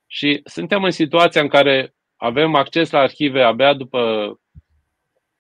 Și 0.08 0.42
suntem 0.44 0.84
în 0.84 0.92
situația 0.92 1.42
în 1.42 1.48
care 1.48 1.94
avem 2.16 2.56
acces 2.56 2.92
la 2.92 3.00
arhive 3.00 3.42
abia 3.42 3.74
după 3.74 4.34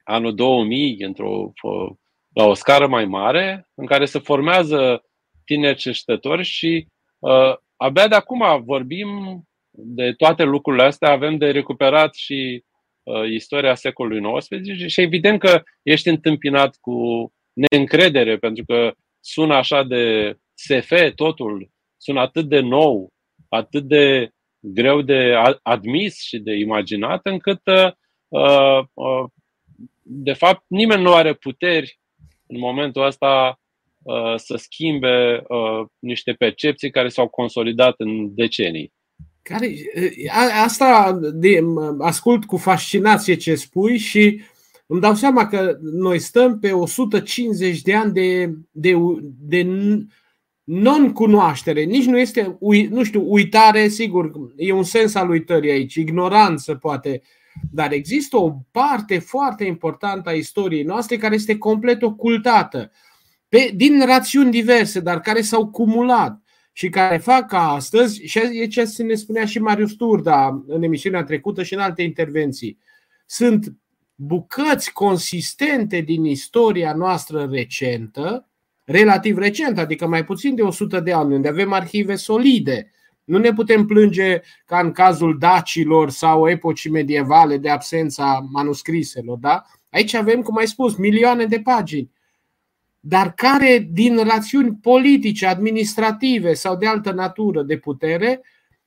anul 0.03 0.35
2000, 0.35 0.97
într-o, 0.99 1.51
la 2.33 2.43
o 2.43 2.53
scară 2.53 2.87
mai 2.87 3.05
mare, 3.05 3.67
în 3.75 3.85
care 3.85 4.05
se 4.05 4.19
formează 4.19 5.03
tineri 5.45 5.77
cercetători 5.77 6.43
și 6.43 6.87
uh, 7.19 7.55
abia 7.75 8.07
de 8.07 8.15
acum 8.15 8.63
vorbim 8.63 9.41
de 9.71 10.11
toate 10.11 10.43
lucrurile 10.43 10.83
astea, 10.83 11.11
avem 11.11 11.37
de 11.37 11.51
recuperat 11.51 12.15
și 12.15 12.63
uh, 13.03 13.29
istoria 13.29 13.75
secolului 13.75 14.39
XIX 14.39 14.85
și 14.85 15.01
evident 15.01 15.39
că 15.39 15.63
ești 15.83 16.09
întâmpinat 16.09 16.77
cu 16.81 17.29
neîncredere 17.55 18.37
pentru 18.37 18.63
că 18.65 18.93
sună 19.19 19.53
așa 19.53 19.83
de 19.83 20.35
SF 20.53 20.91
totul, 21.15 21.69
sună 21.97 22.19
atât 22.19 22.45
de 22.49 22.59
nou, 22.59 23.13
atât 23.49 23.83
de 23.83 24.29
greu 24.59 25.01
de 25.01 25.33
admis 25.61 26.21
și 26.21 26.39
de 26.39 26.53
imaginat, 26.53 27.25
încât, 27.25 27.61
de 30.01 30.33
fapt, 30.33 30.63
nimeni 30.67 31.01
nu 31.01 31.13
are 31.13 31.33
puteri 31.33 31.99
în 32.47 32.59
momentul 32.59 33.05
ăsta 33.05 33.59
să 34.35 34.55
schimbe 34.55 35.43
niște 35.99 36.33
percepții 36.33 36.89
care 36.89 37.07
s-au 37.07 37.27
consolidat 37.27 37.95
în 37.97 38.35
decenii. 38.35 38.93
Care, 39.41 39.71
asta 40.63 41.19
de, 41.33 41.59
ascult 41.99 42.45
cu 42.45 42.57
fascinație 42.57 43.35
ce 43.35 43.55
spui 43.55 43.97
și 43.97 44.41
îmi 44.85 45.01
dau 45.01 45.13
seama 45.13 45.47
că 45.47 45.77
noi 45.81 46.19
stăm 46.19 46.59
pe 46.59 46.71
150 46.71 47.81
de 47.81 47.95
ani 47.95 48.13
de, 48.13 48.53
de, 48.71 48.93
de 49.39 49.67
non-cunoaștere. 50.63 51.83
Nici 51.83 52.05
nu 52.05 52.17
este, 52.17 52.57
nu 52.89 53.03
știu, 53.03 53.31
uitare, 53.31 53.87
sigur, 53.87 54.31
e 54.55 54.71
un 54.71 54.83
sens 54.83 55.15
al 55.15 55.29
uitării 55.29 55.71
aici, 55.71 55.95
ignoranță 55.95 56.75
poate, 56.75 57.21
dar 57.71 57.91
există 57.91 58.37
o 58.37 58.51
parte 58.71 59.19
foarte 59.19 59.63
importantă 59.63 60.29
a 60.29 60.33
istoriei 60.33 60.83
noastre 60.83 61.17
care 61.17 61.35
este 61.35 61.57
complet 61.57 62.01
ocultată 62.01 62.91
pe, 63.49 63.71
din 63.75 64.05
rațiuni 64.05 64.51
diverse, 64.51 64.99
dar 64.99 65.19
care 65.19 65.41
s-au 65.41 65.67
cumulat 65.67 66.41
și 66.71 66.89
care 66.89 67.17
fac 67.17 67.47
ca 67.47 67.69
astăzi, 67.69 68.25
și 68.25 68.39
e 68.51 68.67
ce 68.67 69.03
ne 69.03 69.15
spunea 69.15 69.45
și 69.45 69.59
Marius 69.59 69.93
Turda 69.93 70.63
în 70.67 70.83
emisiunea 70.83 71.23
trecută 71.23 71.63
și 71.63 71.73
în 71.73 71.79
alte 71.79 72.01
intervenții, 72.01 72.77
sunt 73.25 73.73
bucăți 74.15 74.93
consistente 74.93 75.99
din 75.99 76.25
istoria 76.25 76.93
noastră 76.93 77.47
recentă, 77.51 78.47
relativ 78.83 79.37
recentă, 79.37 79.81
adică 79.81 80.07
mai 80.07 80.25
puțin 80.25 80.55
de 80.55 80.61
100 80.61 80.99
de 80.99 81.13
ani, 81.13 81.33
unde 81.33 81.47
avem 81.47 81.73
arhive 81.73 82.15
solide. 82.15 82.91
Nu 83.23 83.37
ne 83.37 83.53
putem 83.53 83.85
plânge 83.85 84.41
ca 84.65 84.79
în 84.79 84.91
cazul 84.91 85.37
dacilor 85.39 86.09
sau 86.09 86.49
epocii 86.49 86.89
medievale 86.89 87.57
de 87.57 87.69
absența 87.69 88.47
manuscriselor. 88.51 89.37
Da? 89.37 89.63
Aici 89.89 90.13
avem, 90.13 90.41
cum 90.41 90.57
ai 90.57 90.67
spus, 90.67 90.95
milioane 90.95 91.45
de 91.45 91.59
pagini 91.59 92.13
dar 93.07 93.33
care 93.33 93.87
din 93.91 94.23
rațiuni 94.23 94.75
politice, 94.81 95.45
administrative 95.45 96.53
sau 96.53 96.75
de 96.75 96.87
altă 96.87 97.11
natură 97.11 97.63
de 97.63 97.77
putere 97.77 98.41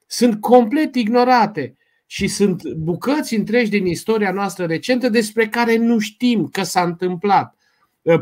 sunt 0.07 0.41
complet 0.41 0.95
ignorate 0.95 1.76
și 2.11 2.27
sunt 2.27 2.73
bucăți 2.73 3.35
întregi 3.35 3.71
din 3.71 3.87
istoria 3.87 4.33
noastră 4.33 4.65
recentă 4.65 5.09
despre 5.09 5.49
care 5.49 5.77
nu 5.77 5.99
știm 5.99 6.47
că 6.47 6.63
s-a 6.63 6.83
întâmplat. 6.83 7.57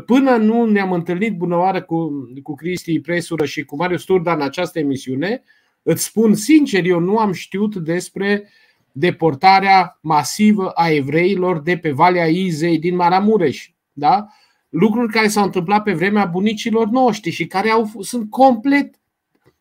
Până 0.05 0.35
nu 0.35 0.65
ne-am 0.65 0.91
întâlnit 0.91 1.37
bună 1.37 1.55
oară 1.55 1.81
cu, 1.81 2.09
cu 2.43 2.55
Cristi 2.55 2.99
Presură 2.99 3.45
și 3.45 3.63
cu 3.63 3.75
Marius 3.75 4.03
Turda 4.03 4.33
în 4.33 4.41
această 4.41 4.79
emisiune, 4.79 5.43
îți 5.83 6.03
spun 6.03 6.33
sincer, 6.33 6.85
eu 6.85 6.99
nu 6.99 7.17
am 7.17 7.31
știut 7.31 7.75
despre 7.75 8.49
deportarea 8.91 9.99
masivă 10.01 10.69
a 10.69 10.89
evreilor 10.89 11.61
de 11.61 11.77
pe 11.77 11.91
Valea 11.91 12.27
Izei 12.27 12.79
din 12.79 12.95
Maramureș. 12.95 13.69
Da? 13.93 14.27
lucruri 14.69 15.11
care 15.11 15.27
s-au 15.27 15.43
întâmplat 15.43 15.83
pe 15.83 15.93
vremea 15.93 16.25
bunicilor 16.25 16.87
noștri 16.87 17.31
și 17.31 17.45
care 17.45 17.69
au, 17.69 17.91
sunt 17.99 18.29
complet 18.29 18.99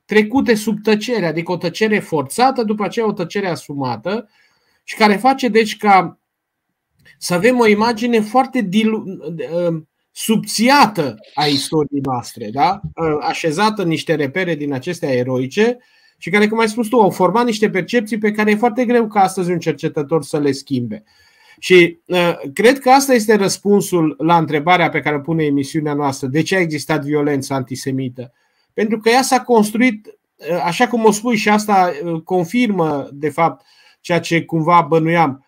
trecute 0.07 0.55
sub 0.55 0.83
tăcere, 0.83 1.27
adică 1.27 1.53
o 1.53 1.57
tăcere 1.57 1.99
forțată, 1.99 2.63
după 2.63 2.85
aceea 2.85 3.07
o 3.07 3.13
tăcere 3.13 3.49
asumată 3.49 4.29
și 4.85 4.97
care 4.97 5.17
face 5.17 5.49
deci 5.49 5.77
ca 5.77 6.19
să 7.19 7.35
avem 7.35 7.59
o 7.59 7.67
imagine 7.67 8.21
foarte 8.21 8.61
dilu- 8.61 9.05
uh, 9.07 9.83
subțiată 10.11 11.17
a 11.35 11.45
istoriei 11.47 12.01
noastre, 12.03 12.51
da? 12.53 12.81
Uh, 12.95 13.17
așezată 13.21 13.83
în 13.83 13.89
niște 13.89 14.15
repere 14.15 14.55
din 14.55 14.73
acestea 14.73 15.13
eroice 15.13 15.79
și 16.19 16.31
care, 16.31 16.49
cum 16.49 16.59
ai 16.59 16.69
spus 16.69 16.89
tu, 16.89 17.01
au 17.01 17.11
format 17.11 17.45
niște 17.45 17.71
percepții 17.71 18.19
pe 18.19 18.31
care 18.31 18.51
e 18.51 18.57
foarte 18.57 18.85
greu 18.85 19.07
ca 19.07 19.21
astăzi 19.21 19.51
un 19.51 19.59
cercetător 19.59 20.23
să 20.23 20.39
le 20.39 20.53
schimbe. 20.53 21.05
Și 21.59 21.99
uh, 22.07 22.39
cred 22.53 22.79
că 22.79 22.91
asta 22.91 23.15
este 23.15 23.35
răspunsul 23.35 24.15
la 24.19 24.37
întrebarea 24.37 24.89
pe 24.89 25.01
care 25.01 25.17
o 25.17 25.21
pune 25.21 25.45
emisiunea 25.45 25.95
noastră. 25.95 26.27
De 26.27 26.43
ce 26.43 26.57
a 26.57 26.61
existat 26.61 27.05
violență 27.05 27.55
antisemită? 27.55 28.33
Pentru 28.77 28.99
că 28.99 29.09
ea 29.09 29.23
s-a 29.23 29.41
construit, 29.41 30.07
uh, 30.07 30.61
așa 30.65 30.89
cum 30.89 31.05
o 31.05 31.11
spui 31.11 31.37
și 31.37 31.49
asta 31.49 31.93
uh, 32.05 32.21
confirmă, 32.23 33.09
de 33.13 33.29
fapt, 33.29 33.65
ceea 34.01 34.21
ce 34.21 34.45
cumva 34.45 34.87
bănuiam. 34.89 35.47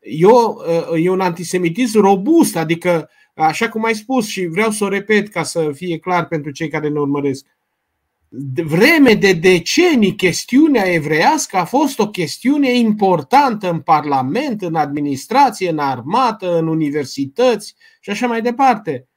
Eu, 0.00 0.62
e 0.96 1.10
un 1.10 1.20
antisemitism 1.20 2.00
robust, 2.00 2.56
adică, 2.56 3.10
așa 3.34 3.68
cum 3.68 3.84
ai 3.84 3.94
spus 3.94 4.26
și 4.26 4.46
vreau 4.46 4.70
să 4.70 4.84
o 4.84 4.88
repet 4.88 5.28
ca 5.28 5.42
să 5.42 5.70
fie 5.74 5.98
clar 5.98 6.26
pentru 6.26 6.50
cei 6.50 6.68
care 6.68 6.88
ne 6.88 6.98
urmăresc, 6.98 7.46
vreme 8.64 9.14
de 9.14 9.32
decenii 9.32 10.14
chestiunea 10.14 10.92
evreiască 10.92 11.56
a 11.56 11.64
fost 11.64 11.98
o 11.98 12.08
chestiune 12.08 12.72
importantă 12.76 13.70
în 13.70 13.80
Parlament, 13.80 14.62
în 14.62 14.74
administrație, 14.74 15.70
în 15.70 15.78
armată, 15.78 16.58
în 16.58 16.66
universități 16.66 17.74
și 18.00 18.10
așa 18.10 18.26
mai 18.26 18.42
departe. 18.42 19.08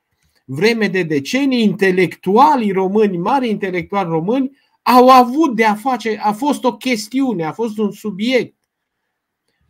Vreme 0.49 0.87
de 0.87 1.03
decenii, 1.03 1.63
intelectualii 1.63 2.71
români, 2.71 3.17
mari 3.17 3.49
intelectuali 3.49 4.09
români, 4.09 4.57
au 4.81 5.09
avut 5.09 5.55
de 5.55 5.65
a 5.65 5.75
face, 5.75 6.19
a 6.21 6.31
fost 6.31 6.63
o 6.63 6.77
chestiune, 6.77 7.45
a 7.45 7.51
fost 7.51 7.77
un 7.77 7.91
subiect. 7.91 8.55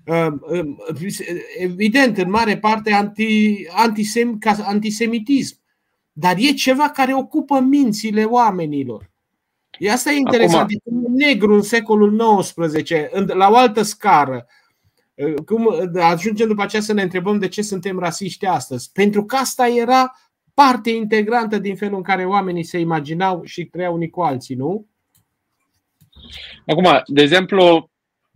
Uh, 0.05 0.27
uh, 0.51 1.17
evident, 1.57 2.17
în 2.17 2.29
mare 2.29 2.57
parte 2.57 2.93
anti, 2.93 3.67
antisem, 3.69 4.39
antisemitism, 4.63 5.57
dar 6.11 6.35
e 6.37 6.51
ceva 6.51 6.89
care 6.89 7.15
ocupă 7.15 7.59
mințile 7.59 8.23
oamenilor. 8.23 9.11
E 9.79 9.91
asta 9.91 10.11
e 10.11 10.15
interesant. 10.15 10.69
Acum... 10.85 11.13
negru 11.15 11.53
în 11.53 11.61
secolul 11.61 12.39
XIX, 12.39 12.89
la 13.25 13.49
o 13.49 13.55
altă 13.55 13.81
scară. 13.81 14.45
Cum 15.45 15.91
ajungem 15.93 16.47
după 16.47 16.61
aceea 16.61 16.81
să 16.81 16.93
ne 16.93 17.01
întrebăm 17.01 17.39
de 17.39 17.47
ce 17.47 17.61
suntem 17.61 17.99
rasiști 17.99 18.45
astăzi? 18.45 18.91
Pentru 18.91 19.25
că 19.25 19.35
asta 19.35 19.67
era 19.67 20.13
parte 20.63 20.89
integrantă 20.89 21.57
din 21.57 21.75
felul 21.75 21.95
în 21.95 22.03
care 22.03 22.25
oamenii 22.25 22.63
se 22.63 22.79
imaginau 22.79 23.43
și 23.43 23.65
trăiau 23.65 23.93
unii 23.93 24.09
cu 24.09 24.21
alții, 24.21 24.55
nu? 24.55 24.87
Acum, 26.65 27.01
de 27.05 27.21
exemplu, 27.21 27.91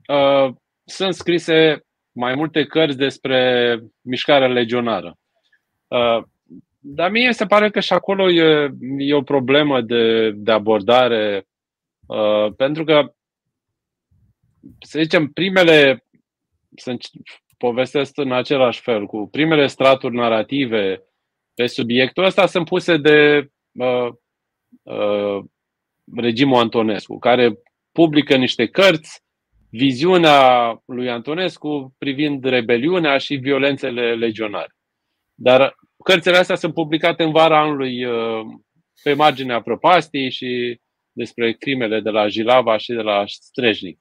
uh, 0.07 0.53
sunt 0.83 1.13
scrise 1.13 1.85
mai 2.11 2.35
multe 2.35 2.65
cărți 2.65 2.97
despre 2.97 3.79
mișcarea 4.01 4.47
legionară. 4.47 5.17
Uh, 5.87 6.23
dar 6.79 7.11
mie 7.11 7.31
se 7.31 7.45
pare 7.45 7.69
că 7.69 7.79
și 7.79 7.93
acolo 7.93 8.31
e, 8.31 8.69
e 8.97 9.13
o 9.13 9.21
problemă 9.21 9.81
de, 9.81 10.31
de 10.31 10.51
abordare, 10.51 11.47
uh, 12.07 12.53
pentru 12.55 12.83
că, 12.83 13.13
să 14.79 14.99
zicem, 15.01 15.27
primele, 15.27 16.05
să 16.75 16.97
povestesc 17.57 18.17
în 18.17 18.31
același 18.31 18.81
fel, 18.81 19.05
cu 19.05 19.27
primele 19.31 19.67
straturi 19.67 20.15
narrative 20.15 21.03
pe 21.61 21.67
subiectul 21.67 22.23
ăsta 22.23 22.45
sunt 22.45 22.65
puse 22.65 22.97
de 22.97 23.47
uh, 23.71 24.07
uh, 24.83 25.43
regimul 26.15 26.59
Antonescu, 26.59 27.17
care 27.17 27.53
publică 27.91 28.35
niște 28.35 28.67
cărți, 28.67 29.21
viziunea 29.69 30.71
lui 30.85 31.09
Antonescu 31.09 31.95
privind 31.97 32.43
rebeliunea 32.43 33.17
și 33.17 33.35
violențele 33.35 34.15
legionare. 34.15 34.75
Dar 35.33 35.75
Cărțile 36.03 36.37
astea 36.37 36.55
sunt 36.55 36.73
publicate 36.73 37.23
în 37.23 37.31
vara 37.31 37.59
anului 37.59 38.05
uh, 38.05 38.45
pe 39.03 39.13
marginea 39.13 39.61
prăpastiei 39.61 40.31
și 40.31 40.79
despre 41.11 41.53
crimele 41.53 41.99
de 41.99 42.09
la 42.09 42.27
Jilava 42.27 42.77
și 42.77 42.93
de 42.93 43.01
la 43.01 43.23
Strejnic. 43.25 43.99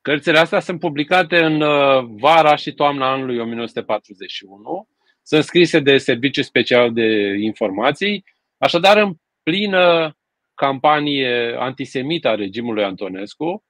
Cărțile 0.00 0.38
astea 0.38 0.60
sunt 0.60 0.80
publicate 0.80 1.44
în 1.44 1.60
uh, 1.60 2.04
vara 2.04 2.56
și 2.56 2.72
toamna 2.72 3.12
anului 3.12 3.38
1941. 3.38 4.88
Sunt 5.26 5.44
scrise 5.44 5.80
de 5.80 5.96
Serviciu 5.96 6.42
Special 6.42 6.92
de 6.92 7.36
Informații, 7.40 8.24
așadar 8.58 8.96
în 8.96 9.14
plină 9.42 10.16
campanie 10.54 11.56
antisemită 11.58 12.28
a 12.28 12.34
regimului 12.34 12.84
Antonescu 12.84 13.64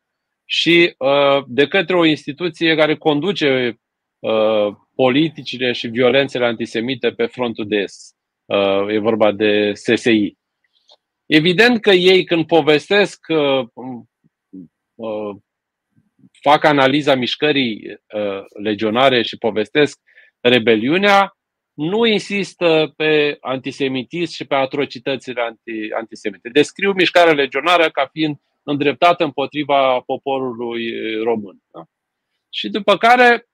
și 0.45 0.95
uh, 0.99 1.45
de 1.47 1.69
către 1.69 1.97
o 1.97 2.05
instituție 2.05 2.77
care 2.77 2.97
conduce 2.97 3.79
politicile 4.95 5.73
și 5.73 5.89
violențele 5.89 6.45
antisemite 6.45 7.11
pe 7.11 7.27
frontul 7.27 7.69
de 7.69 7.77
est. 7.77 8.15
Uh, 8.45 8.87
e 8.89 8.99
vorba 8.99 9.33
de 9.33 9.73
SSI. 9.73 10.37
Evident 11.27 11.81
că 11.81 11.91
ei 11.91 12.25
când 12.25 12.47
povestesc, 12.47 13.27
uh, 13.29 13.67
uh, 14.95 15.37
fac 16.41 16.65
analiza 16.65 17.15
mișcării 17.15 18.03
legionare 18.63 19.23
și 19.23 19.37
povestesc 19.37 20.01
rebeliunea, 20.41 21.34
nu 21.75 22.07
insistă 22.07 22.93
pe 22.97 23.37
antisemitism 23.41 24.33
și 24.35 24.45
pe 24.45 24.55
atrocitățile 24.55 25.41
anti, 25.43 25.93
antisemite. 25.97 26.49
Descriu 26.49 26.93
mișcarea 26.93 27.33
legionară 27.33 27.91
ca 27.91 28.09
fiind 28.13 28.37
îndreptată 28.63 29.25
împotriva 29.25 30.01
poporului 30.01 30.83
român. 31.23 31.59
Da? 31.73 31.85
Și 32.51 32.69
după 32.69 32.97
care 32.97 33.47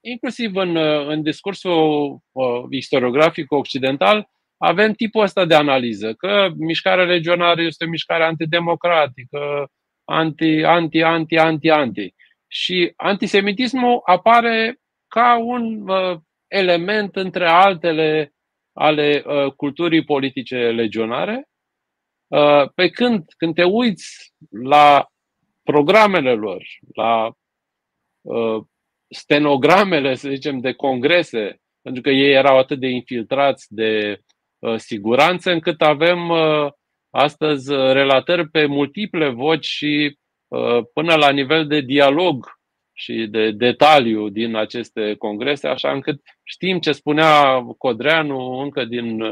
inclusiv 0.00 0.56
în, 0.56 0.76
în 1.08 1.22
discursul 1.22 2.18
uh, 2.32 2.62
istoriografic 2.70 3.52
occidental, 3.52 4.28
avem 4.56 4.92
tipul 4.92 5.22
ăsta 5.22 5.44
de 5.44 5.54
analiză, 5.54 6.12
că 6.14 6.48
mișcarea 6.56 7.04
legionară 7.04 7.62
este 7.62 7.84
o 7.84 7.88
mișcare 7.88 8.24
antidemocratică, 8.24 9.70
anti, 10.04 10.64
anti, 10.64 11.02
anti, 11.02 11.36
anti, 11.36 11.70
anti. 11.70 12.14
Și 12.46 12.92
antisemitismul 12.96 14.00
apare 14.04 14.80
ca 15.08 15.38
un 15.38 15.88
uh, 15.88 16.18
element 16.50 17.16
între 17.16 17.48
altele 17.48 18.32
ale 18.72 19.22
uh, 19.26 19.52
culturii 19.52 20.04
politice 20.04 20.56
legionare. 20.56 21.48
Uh, 22.26 22.68
pe 22.74 22.88
când, 22.88 23.24
când 23.36 23.54
te 23.54 23.64
uiți 23.64 24.32
la 24.62 25.06
programele 25.62 26.34
lor, 26.34 26.62
la 26.94 27.32
uh, 28.20 28.62
stenogramele, 29.08 30.14
să 30.14 30.28
zicem, 30.28 30.60
de 30.60 30.72
congrese, 30.72 31.60
pentru 31.82 32.02
că 32.02 32.10
ei 32.10 32.32
erau 32.32 32.58
atât 32.58 32.80
de 32.80 32.88
infiltrați 32.88 33.66
de 33.74 34.20
uh, 34.58 34.76
siguranță, 34.76 35.50
încât 35.50 35.80
avem 35.80 36.28
uh, 36.28 36.68
astăzi 37.10 37.72
relatări 37.72 38.48
pe 38.48 38.66
multiple 38.66 39.28
voci 39.28 39.64
și 39.64 40.18
uh, 40.48 40.84
până 40.92 41.14
la 41.14 41.30
nivel 41.30 41.66
de 41.66 41.80
dialog 41.80 42.59
și 43.00 43.26
de 43.30 43.50
detaliu 43.50 44.28
din 44.28 44.54
aceste 44.54 45.14
congrese, 45.14 45.68
așa 45.68 45.92
încât 45.92 46.20
știm 46.42 46.78
ce 46.78 46.92
spunea 46.92 47.62
Codreanu 47.78 48.38
încă 48.38 48.84
din 48.84 49.22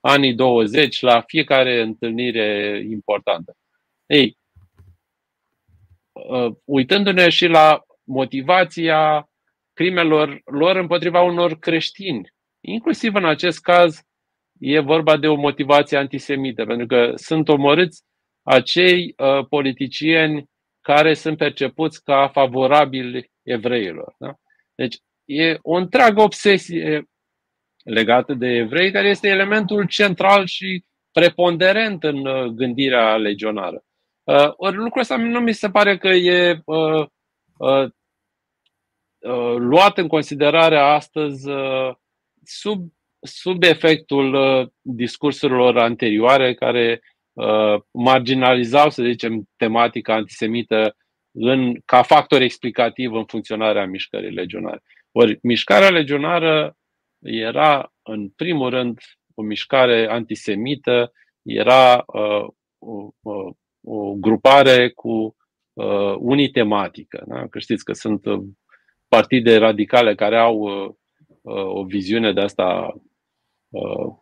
anii 0.00 0.34
20 0.34 1.00
la 1.00 1.20
fiecare 1.20 1.80
întâlnire 1.80 2.80
importantă. 2.90 3.56
Ei, 4.06 4.38
uh, 6.12 6.52
uitându-ne 6.64 7.28
și 7.28 7.46
la 7.46 7.82
motivația 8.04 9.28
crimelor 9.72 10.40
lor 10.44 10.76
împotriva 10.76 11.22
unor 11.22 11.58
creștini, 11.58 12.28
inclusiv 12.60 13.14
în 13.14 13.24
acest 13.24 13.60
caz 13.60 14.02
e 14.58 14.80
vorba 14.80 15.16
de 15.16 15.26
o 15.26 15.34
motivație 15.34 15.98
antisemită, 15.98 16.64
pentru 16.64 16.86
că 16.86 17.12
sunt 17.14 17.48
omorâți 17.48 18.02
acei 18.42 19.14
uh, 19.16 19.46
politicieni 19.48 20.48
care 20.92 21.14
sunt 21.14 21.36
percepuți 21.36 22.04
ca 22.04 22.28
favorabili 22.28 23.30
evreilor. 23.42 24.14
Da? 24.18 24.34
Deci 24.74 24.96
e 25.24 25.58
o 25.62 25.76
întreagă 25.76 26.20
obsesie 26.20 27.08
legată 27.84 28.34
de 28.34 28.46
evrei, 28.46 28.90
care 28.90 29.08
este 29.08 29.28
elementul 29.28 29.86
central 29.86 30.46
și 30.46 30.84
preponderent 31.12 32.04
în 32.04 32.26
uh, 32.26 32.44
gândirea 32.44 33.16
legionară. 33.16 33.84
Uh, 34.24 34.52
ori 34.56 34.76
lucrul 34.76 35.00
ăsta 35.00 35.16
nu 35.16 35.40
mi 35.40 35.52
se 35.52 35.70
pare 35.70 35.98
că 35.98 36.08
e 36.08 36.60
uh, 36.64 37.06
uh, 37.58 37.90
uh, 39.18 39.54
luat 39.56 39.98
în 39.98 40.08
considerare 40.08 40.78
astăzi 40.78 41.50
uh, 41.50 41.94
sub, 42.44 42.92
sub 43.20 43.62
efectul 43.62 44.34
uh, 44.34 44.68
discursurilor 44.80 45.78
anterioare 45.78 46.54
care 46.54 47.00
uh, 47.02 47.17
marginalizau, 47.90 48.90
să 48.90 49.02
zicem, 49.02 49.48
tematica 49.56 50.14
antisemită 50.14 50.96
în, 51.30 51.80
ca 51.84 52.02
factor 52.02 52.40
explicativ 52.40 53.12
în 53.12 53.24
funcționarea 53.24 53.86
mișcării 53.86 54.30
legionare. 54.30 54.82
Ori 55.12 55.38
mișcarea 55.42 55.90
legionară 55.90 56.76
era, 57.22 57.92
în 58.02 58.28
primul 58.28 58.70
rând, 58.70 58.98
o 59.34 59.42
mișcare 59.42 60.08
antisemită, 60.10 61.12
era 61.42 62.02
uh, 62.06 62.46
o, 62.78 63.08
o, 63.22 63.50
o 63.84 64.14
grupare 64.14 64.90
cu 64.90 65.36
uh, 65.72 66.14
unitematică. 66.18 67.24
Da? 67.26 67.46
Că 67.46 67.58
știți 67.58 67.84
că 67.84 67.92
sunt 67.92 68.26
uh, 68.26 68.40
partide 69.08 69.56
radicale 69.56 70.14
care 70.14 70.38
au 70.38 70.56
uh, 70.58 70.94
uh, 71.42 71.64
o 71.64 71.84
viziune 71.84 72.32
de 72.32 72.40
asta, 72.40 72.94
uh, 73.68 74.16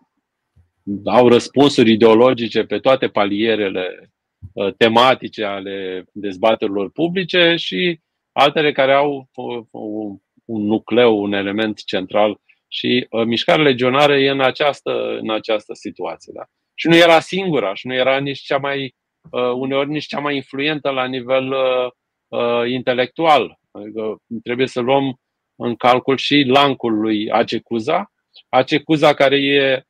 au 1.04 1.28
răspunsuri 1.28 1.92
ideologice 1.92 2.64
pe 2.64 2.78
toate 2.78 3.08
palierele 3.08 4.12
uh, 4.52 4.74
tematice 4.76 5.44
ale 5.44 6.04
dezbaterilor 6.12 6.90
publice 6.90 7.54
și 7.56 8.00
altele 8.32 8.72
care 8.72 8.92
au 8.92 9.28
uh, 9.34 10.18
un 10.44 10.66
nucleu, 10.66 11.22
un 11.22 11.32
element 11.32 11.84
central 11.84 12.40
și 12.68 13.06
uh, 13.10 13.24
mișcarea 13.24 13.64
legionară 13.64 14.18
e 14.18 14.30
în 14.30 14.40
această, 14.40 15.18
în 15.20 15.30
această 15.30 15.74
situație. 15.74 16.32
Da? 16.36 16.42
Și 16.74 16.88
nu 16.88 16.96
era 16.96 17.20
singura 17.20 17.74
și 17.74 17.86
nu 17.86 17.94
era 17.94 18.18
nici 18.18 18.40
cea 18.40 18.58
mai, 18.58 18.94
uh, 19.30 19.52
uneori 19.54 19.88
nici 19.88 20.06
cea 20.06 20.20
mai 20.20 20.34
influentă 20.34 20.90
la 20.90 21.04
nivel 21.04 21.52
uh, 21.52 21.90
uh, 22.28 22.70
intelectual. 22.70 23.58
Adică 23.70 24.16
trebuie 24.42 24.66
să 24.66 24.80
luăm 24.80 25.20
în 25.56 25.74
calcul 25.74 26.16
și 26.16 26.44
lancul 26.46 27.00
lui 27.00 27.30
Acecuza. 27.30 28.12
Acecuza 28.48 29.14
care 29.14 29.36
e, 29.36 29.72
uh, 29.72 29.78
uh, 29.78 29.82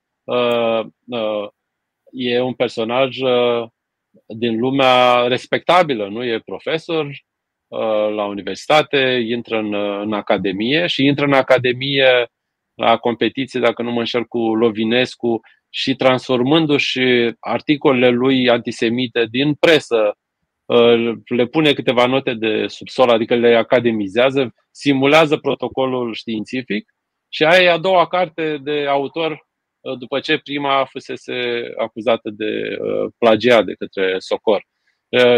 e 2.11 2.41
un 2.41 2.55
personaj 2.55 3.21
uh, 3.21 3.69
din 4.27 4.59
lumea 4.59 5.27
respectabilă, 5.27 6.09
nu? 6.09 6.25
E 6.25 6.41
profesor 6.45 7.07
uh, 7.07 8.15
la 8.15 8.25
universitate, 8.25 9.25
intră 9.27 9.59
în, 9.59 9.75
în 9.75 10.13
academie 10.13 10.87
și 10.87 11.05
intră 11.05 11.25
în 11.25 11.33
academie 11.33 12.27
la 12.75 12.97
competiție, 12.97 13.61
dacă 13.61 13.83
nu 13.83 13.91
mă 13.91 13.99
înșel, 13.99 14.25
cu 14.25 14.39
Lovinescu 14.39 15.41
și 15.69 15.95
transformându-și 15.95 17.33
articolele 17.41 18.09
lui 18.09 18.49
antisemite 18.49 19.27
din 19.31 19.55
presă, 19.55 20.17
uh, 20.65 21.15
le 21.27 21.47
pune 21.47 21.73
câteva 21.73 22.07
note 22.07 22.35
de 22.35 22.67
subsol, 22.67 23.09
adică 23.09 23.35
le 23.35 23.57
academizează, 23.57 24.55
simulează 24.71 25.37
protocolul 25.37 26.15
științific 26.15 26.91
și 27.29 27.45
aia 27.45 27.63
e 27.63 27.71
a 27.71 27.79
doua 27.79 28.07
carte 28.07 28.59
de 28.63 28.87
autor 28.89 29.31
uh, 29.31 29.39
după 29.99 30.21
ce 30.21 30.39
prima 30.39 30.85
fusese 30.85 31.35
acuzată 31.77 32.31
de 32.31 32.77
uh, 32.81 33.13
plagiat 33.19 33.65
de 33.65 33.75
către 33.75 34.19
Socor. 34.19 34.65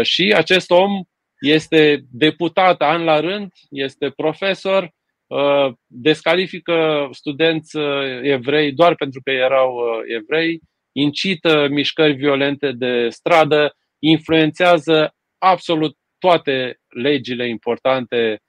Și 0.01 0.33
acest 0.35 0.71
om 0.71 1.03
este 1.39 2.03
deputat 2.11 2.81
an 2.81 3.03
la 3.03 3.19
rând, 3.19 3.51
este 3.69 4.09
profesor, 4.09 4.93
Uh, 5.29 5.73
descalifică 5.87 7.09
studenți 7.11 7.77
uh, 7.77 8.19
evrei 8.21 8.71
doar 8.71 8.95
pentru 8.95 9.21
că 9.23 9.31
erau 9.31 9.75
uh, 9.75 10.01
evrei, 10.05 10.59
incită 10.91 11.67
mișcări 11.69 12.13
violente 12.13 12.71
de 12.71 13.09
stradă, 13.09 13.75
influențează 13.99 15.15
absolut 15.37 15.97
toate 16.17 16.79
legile 16.87 17.47
importante 17.47 18.41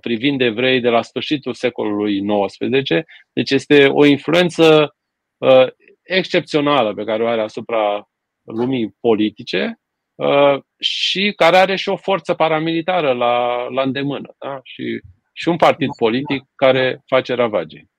privind 0.00 0.40
evrei 0.40 0.80
de 0.80 0.88
la 0.88 1.02
sfârșitul 1.02 1.54
secolului 1.54 2.20
XIX. 2.46 3.04
Deci 3.32 3.50
este 3.50 3.86
o 3.86 4.04
influență 4.04 4.95
excepțională 6.02 6.94
pe 6.94 7.04
care 7.04 7.22
o 7.22 7.26
are 7.26 7.40
asupra 7.40 8.08
lumii 8.42 8.96
politice 9.00 9.80
și 10.78 11.32
care 11.36 11.56
are 11.56 11.76
și 11.76 11.88
o 11.88 11.96
forță 11.96 12.34
paramilitară 12.34 13.12
la, 13.12 13.66
la 13.68 13.82
îndemână. 13.82 14.34
Da? 14.38 14.60
Și 14.62 15.00
și 15.36 15.48
un 15.48 15.56
partid 15.56 15.88
politic 15.96 16.44
care 16.54 17.02
face 17.06 17.34
ravagii. 17.34 17.90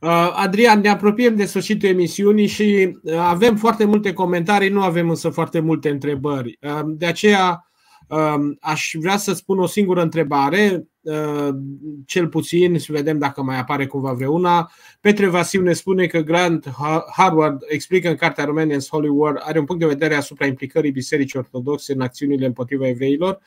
Uh, 0.00 0.32
Adrian, 0.32 0.80
ne 0.80 0.88
apropiem 0.88 1.36
de 1.36 1.44
sfârșitul 1.44 1.88
emisiunii 1.88 2.46
și 2.46 2.98
uh, 3.02 3.14
avem 3.14 3.56
foarte 3.56 3.84
multe 3.84 4.12
comentarii, 4.12 4.68
nu 4.68 4.82
avem 4.82 5.08
însă 5.08 5.28
foarte 5.28 5.60
multe 5.60 5.88
întrebări. 5.88 6.58
Uh, 6.60 6.80
de 6.84 7.06
aceea 7.06 7.68
aș 8.60 8.90
vrea 9.00 9.16
să 9.16 9.32
spun 9.32 9.58
o 9.58 9.66
singură 9.66 10.02
întrebare 10.02 10.70
Uh, 10.74 10.80
cel 12.06 12.28
puțin, 12.28 12.78
să 12.78 12.92
vedem 12.92 13.18
dacă 13.18 13.42
mai 13.42 13.58
apare 13.58 13.86
cumva 13.86 14.12
vreuna. 14.12 14.70
Petre 15.00 15.26
Vasiu 15.26 15.62
ne 15.62 15.72
spune 15.72 16.06
că 16.06 16.18
Grant 16.18 16.74
Harvard 17.16 17.62
explică 17.68 18.08
în 18.08 18.16
cartea 18.16 18.44
Romanians 18.44 18.88
Holy 18.88 19.08
War 19.08 19.40
are 19.44 19.58
un 19.58 19.64
punct 19.64 19.80
de 19.80 19.88
vedere 19.88 20.14
asupra 20.14 20.46
implicării 20.46 20.90
Bisericii 20.90 21.38
Ortodoxe 21.38 21.92
în 21.92 22.00
acțiunile 22.00 22.46
împotriva 22.46 22.88
evreilor. 22.88 23.40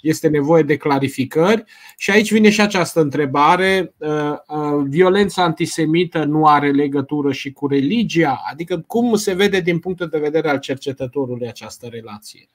Este 0.00 0.28
nevoie 0.28 0.62
de 0.62 0.76
clarificări 0.76 1.64
și 1.96 2.10
aici 2.10 2.32
vine 2.32 2.50
și 2.50 2.60
această 2.60 3.00
întrebare. 3.00 3.94
Uh, 3.96 4.08
uh, 4.08 4.84
violența 4.88 5.42
antisemită 5.42 6.24
nu 6.24 6.46
are 6.46 6.70
legătură 6.70 7.32
și 7.32 7.52
cu 7.52 7.66
religia? 7.66 8.42
Adică 8.50 8.84
cum 8.86 9.14
se 9.14 9.34
vede 9.34 9.60
din 9.60 9.78
punctul 9.78 10.08
de 10.08 10.18
vedere 10.18 10.48
al 10.48 10.58
cercetătorului 10.58 11.48
această 11.48 11.86
relație? 11.90 12.48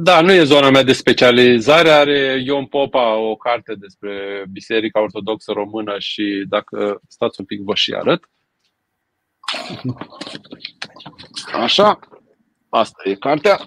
Da, 0.00 0.20
nu 0.20 0.32
e 0.32 0.44
zona 0.44 0.70
mea 0.70 0.82
de 0.82 0.92
specializare. 0.92 1.90
Are 1.90 2.42
Ion 2.44 2.64
Popa 2.64 3.18
o 3.18 3.36
carte 3.36 3.57
despre 3.66 4.44
Biserica 4.50 5.00
Ortodoxă 5.00 5.52
Română 5.52 5.98
și 5.98 6.44
dacă 6.48 7.00
stați 7.08 7.40
un 7.40 7.46
pic 7.46 7.60
vă 7.60 7.74
și 7.74 7.92
arăt. 7.92 8.30
Așa, 11.52 11.98
asta 12.68 13.08
e 13.08 13.14
cartea. 13.14 13.58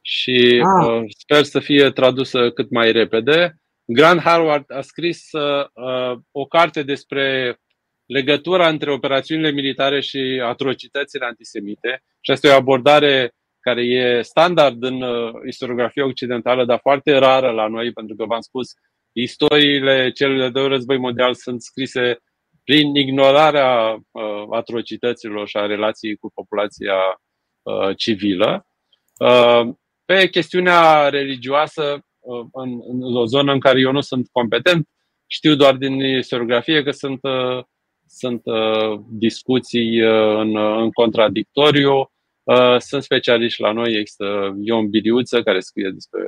Și 0.00 0.62
ah. 0.64 0.86
uh, 0.86 1.02
sper 1.18 1.42
să 1.42 1.60
fie 1.60 1.90
tradusă 1.90 2.50
cât 2.50 2.70
mai 2.70 2.92
repede. 2.92 3.54
Grant 3.84 4.20
Harvard 4.20 4.72
a 4.72 4.80
scris 4.80 5.32
uh, 5.32 6.18
o 6.30 6.46
carte 6.46 6.82
despre 6.82 7.58
legătura 8.06 8.68
între 8.68 8.92
operațiunile 8.92 9.50
militare 9.50 10.00
și 10.00 10.42
atrocitățile 10.44 11.24
antisemite. 11.24 12.02
Și 12.20 12.30
asta 12.30 12.46
e 12.46 12.52
o 12.52 12.56
abordare 12.56 13.34
care 13.60 13.82
e 13.82 14.22
standard 14.22 14.82
în 14.82 15.02
uh, 15.02 15.32
istoriografia 15.46 16.04
occidentală, 16.04 16.64
dar 16.64 16.78
foarte 16.78 17.18
rară 17.18 17.50
la 17.50 17.66
noi, 17.66 17.92
pentru 17.92 18.16
că 18.16 18.24
v-am 18.24 18.40
spus, 18.40 18.72
istoriile 19.12 20.10
celor 20.10 20.38
de 20.38 20.48
doi 20.48 20.68
război 20.68 20.98
mondial 20.98 21.34
sunt 21.34 21.62
scrise 21.62 22.18
prin 22.64 22.94
ignorarea 22.94 23.92
uh, 24.10 24.46
atrocităților 24.50 25.48
și 25.48 25.56
a 25.56 25.66
relației 25.66 26.16
cu 26.16 26.30
populația 26.34 26.94
uh, 27.62 27.96
civilă. 27.96 28.66
Uh, 29.18 29.68
Pe 30.04 30.28
chestiunea 30.28 31.08
religioasă, 31.08 32.04
în, 32.52 32.80
în 32.88 33.16
o 33.16 33.24
zonă 33.24 33.52
în 33.52 33.60
care 33.60 33.80
eu 33.80 33.92
nu 33.92 34.00
sunt 34.00 34.28
competent, 34.32 34.88
știu 35.26 35.54
doar 35.54 35.74
din 35.74 36.00
istoriografie 36.00 36.82
că 36.82 36.90
sunt, 36.90 37.20
sunt 38.06 38.42
discuții 39.08 39.98
în, 40.40 40.56
în 40.56 40.90
contradictoriu. 40.90 42.09
Sunt 42.78 43.02
specialiști 43.02 43.62
la 43.62 43.72
noi, 43.72 43.98
există 43.98 44.56
Ion 44.60 44.88
Biriuță 44.88 45.42
care 45.42 45.60
scrie 45.60 45.90
despre 45.90 46.22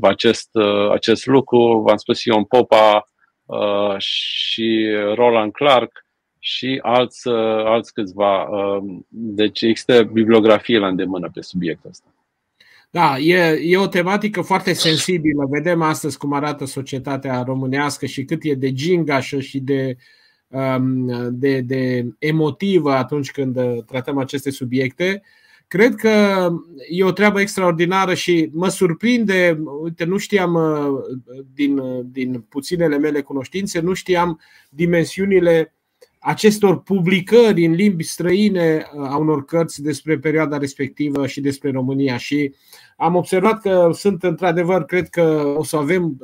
acest, 0.00 0.48
acest 0.90 1.26
lucru, 1.26 1.82
v-am 1.86 1.96
spus 1.96 2.24
Ion 2.24 2.44
Popa 2.44 3.08
și 3.98 4.86
Roland 5.14 5.52
Clark 5.52 6.06
și 6.38 6.78
alți, 6.82 7.28
alți 7.64 7.92
câțiva. 7.92 8.48
Deci 9.08 9.62
există 9.62 10.02
bibliografie 10.02 10.78
la 10.78 10.88
îndemână 10.88 11.30
pe 11.34 11.40
subiectul 11.40 11.90
ăsta. 11.90 12.12
Da, 12.90 13.18
e, 13.18 13.58
e 13.62 13.78
o 13.78 13.86
tematică 13.86 14.40
foarte 14.40 14.72
sensibilă. 14.72 15.46
Vedem 15.50 15.82
astăzi 15.82 16.18
cum 16.18 16.32
arată 16.32 16.64
societatea 16.64 17.42
românească 17.42 18.06
și 18.06 18.24
cât 18.24 18.38
e 18.42 18.54
de 18.54 18.72
gingașă 18.72 19.40
și 19.40 19.60
de, 19.60 19.86
um, 19.86 19.96
de, 21.30 21.60
de 21.60 22.08
emotivă 22.18 22.92
atunci 22.92 23.30
când 23.30 23.56
uh, 23.56 23.84
tratăm 23.84 24.18
aceste 24.18 24.50
subiecte. 24.50 25.22
Cred 25.66 25.94
că 25.94 26.48
e 26.90 27.04
o 27.04 27.12
treabă 27.12 27.40
extraordinară 27.40 28.14
și 28.14 28.50
mă 28.52 28.68
surprinde, 28.68 29.62
uite, 29.82 30.04
nu 30.04 30.16
știam 30.16 30.54
uh, 30.54 31.42
din, 31.54 31.80
din 32.10 32.40
puținele 32.40 32.98
mele 32.98 33.20
cunoștințe, 33.20 33.80
nu 33.80 33.92
știam 33.92 34.40
dimensiunile 34.70 35.74
acestor 36.28 36.82
publicări 36.82 37.64
în 37.64 37.72
limbi 37.72 38.02
străine 38.02 38.86
a 38.98 39.16
unor 39.16 39.44
cărți 39.44 39.82
despre 39.82 40.18
perioada 40.18 40.58
respectivă 40.58 41.26
și 41.26 41.40
despre 41.40 41.70
România. 41.70 42.16
Și 42.16 42.54
am 42.96 43.14
observat 43.14 43.60
că 43.60 43.90
sunt 43.92 44.22
într-adevăr, 44.22 44.84
cred 44.84 45.08
că 45.08 45.54
o 45.56 45.64
să 45.64 45.76
avem 45.76 46.18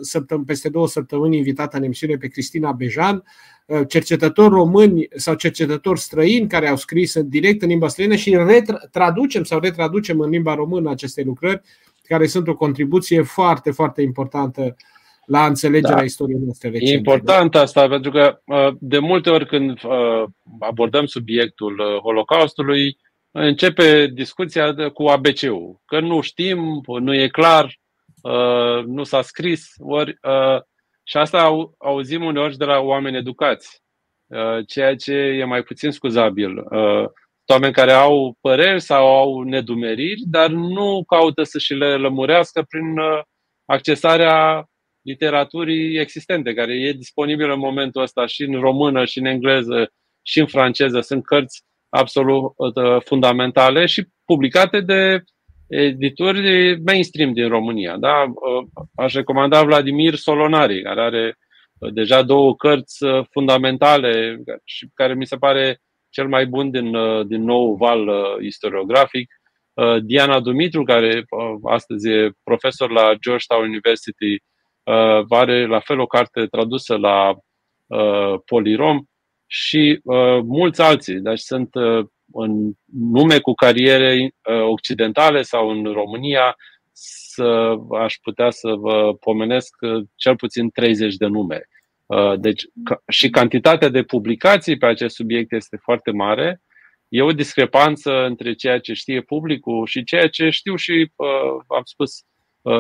peste 0.47 0.69
două 0.69 0.89
săptămâni 0.89 1.37
invitată 1.37 1.77
în 1.77 1.83
emisiune 1.83 2.17
pe 2.17 2.29
Cristina 2.29 2.73
Bejan, 2.73 3.25
cercetători 3.89 4.55
români 4.55 5.09
sau 5.15 5.35
cercetători 5.35 6.01
străini 6.01 6.49
care 6.49 6.69
au 6.69 6.77
scris 6.77 7.21
direct 7.21 7.63
în 7.63 7.69
limba 7.69 7.89
străină 7.89 8.15
și 8.15 8.39
traducem 8.91 9.45
sau 9.45 9.59
retraducem 9.59 10.21
în 10.21 10.31
limba 10.31 10.55
română 10.55 10.91
aceste 10.91 11.23
lucrări, 11.23 11.61
care 12.03 12.27
sunt 12.27 12.49
o 12.49 12.57
contribuție 12.57 13.23
foarte, 13.23 13.71
foarte 13.71 14.03
importantă 14.03 14.77
la 15.27 15.47
înțelegerea 15.47 15.97
da. 15.97 16.03
istoriei 16.03 16.39
noastre 16.39 16.69
recente. 16.69 16.93
E 16.93 16.97
important 16.97 17.55
asta, 17.55 17.89
pentru 17.89 18.11
că 18.11 18.41
uh, 18.45 18.75
de 18.81 18.99
multe 18.99 19.31
ori 19.31 19.47
când 19.47 19.71
uh, 19.85 20.25
abordăm 20.59 21.07
subiectul 21.07 21.79
uh, 21.79 22.01
Holocaustului, 22.01 22.99
începe 23.31 24.07
discuția 24.07 24.91
cu 24.91 25.03
ABC-ul, 25.03 25.81
că 25.87 26.01
nu 26.01 26.21
știm, 26.21 26.83
nu 27.01 27.15
e 27.15 27.29
clar, 27.29 27.79
nu 28.87 29.03
s-a 29.03 29.23
scris, 29.23 29.73
ori, 29.79 30.19
și 31.03 31.17
asta 31.17 31.67
auzim 31.79 32.25
uneori 32.25 32.57
de 32.57 32.65
la 32.65 32.79
oameni 32.79 33.17
educați, 33.17 33.83
ceea 34.67 34.97
ce 34.97 35.13
e 35.13 35.45
mai 35.45 35.63
puțin 35.63 35.91
scuzabil. 35.91 36.65
Oameni 37.47 37.73
care 37.73 37.93
au 37.93 38.37
păreri 38.41 38.81
sau 38.81 39.07
au 39.17 39.43
nedumeriri, 39.43 40.23
dar 40.27 40.49
nu 40.49 41.05
caută 41.07 41.43
să 41.43 41.59
și 41.59 41.75
le 41.75 41.97
lămurească 41.97 42.63
prin 42.69 42.97
accesarea 43.65 44.69
literaturii 45.05 45.99
existente, 45.99 46.55
care 46.55 46.75
e 46.75 46.93
disponibilă 46.93 47.53
în 47.53 47.59
momentul 47.59 48.03
ăsta 48.03 48.27
și 48.27 48.43
în 48.43 48.61
română, 48.61 49.05
și 49.05 49.19
în 49.19 49.25
engleză, 49.25 49.93
și 50.23 50.41
în 50.41 50.47
franceză. 50.47 51.01
Sunt 51.01 51.25
cărți 51.25 51.63
absolut 51.89 52.53
uh, 52.57 53.03
fundamentale 53.05 53.87
și 53.87 54.07
publicate 54.25 54.81
de 54.81 55.23
edituri 55.69 56.81
mainstream 56.81 57.33
din 57.33 57.49
România. 57.49 57.97
Da? 57.97 58.23
Uh, 58.23 58.67
aș 58.95 59.15
recomanda 59.15 59.63
Vladimir 59.63 60.15
Solonari, 60.15 60.83
care 60.83 61.01
are 61.01 61.39
uh, 61.79 61.93
deja 61.93 62.23
două 62.23 62.55
cărți 62.57 63.05
fundamentale 63.31 64.39
și 64.65 64.89
care 64.95 65.15
mi 65.15 65.27
se 65.27 65.37
pare 65.37 65.79
cel 66.11 66.29
mai 66.29 66.47
bun 66.47 66.71
din, 66.71 66.97
din 67.27 67.43
nou 67.43 67.75
val 67.75 68.09
istoriografic. 68.41 69.33
Diana 70.03 70.41
Dumitru, 70.41 70.83
care 70.83 71.25
astăzi 71.63 72.09
e 72.09 72.33
profesor 72.45 72.91
la 72.91 73.15
Georgetown 73.21 73.65
University 73.65 74.43
uh, 74.85 75.25
are 75.29 75.67
la 75.67 75.81
fel 75.81 75.99
o 75.99 76.07
carte 76.07 76.47
tradusă 76.47 76.97
la 76.97 77.35
uh, 77.87 78.41
Polirom 78.45 79.05
și 79.47 80.01
uh, 80.05 80.41
mulți 80.43 80.81
alții. 80.81 81.21
Deci 81.21 81.39
sunt 81.39 81.75
uh, 81.75 82.07
în 82.33 82.73
nume 82.93 83.39
cu 83.39 83.53
cariere 83.53 84.15
uh, 84.23 84.63
occidentale 84.63 85.43
sau 85.43 85.69
în 85.69 85.85
România 85.85 86.57
să 86.93 87.77
aș 87.99 88.15
putea 88.23 88.51
să 88.51 88.75
vă 88.75 89.15
pomenesc 89.15 89.75
uh, 89.81 90.05
cel 90.15 90.37
puțin 90.37 90.71
30 90.71 91.17
de 91.17 91.27
nume. 91.27 91.69
Uh, 92.07 92.39
deci 92.39 92.65
și 93.09 93.31
cantitatea 93.31 93.89
de 93.89 94.03
publicații 94.03 94.79
pe 94.79 94.87
acest 94.87 95.15
subiect 95.15 95.53
este 95.53 95.77
foarte 95.77 96.11
mare. 96.11 96.61
E 97.09 97.23
o 97.23 97.33
discrepanță 97.33 98.25
între 98.25 98.55
ceea 98.55 98.79
ce 98.79 98.93
știe 98.93 99.21
publicul 99.21 99.87
și 99.87 100.05
ceea 100.05 100.29
ce 100.29 100.51
știu 100.51 100.77
și, 100.77 101.13
am 101.67 101.83
spus, 101.85 102.25
Uh, 102.25 102.34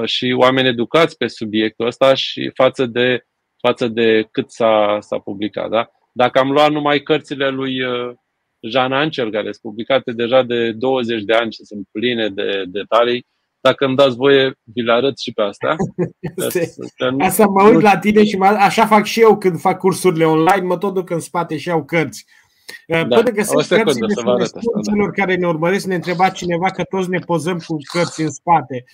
și 0.04 0.34
oameni 0.36 0.68
educați 0.68 1.16
pe 1.16 1.26
subiectul 1.26 1.86
ăsta 1.86 2.14
și 2.14 2.50
față 2.54 2.86
de, 2.86 3.26
față 3.60 3.88
de 3.88 4.28
cât 4.30 4.50
s-a, 4.50 4.98
s-a 5.00 5.18
publicat. 5.18 5.70
Da? 5.70 5.90
Dacă 6.12 6.38
am 6.38 6.50
luat 6.50 6.70
numai 6.70 7.00
cărțile 7.00 7.48
lui 7.48 7.82
uh, 7.82 8.14
Jean 8.60 8.92
Ancel, 8.92 9.30
care 9.30 9.44
sunt 9.44 9.60
publicate 9.60 10.12
deja 10.12 10.42
de 10.42 10.72
20 10.72 11.22
de 11.22 11.32
ani 11.32 11.52
și 11.52 11.64
sunt 11.64 11.88
pline 11.92 12.28
de 12.28 12.64
detalii, 12.66 13.26
dacă 13.60 13.84
îmi 13.84 13.96
dați 13.96 14.16
voie, 14.16 14.58
vi 14.62 14.82
le 14.82 14.92
arăt 14.92 15.18
și 15.18 15.32
pe 15.32 15.42
asta. 15.42 15.76
Asta 17.28 17.46
mă 17.46 17.62
uit 17.62 17.80
la 17.80 17.98
tine 17.98 18.24
și 18.24 18.36
mă, 18.36 18.46
așa 18.46 18.86
fac 18.86 19.04
și 19.04 19.20
eu 19.20 19.38
când 19.38 19.60
fac 19.60 19.78
cursurile 19.78 20.24
online, 20.24 20.66
mă 20.66 20.78
tot 20.78 20.94
duc 20.94 21.10
în 21.10 21.20
spate 21.20 21.56
și 21.56 21.68
iau 21.68 21.84
cărți. 21.84 22.24
Uh, 22.88 23.06
da, 23.08 23.16
Până 23.16 23.30
găsesc 23.30 23.68
cărțile 23.68 24.08
să 24.08 24.20
vă 24.24 24.30
arăt 24.30 24.40
asta, 24.40 24.60
da. 24.96 25.10
care 25.10 25.34
ne 25.34 25.46
urmăresc, 25.46 25.86
ne 25.86 25.94
întreba 25.94 26.28
cineva 26.28 26.70
că 26.70 26.82
toți 26.82 27.10
ne 27.10 27.18
pozăm 27.18 27.58
cu 27.66 27.76
cărți 27.92 28.20
în 28.20 28.30
spate 28.30 28.84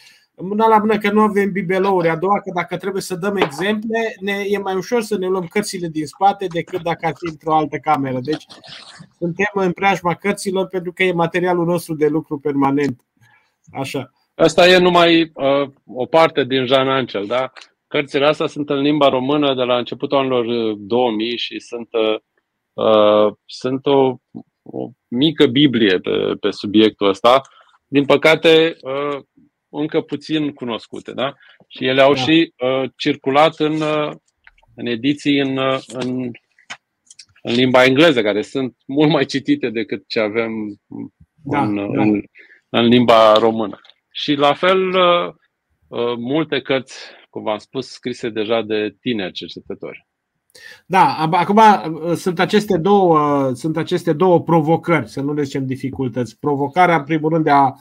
mâna 0.40 0.66
la 0.66 0.78
mână 0.78 0.98
că 0.98 1.10
nu 1.10 1.20
avem 1.20 1.52
bibelouri, 1.52 2.08
a 2.08 2.16
doua 2.16 2.40
că 2.40 2.50
dacă 2.54 2.76
trebuie 2.76 3.02
să 3.02 3.14
dăm 3.14 3.36
exemple, 3.36 4.14
ne, 4.20 4.32
e 4.46 4.58
mai 4.58 4.74
ușor 4.74 5.02
să 5.02 5.18
ne 5.18 5.26
luăm 5.26 5.46
cărțile 5.46 5.88
din 5.88 6.06
spate 6.06 6.46
decât 6.46 6.82
dacă 6.82 7.06
ar 7.06 7.12
fi 7.18 7.30
într-o 7.30 7.54
altă 7.54 7.76
cameră. 7.76 8.18
Deci 8.22 8.44
suntem 9.18 9.50
în 9.52 9.72
preajma 9.72 10.14
cărților 10.14 10.66
pentru 10.66 10.92
că 10.92 11.02
e 11.02 11.12
materialul 11.12 11.66
nostru 11.66 11.94
de 11.94 12.06
lucru 12.06 12.38
permanent. 12.38 13.00
Așa. 13.72 14.10
Asta 14.34 14.68
e 14.68 14.78
numai 14.78 15.30
uh, 15.34 15.70
o 15.86 16.06
parte 16.06 16.44
din 16.44 16.66
Jean 16.66 16.88
Ancel, 16.88 17.26
da? 17.26 17.52
Cărțile 17.86 18.26
astea 18.26 18.46
sunt 18.46 18.70
în 18.70 18.80
limba 18.80 19.08
română 19.08 19.54
de 19.54 19.62
la 19.62 19.76
începutul 19.76 20.18
anilor 20.18 20.74
2000 20.78 21.32
uh, 21.32 21.38
și 21.38 21.60
sunt, 21.60 21.88
uh, 21.92 22.18
uh, 22.72 23.32
sunt 23.46 23.86
o, 23.86 24.14
o 24.62 24.88
mică 25.08 25.46
Biblie 25.46 25.98
pe, 25.98 26.34
pe 26.40 26.50
subiectul 26.50 27.08
ăsta. 27.08 27.40
Din 27.86 28.04
păcate, 28.04 28.76
uh, 28.80 29.22
încă 29.70 30.00
puțin 30.00 30.52
cunoscute. 30.52 31.12
Da? 31.12 31.34
Și 31.68 31.86
ele 31.86 32.00
au 32.00 32.14
da. 32.14 32.20
și 32.20 32.52
uh, 32.56 32.90
circulat 32.96 33.58
în, 33.58 33.80
uh, 33.80 34.12
în 34.74 34.86
ediții 34.86 35.38
în, 35.38 35.56
uh, 35.56 35.78
în, 35.86 36.30
în 37.42 37.54
limba 37.54 37.84
engleză, 37.84 38.22
care 38.22 38.42
sunt 38.42 38.76
mult 38.86 39.10
mai 39.10 39.24
citite 39.24 39.70
decât 39.70 40.04
ce 40.08 40.20
avem 40.20 40.52
da, 41.42 41.62
în, 41.62 41.74
da. 41.74 42.02
În, 42.02 42.22
în 42.68 42.84
limba 42.84 43.32
română. 43.32 43.80
Și 44.10 44.34
la 44.34 44.54
fel, 44.54 44.88
uh, 44.88 45.34
uh, 45.88 46.16
multe 46.18 46.60
cărți, 46.60 46.94
cum 47.30 47.42
v-am 47.42 47.58
spus, 47.58 47.88
scrise 47.88 48.28
deja 48.28 48.62
de 48.62 48.96
tineri 49.00 49.32
cercetători. 49.32 50.08
Da, 50.86 51.16
acum 51.16 51.56
uh, 51.56 52.12
sunt 52.14 52.38
aceste 52.38 52.76
două, 52.76 53.50
sunt 53.54 53.76
aceste 53.76 54.12
două 54.12 54.40
provocări, 54.40 55.08
să 55.08 55.20
nu 55.20 55.32
le 55.32 55.42
zicem 55.42 55.66
dificultăți. 55.66 56.38
Provocarea, 56.38 56.96
în 56.96 57.04
primul 57.04 57.30
rând, 57.30 57.44
de 57.44 57.50
a 57.50 57.72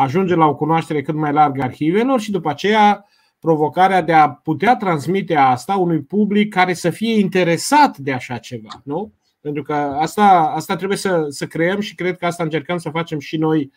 ajunge 0.00 0.34
la 0.34 0.46
o 0.46 0.54
cunoaștere 0.54 1.02
cât 1.02 1.14
mai 1.14 1.32
largă 1.32 1.62
arhivelor 1.62 2.20
și 2.20 2.30
după 2.30 2.50
aceea 2.50 3.04
provocarea 3.38 4.02
de 4.02 4.12
a 4.12 4.30
putea 4.30 4.76
transmite 4.76 5.34
asta 5.34 5.76
unui 5.76 6.00
public 6.00 6.52
care 6.52 6.74
să 6.74 6.90
fie 6.90 7.18
interesat 7.18 7.96
de 7.96 8.12
așa 8.12 8.36
ceva. 8.36 8.80
Nu? 8.84 9.12
Pentru 9.40 9.62
că 9.62 9.72
asta, 9.74 10.52
asta 10.54 10.76
trebuie 10.76 10.98
să, 10.98 11.26
să 11.28 11.46
creăm 11.46 11.80
și 11.80 11.94
cred 11.94 12.16
că 12.16 12.26
asta 12.26 12.42
încercăm 12.42 12.78
să 12.78 12.90
facem 12.90 13.18
și 13.18 13.36
noi 13.36 13.70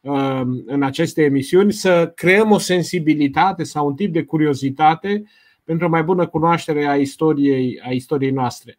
uh, 0.00 0.40
în 0.66 0.82
aceste 0.82 1.22
emisiuni, 1.22 1.72
să 1.72 2.12
creăm 2.14 2.50
o 2.50 2.58
sensibilitate 2.58 3.62
sau 3.62 3.86
un 3.86 3.94
tip 3.94 4.12
de 4.12 4.22
curiozitate 4.22 5.22
pentru 5.64 5.86
o 5.86 5.90
mai 5.90 6.02
bună 6.02 6.26
cunoaștere 6.26 6.86
a 6.86 6.96
istoriei, 6.96 7.80
a 7.84 7.90
istoriei 7.90 8.30
noastre. 8.30 8.78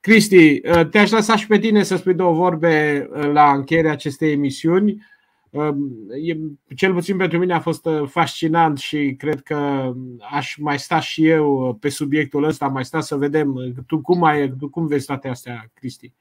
Cristi, 0.00 0.60
uh, 0.64 0.86
te-aș 0.88 1.10
lăsa 1.10 1.36
și 1.36 1.46
pe 1.46 1.58
tine 1.58 1.82
să 1.82 1.96
spui 1.96 2.14
două 2.14 2.34
vorbe 2.34 3.08
uh, 3.10 3.30
la 3.32 3.52
încheierea 3.52 3.92
acestei 3.92 4.32
emisiuni 4.32 5.02
cel 6.76 6.92
puțin 6.92 7.16
pentru 7.16 7.38
mine 7.38 7.54
a 7.54 7.60
fost 7.60 7.86
uh, 7.86 8.08
fascinant 8.08 8.78
și 8.78 9.14
cred 9.18 9.42
că 9.42 9.92
aș 10.30 10.56
mai 10.56 10.78
sta 10.78 11.00
și 11.00 11.26
eu 11.26 11.68
uh, 11.68 11.76
pe 11.80 11.88
subiectul 11.88 12.44
ăsta, 12.44 12.66
mai 12.66 12.84
sta 12.84 13.00
să 13.00 13.16
vedem 13.16 13.54
uh, 13.54 13.74
tu 13.86 14.00
cum, 14.00 14.24
ai, 14.24 14.50
tu 14.58 14.68
cum 14.68 14.86
vezi 14.86 15.06
toate 15.06 15.28
astea, 15.28 15.70
Cristi. 15.74 16.14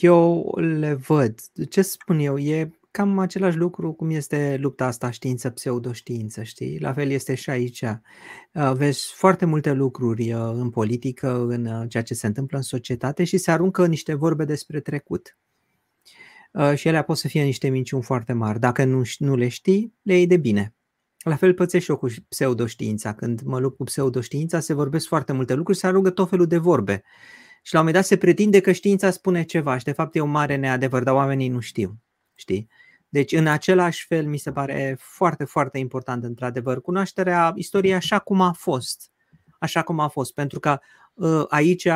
Eu 0.00 0.54
le 0.60 0.94
văd. 0.94 1.34
Ce 1.68 1.82
spun 1.82 2.18
eu? 2.18 2.38
E 2.38 2.70
cam 2.90 3.18
același 3.18 3.56
lucru 3.56 3.92
cum 3.92 4.10
este 4.10 4.56
lupta 4.60 4.86
asta 4.86 5.10
știință-pseudoștiință, 5.10 6.42
știi? 6.42 6.78
La 6.78 6.92
fel 6.92 7.10
este 7.10 7.34
și 7.34 7.50
aici. 7.50 7.80
Uh, 7.80 8.72
vezi 8.74 9.12
foarte 9.14 9.44
multe 9.44 9.72
lucruri 9.72 10.32
uh, 10.32 10.50
în 10.52 10.70
politică, 10.70 11.46
în 11.48 11.66
uh, 11.66 11.84
ceea 11.88 12.02
ce 12.02 12.14
se 12.14 12.26
întâmplă 12.26 12.56
în 12.56 12.62
societate 12.62 13.24
și 13.24 13.38
se 13.38 13.50
aruncă 13.50 13.86
niște 13.86 14.14
vorbe 14.14 14.44
despre 14.44 14.80
trecut. 14.80 15.38
Și 16.74 16.88
ele 16.88 17.02
pot 17.02 17.16
să 17.16 17.28
fie 17.28 17.42
niște 17.42 17.68
minciuni 17.68 18.02
foarte 18.02 18.32
mari. 18.32 18.60
Dacă 18.60 18.84
nu, 18.84 19.02
nu 19.18 19.36
le 19.36 19.48
știi, 19.48 19.94
le 20.02 20.14
iei 20.14 20.26
de 20.26 20.36
bine. 20.36 20.74
La 21.24 21.36
fel 21.36 21.54
pățesc 21.54 21.84
și 21.84 21.90
eu 21.90 21.96
cu 21.96 22.08
pseudoștiința. 22.28 23.14
Când 23.14 23.40
mă 23.40 23.58
lupt 23.58 23.76
cu 23.76 23.84
pseudoștiința, 23.84 24.60
se 24.60 24.74
vorbesc 24.74 25.06
foarte 25.06 25.32
multe 25.32 25.54
lucruri, 25.54 25.78
se 25.78 25.86
aruncă 25.86 26.10
tot 26.10 26.28
felul 26.28 26.46
de 26.46 26.58
vorbe. 26.58 27.02
Și 27.62 27.74
la 27.74 27.80
un 27.80 27.86
moment 27.86 27.94
dat 27.94 28.04
se 28.04 28.16
pretinde 28.16 28.60
că 28.60 28.72
știința 28.72 29.10
spune 29.10 29.42
ceva 29.42 29.78
și 29.78 29.84
de 29.84 29.92
fapt 29.92 30.16
e 30.16 30.20
un 30.20 30.30
mare 30.30 30.56
neadevăr, 30.56 31.02
dar 31.02 31.14
oamenii 31.14 31.48
nu 31.48 31.60
știu. 31.60 31.98
Știi? 32.34 32.68
Deci 33.08 33.32
în 33.32 33.46
același 33.46 34.06
fel 34.06 34.26
mi 34.26 34.38
se 34.38 34.52
pare 34.52 34.96
foarte, 34.98 35.44
foarte 35.44 35.78
important 35.78 36.24
într-adevăr 36.24 36.80
cunoașterea 36.80 37.52
istoriei 37.54 37.94
așa 37.94 38.18
cum 38.18 38.40
a 38.40 38.52
fost. 38.52 39.10
Așa 39.58 39.82
cum 39.82 39.98
a 39.98 40.08
fost, 40.08 40.34
pentru 40.34 40.60
că 40.60 40.78
ă, 41.18 41.46
aici 41.48 41.88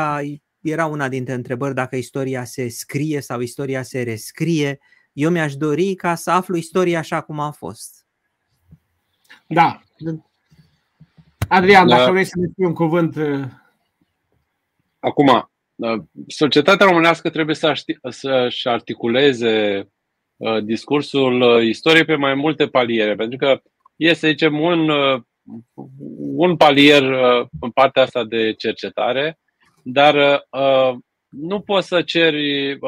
era 0.64 0.86
una 0.86 1.08
dintre 1.08 1.34
întrebări 1.34 1.74
dacă 1.74 1.96
istoria 1.96 2.44
se 2.44 2.68
scrie 2.68 3.20
sau 3.20 3.40
istoria 3.40 3.82
se 3.82 4.02
rescrie. 4.02 4.78
Eu 5.12 5.30
mi-aș 5.30 5.56
dori 5.56 5.94
ca 5.94 6.14
să 6.14 6.30
aflu 6.30 6.56
istoria 6.56 6.98
așa 6.98 7.20
cum 7.20 7.40
a 7.40 7.50
fost. 7.50 8.06
Da. 9.46 9.82
Adrian, 11.48 11.88
da. 11.88 11.96
dacă 11.96 12.10
vrei 12.10 12.24
să 12.24 12.38
ne 12.38 12.46
spui 12.46 12.66
un 12.66 12.74
cuvânt. 12.74 13.16
Ă, 13.16 13.48
Acum, 14.98 15.50
ă, 15.82 16.04
societatea 16.26 16.86
românească 16.86 17.30
trebuie 17.30 17.56
să-și 18.10 18.68
articuleze 18.68 19.86
Uh, 20.36 20.62
discursul 20.62 21.40
uh, 21.40 21.62
istoriei 21.62 22.04
pe 22.04 22.14
mai 22.14 22.34
multe 22.34 22.66
paliere, 22.66 23.14
pentru 23.14 23.38
că 23.38 23.60
e, 23.96 24.14
să 24.14 24.26
zicem, 24.28 24.60
un, 24.60 24.88
uh, 24.88 25.22
un 26.36 26.56
palier 26.56 27.02
în 27.60 27.70
partea 27.70 28.02
asta 28.02 28.24
de 28.24 28.52
cercetare, 28.52 29.38
dar 29.84 30.44
nu 31.28 31.60
poți 31.60 31.88
să 31.88 32.02
ceri 32.02 32.78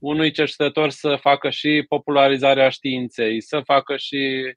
unui 0.00 0.30
cercetător 0.30 0.90
să 0.90 1.18
facă 1.20 1.50
și 1.50 1.84
popularizarea 1.88 2.68
științei, 2.68 3.40
să 3.40 3.60
facă 3.64 3.96
și 3.96 4.54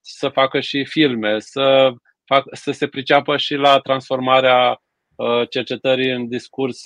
să 0.00 0.28
facă 0.28 0.60
și 0.60 0.84
filme, 0.84 1.38
să, 1.38 1.92
fac, 2.24 2.44
să 2.52 2.70
se 2.70 2.86
priceapă 2.86 3.36
și 3.36 3.54
la 3.54 3.78
transformarea 3.78 4.80
cercetării 5.50 6.10
în 6.10 6.28
discurs 6.28 6.84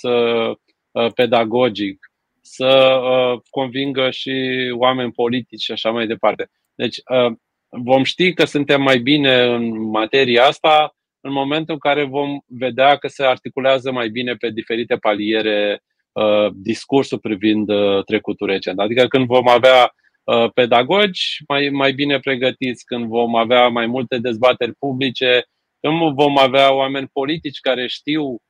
pedagogic 1.15 2.11
să 2.41 2.99
uh, 3.03 3.41
convingă 3.49 4.09
și 4.09 4.31
oameni 4.77 5.11
politici 5.11 5.61
și 5.61 5.71
așa 5.71 5.91
mai 5.91 6.07
departe. 6.07 6.49
Deci 6.75 6.97
uh, 6.97 7.33
vom 7.69 8.03
ști 8.03 8.33
că 8.33 8.45
suntem 8.45 8.81
mai 8.81 8.97
bine 8.97 9.43
în 9.43 9.89
materia 9.89 10.45
asta 10.45 10.95
în 11.21 11.31
momentul 11.31 11.73
în 11.73 11.79
care 11.79 12.03
vom 12.03 12.39
vedea 12.47 12.95
că 12.95 13.07
se 13.07 13.23
articulează 13.23 13.91
mai 13.91 14.09
bine 14.09 14.35
pe 14.35 14.49
diferite 14.49 14.95
paliere 14.95 15.81
uh, 16.11 16.47
discursul 16.53 17.19
privind 17.19 17.69
uh, 17.69 18.03
trecutul 18.03 18.47
recent. 18.47 18.79
Adică 18.79 19.05
când 19.05 19.25
vom 19.25 19.47
avea 19.47 19.93
uh, 20.23 20.51
pedagogi 20.53 21.21
mai, 21.47 21.69
mai 21.69 21.91
bine 21.91 22.19
pregătiți, 22.19 22.85
când 22.85 23.05
vom 23.05 23.35
avea 23.35 23.67
mai 23.67 23.85
multe 23.85 24.17
dezbateri 24.17 24.73
publice, 24.79 25.45
când 25.79 26.13
vom 26.13 26.37
avea 26.37 26.73
oameni 26.73 27.09
politici 27.13 27.59
care 27.59 27.87
știu 27.87 28.41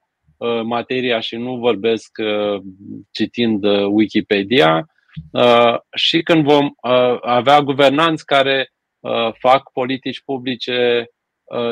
Uh, 0.42 0.62
materia 0.64 1.20
și 1.20 1.36
nu 1.36 1.58
vorbesc 1.58 2.18
uh, 2.18 2.62
citind 3.12 3.64
uh, 3.64 3.86
Wikipedia 3.86 4.86
și 5.96 6.22
când 6.22 6.44
vom 6.44 6.70
avea 7.22 7.62
guvernanți 7.62 8.26
care 8.26 8.70
fac 9.40 9.72
politici 9.72 10.22
publice 10.26 11.06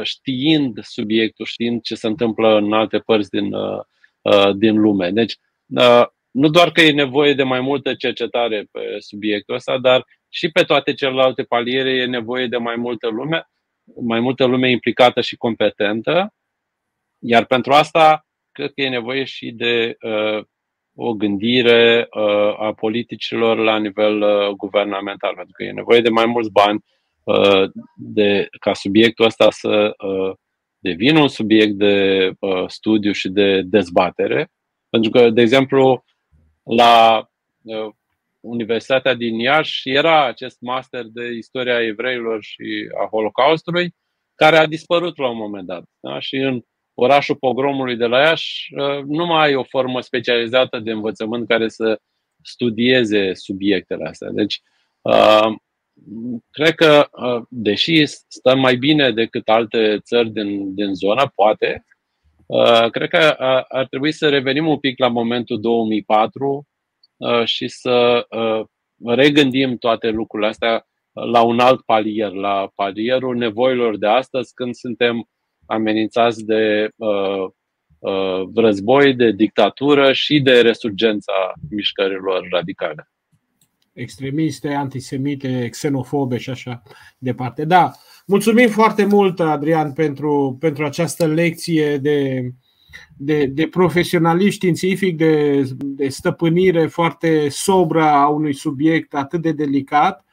știind 0.03 0.79
subiectul, 0.81 1.45
știind 1.45 1.81
ce 1.81 1.95
se 1.95 2.07
întâmplă 2.07 2.57
în 2.57 2.73
alte 2.73 2.99
părți 2.99 3.29
din, 3.29 3.49
din 4.55 4.79
lume. 4.79 5.09
Deci, 5.11 5.35
nu 6.31 6.47
doar 6.49 6.71
că 6.71 6.81
e 6.81 6.91
nevoie 6.91 7.33
de 7.33 7.43
mai 7.43 7.61
multă 7.61 7.93
cercetare 7.93 8.67
pe 8.71 8.95
subiectul 8.99 9.55
ăsta, 9.55 9.77
dar 9.77 10.05
și 10.29 10.51
pe 10.51 10.63
toate 10.63 10.93
celelalte 10.93 11.43
paliere 11.43 11.91
e 11.91 12.05
nevoie 12.05 12.47
de 12.47 12.57
mai 12.57 12.75
multă 12.75 13.07
lume, 13.07 13.49
mai 14.01 14.19
multă 14.19 14.45
lume 14.45 14.69
implicată 14.69 15.21
și 15.21 15.35
competentă. 15.35 16.33
Iar 17.19 17.45
pentru 17.45 17.71
asta 17.71 18.27
cred 18.51 18.71
că 18.73 18.81
e 18.81 18.89
nevoie 18.89 19.23
și 19.23 19.51
de 19.51 19.97
uh, 20.01 20.43
o 20.95 21.13
gândire 21.13 22.07
uh, 22.11 22.59
a 22.59 22.73
politicilor 22.73 23.57
la 23.57 23.77
nivel 23.77 24.21
uh, 24.21 24.47
guvernamental, 24.47 25.33
pentru 25.35 25.53
că 25.53 25.63
e 25.63 25.71
nevoie 25.71 26.01
de 26.01 26.09
mai 26.09 26.25
mulți 26.25 26.51
bani 26.51 26.75
uh, 26.75 26.98
de, 27.95 28.47
ca 28.59 28.73
subiectul 28.73 29.25
ăsta 29.25 29.47
să 29.49 29.93
uh, 29.97 30.35
devină 30.79 31.19
un 31.19 31.27
subiect 31.27 31.73
de 31.73 32.29
uh, 32.39 32.63
studiu 32.67 33.11
și 33.11 33.29
de 33.29 33.61
dezbatere. 33.61 34.51
Pentru 34.89 35.09
că, 35.09 35.29
de 35.29 35.41
exemplu, 35.41 36.03
la 36.63 37.23
uh, 37.61 37.89
Universitatea 38.39 39.13
din 39.13 39.39
Iași 39.39 39.89
era 39.89 40.25
acest 40.25 40.57
master 40.59 41.05
de 41.05 41.27
istoria 41.27 41.81
evreilor 41.81 42.43
și 42.43 42.89
a 43.03 43.07
Holocaustului, 43.07 43.95
care 44.35 44.57
a 44.57 44.65
dispărut 44.65 45.17
la 45.17 45.29
un 45.29 45.37
moment 45.37 45.67
dat. 45.67 45.83
Da? 45.99 46.19
Și 46.19 46.35
în 46.35 46.61
orașul 46.93 47.35
pogromului 47.35 47.95
de 47.95 48.05
la 48.05 48.19
Iași 48.19 48.73
uh, 48.75 49.03
nu 49.05 49.25
mai 49.25 49.45
ai 49.45 49.55
o 49.55 49.63
formă 49.63 50.01
specializată 50.01 50.79
de 50.79 50.91
învățământ 50.91 51.47
care 51.47 51.67
să 51.67 51.99
studieze 52.43 53.33
subiectele 53.33 54.07
astea. 54.07 54.29
Deci, 54.31 54.61
uh, 55.01 55.55
cred 56.51 56.75
că, 56.75 57.07
uh, 57.11 57.41
deși 57.49 58.05
stăm 58.05 58.59
mai 58.59 58.75
bine 58.75 59.11
decât 59.11 59.47
alte 59.47 59.99
țări 60.03 60.29
din, 60.29 60.73
din 60.75 60.93
zonă, 60.93 61.31
poate, 61.35 61.83
cred 62.91 63.09
că 63.09 63.17
ar 63.67 63.87
trebui 63.87 64.11
să 64.11 64.29
revenim 64.29 64.67
un 64.67 64.77
pic 64.77 64.99
la 64.99 65.07
momentul 65.07 65.59
2004 65.59 66.67
și 67.43 67.67
să 67.67 68.27
regândim 69.05 69.77
toate 69.77 70.09
lucrurile 70.09 70.49
astea 70.49 70.87
la 71.11 71.41
un 71.41 71.59
alt 71.59 71.81
palier, 71.81 72.31
la 72.31 72.71
palierul 72.75 73.35
nevoilor 73.35 73.97
de 73.97 74.07
astăzi, 74.07 74.53
când 74.53 74.75
suntem 74.75 75.29
amenințați 75.65 76.45
de 76.45 76.89
uh, 76.95 77.45
uh, 77.99 78.49
război, 78.55 79.13
de 79.13 79.31
dictatură 79.31 80.13
și 80.13 80.39
de 80.39 80.61
resurgența 80.61 81.53
mișcărilor 81.69 82.47
radicale. 82.51 83.09
Extremiste, 83.99 84.73
antisemite, 84.73 85.67
xenofobe 85.71 86.37
și 86.37 86.49
așa 86.49 86.81
departe. 87.17 87.65
Da, 87.65 87.91
mulțumim 88.25 88.69
foarte 88.69 89.05
mult, 89.05 89.39
Adrian, 89.39 89.93
pentru, 89.93 90.57
pentru 90.59 90.85
această 90.85 91.25
lecție 91.25 91.97
de, 91.97 92.49
de, 93.17 93.45
de 93.45 93.67
profesionalism 93.67 94.51
științific, 94.51 95.17
de, 95.17 95.63
de 95.77 96.09
stăpânire 96.09 96.87
foarte 96.87 97.49
sobră 97.49 98.03
a 98.03 98.27
unui 98.27 98.53
subiect 98.53 99.13
atât 99.13 99.41
de 99.41 99.51
delicat. 99.51 100.25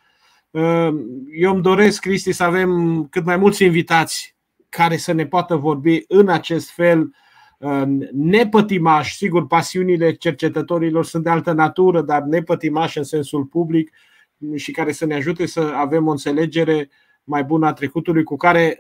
Uh, 0.51 0.89
eu 1.33 1.53
îmi 1.53 1.63
doresc, 1.63 2.01
Cristi, 2.01 2.33
să 2.33 2.43
avem 2.43 3.03
cât 3.11 3.25
mai 3.25 3.37
mulți 3.37 3.65
invitați 3.65 4.37
care 4.69 4.97
să 4.97 5.13
ne 5.13 5.27
poată 5.27 5.57
vorbi 5.57 6.05
în 6.09 6.29
acest 6.29 6.71
fel 6.71 7.11
nepătimaș. 8.13 9.15
Sigur, 9.15 9.47
pasiunile 9.47 10.13
cercetătorilor 10.13 11.05
sunt 11.05 11.23
de 11.23 11.31
altă 11.31 11.53
natură, 11.53 12.03
dar 12.03 12.23
nepătimaș 12.23 12.97
în 12.97 13.05
sensul 13.05 13.45
public 13.45 13.93
și 14.55 14.71
care 14.71 14.93
să 14.93 15.07
ne 15.07 15.15
ajute 15.15 15.47
să 15.47 15.61
avem 15.61 16.07
o 16.07 16.11
înțelegere 16.11 16.91
mai 17.25 17.45
bună 17.45 17.67
a 17.67 17.73
trecutului 17.73 18.23
cu 18.23 18.37
care 18.37 18.79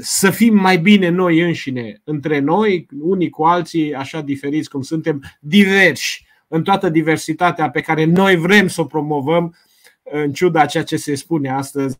să 0.00 0.30
fim 0.30 0.54
mai 0.56 0.78
bine 0.78 1.08
noi 1.08 1.40
înșine, 1.40 2.00
între 2.04 2.38
noi, 2.38 2.86
unii 3.00 3.30
cu 3.30 3.44
alții, 3.44 3.94
așa 3.94 4.20
diferiți 4.20 4.70
cum 4.70 4.82
suntem, 4.82 5.22
diversi 5.40 6.26
în 6.48 6.62
toată 6.62 6.88
diversitatea 6.88 7.70
pe 7.70 7.80
care 7.80 8.04
noi 8.04 8.36
vrem 8.36 8.68
să 8.68 8.80
o 8.80 8.84
promovăm, 8.84 9.54
în 10.02 10.32
ciuda 10.32 10.60
a 10.60 10.66
ceea 10.66 10.84
ce 10.84 10.96
se 10.96 11.14
spune 11.14 11.50
astăzi 11.50 11.98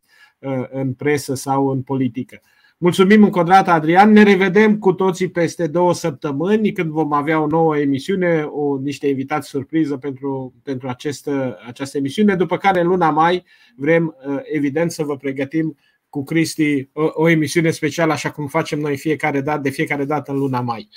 în 0.70 0.94
presă 0.94 1.34
sau 1.34 1.68
în 1.68 1.82
politică. 1.82 2.40
Mulțumim 2.82 3.22
încă 3.22 3.38
o 3.38 3.42
dată, 3.42 3.70
Adrian. 3.70 4.12
Ne 4.12 4.22
revedem 4.22 4.78
cu 4.78 4.92
toții 4.92 5.30
peste 5.30 5.66
două 5.66 5.94
săptămâni, 5.94 6.72
când 6.72 6.90
vom 6.90 7.12
avea 7.12 7.40
o 7.40 7.46
nouă 7.46 7.78
emisiune, 7.78 8.42
o, 8.42 8.78
niște 8.78 9.06
invitați 9.06 9.48
surpriză 9.48 9.96
pentru, 9.96 10.54
pentru 10.62 10.88
această, 10.88 11.58
această 11.66 11.96
emisiune, 11.96 12.34
după 12.34 12.56
care 12.56 12.80
în 12.80 12.86
luna 12.86 13.10
mai 13.10 13.44
vrem, 13.76 14.16
uh, 14.26 14.40
evident, 14.42 14.90
să 14.90 15.02
vă 15.02 15.16
pregătim 15.16 15.76
cu 16.08 16.24
Cristi 16.24 16.88
o, 16.92 17.10
o 17.12 17.28
emisiune 17.28 17.70
specială, 17.70 18.12
așa 18.12 18.30
cum 18.30 18.46
facem 18.46 18.78
noi 18.78 18.96
fiecare 18.96 19.40
dată, 19.40 19.60
de 19.60 19.70
fiecare 19.70 20.04
dată 20.04 20.30
în 20.32 20.38
luna 20.38 20.60
mai. 20.60 20.88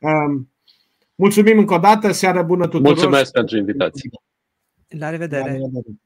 Um, 0.00 0.52
mulțumim 1.14 1.58
încă 1.58 1.74
o 1.74 1.78
dată, 1.78 2.12
seară 2.12 2.42
bună 2.42 2.64
tuturor! 2.64 2.92
Mulțumesc 2.92 3.32
pentru 3.32 3.56
invitație! 3.56 4.10
La 4.88 5.10
revedere! 5.10 5.42
La 5.42 5.48
revedere. 5.48 5.98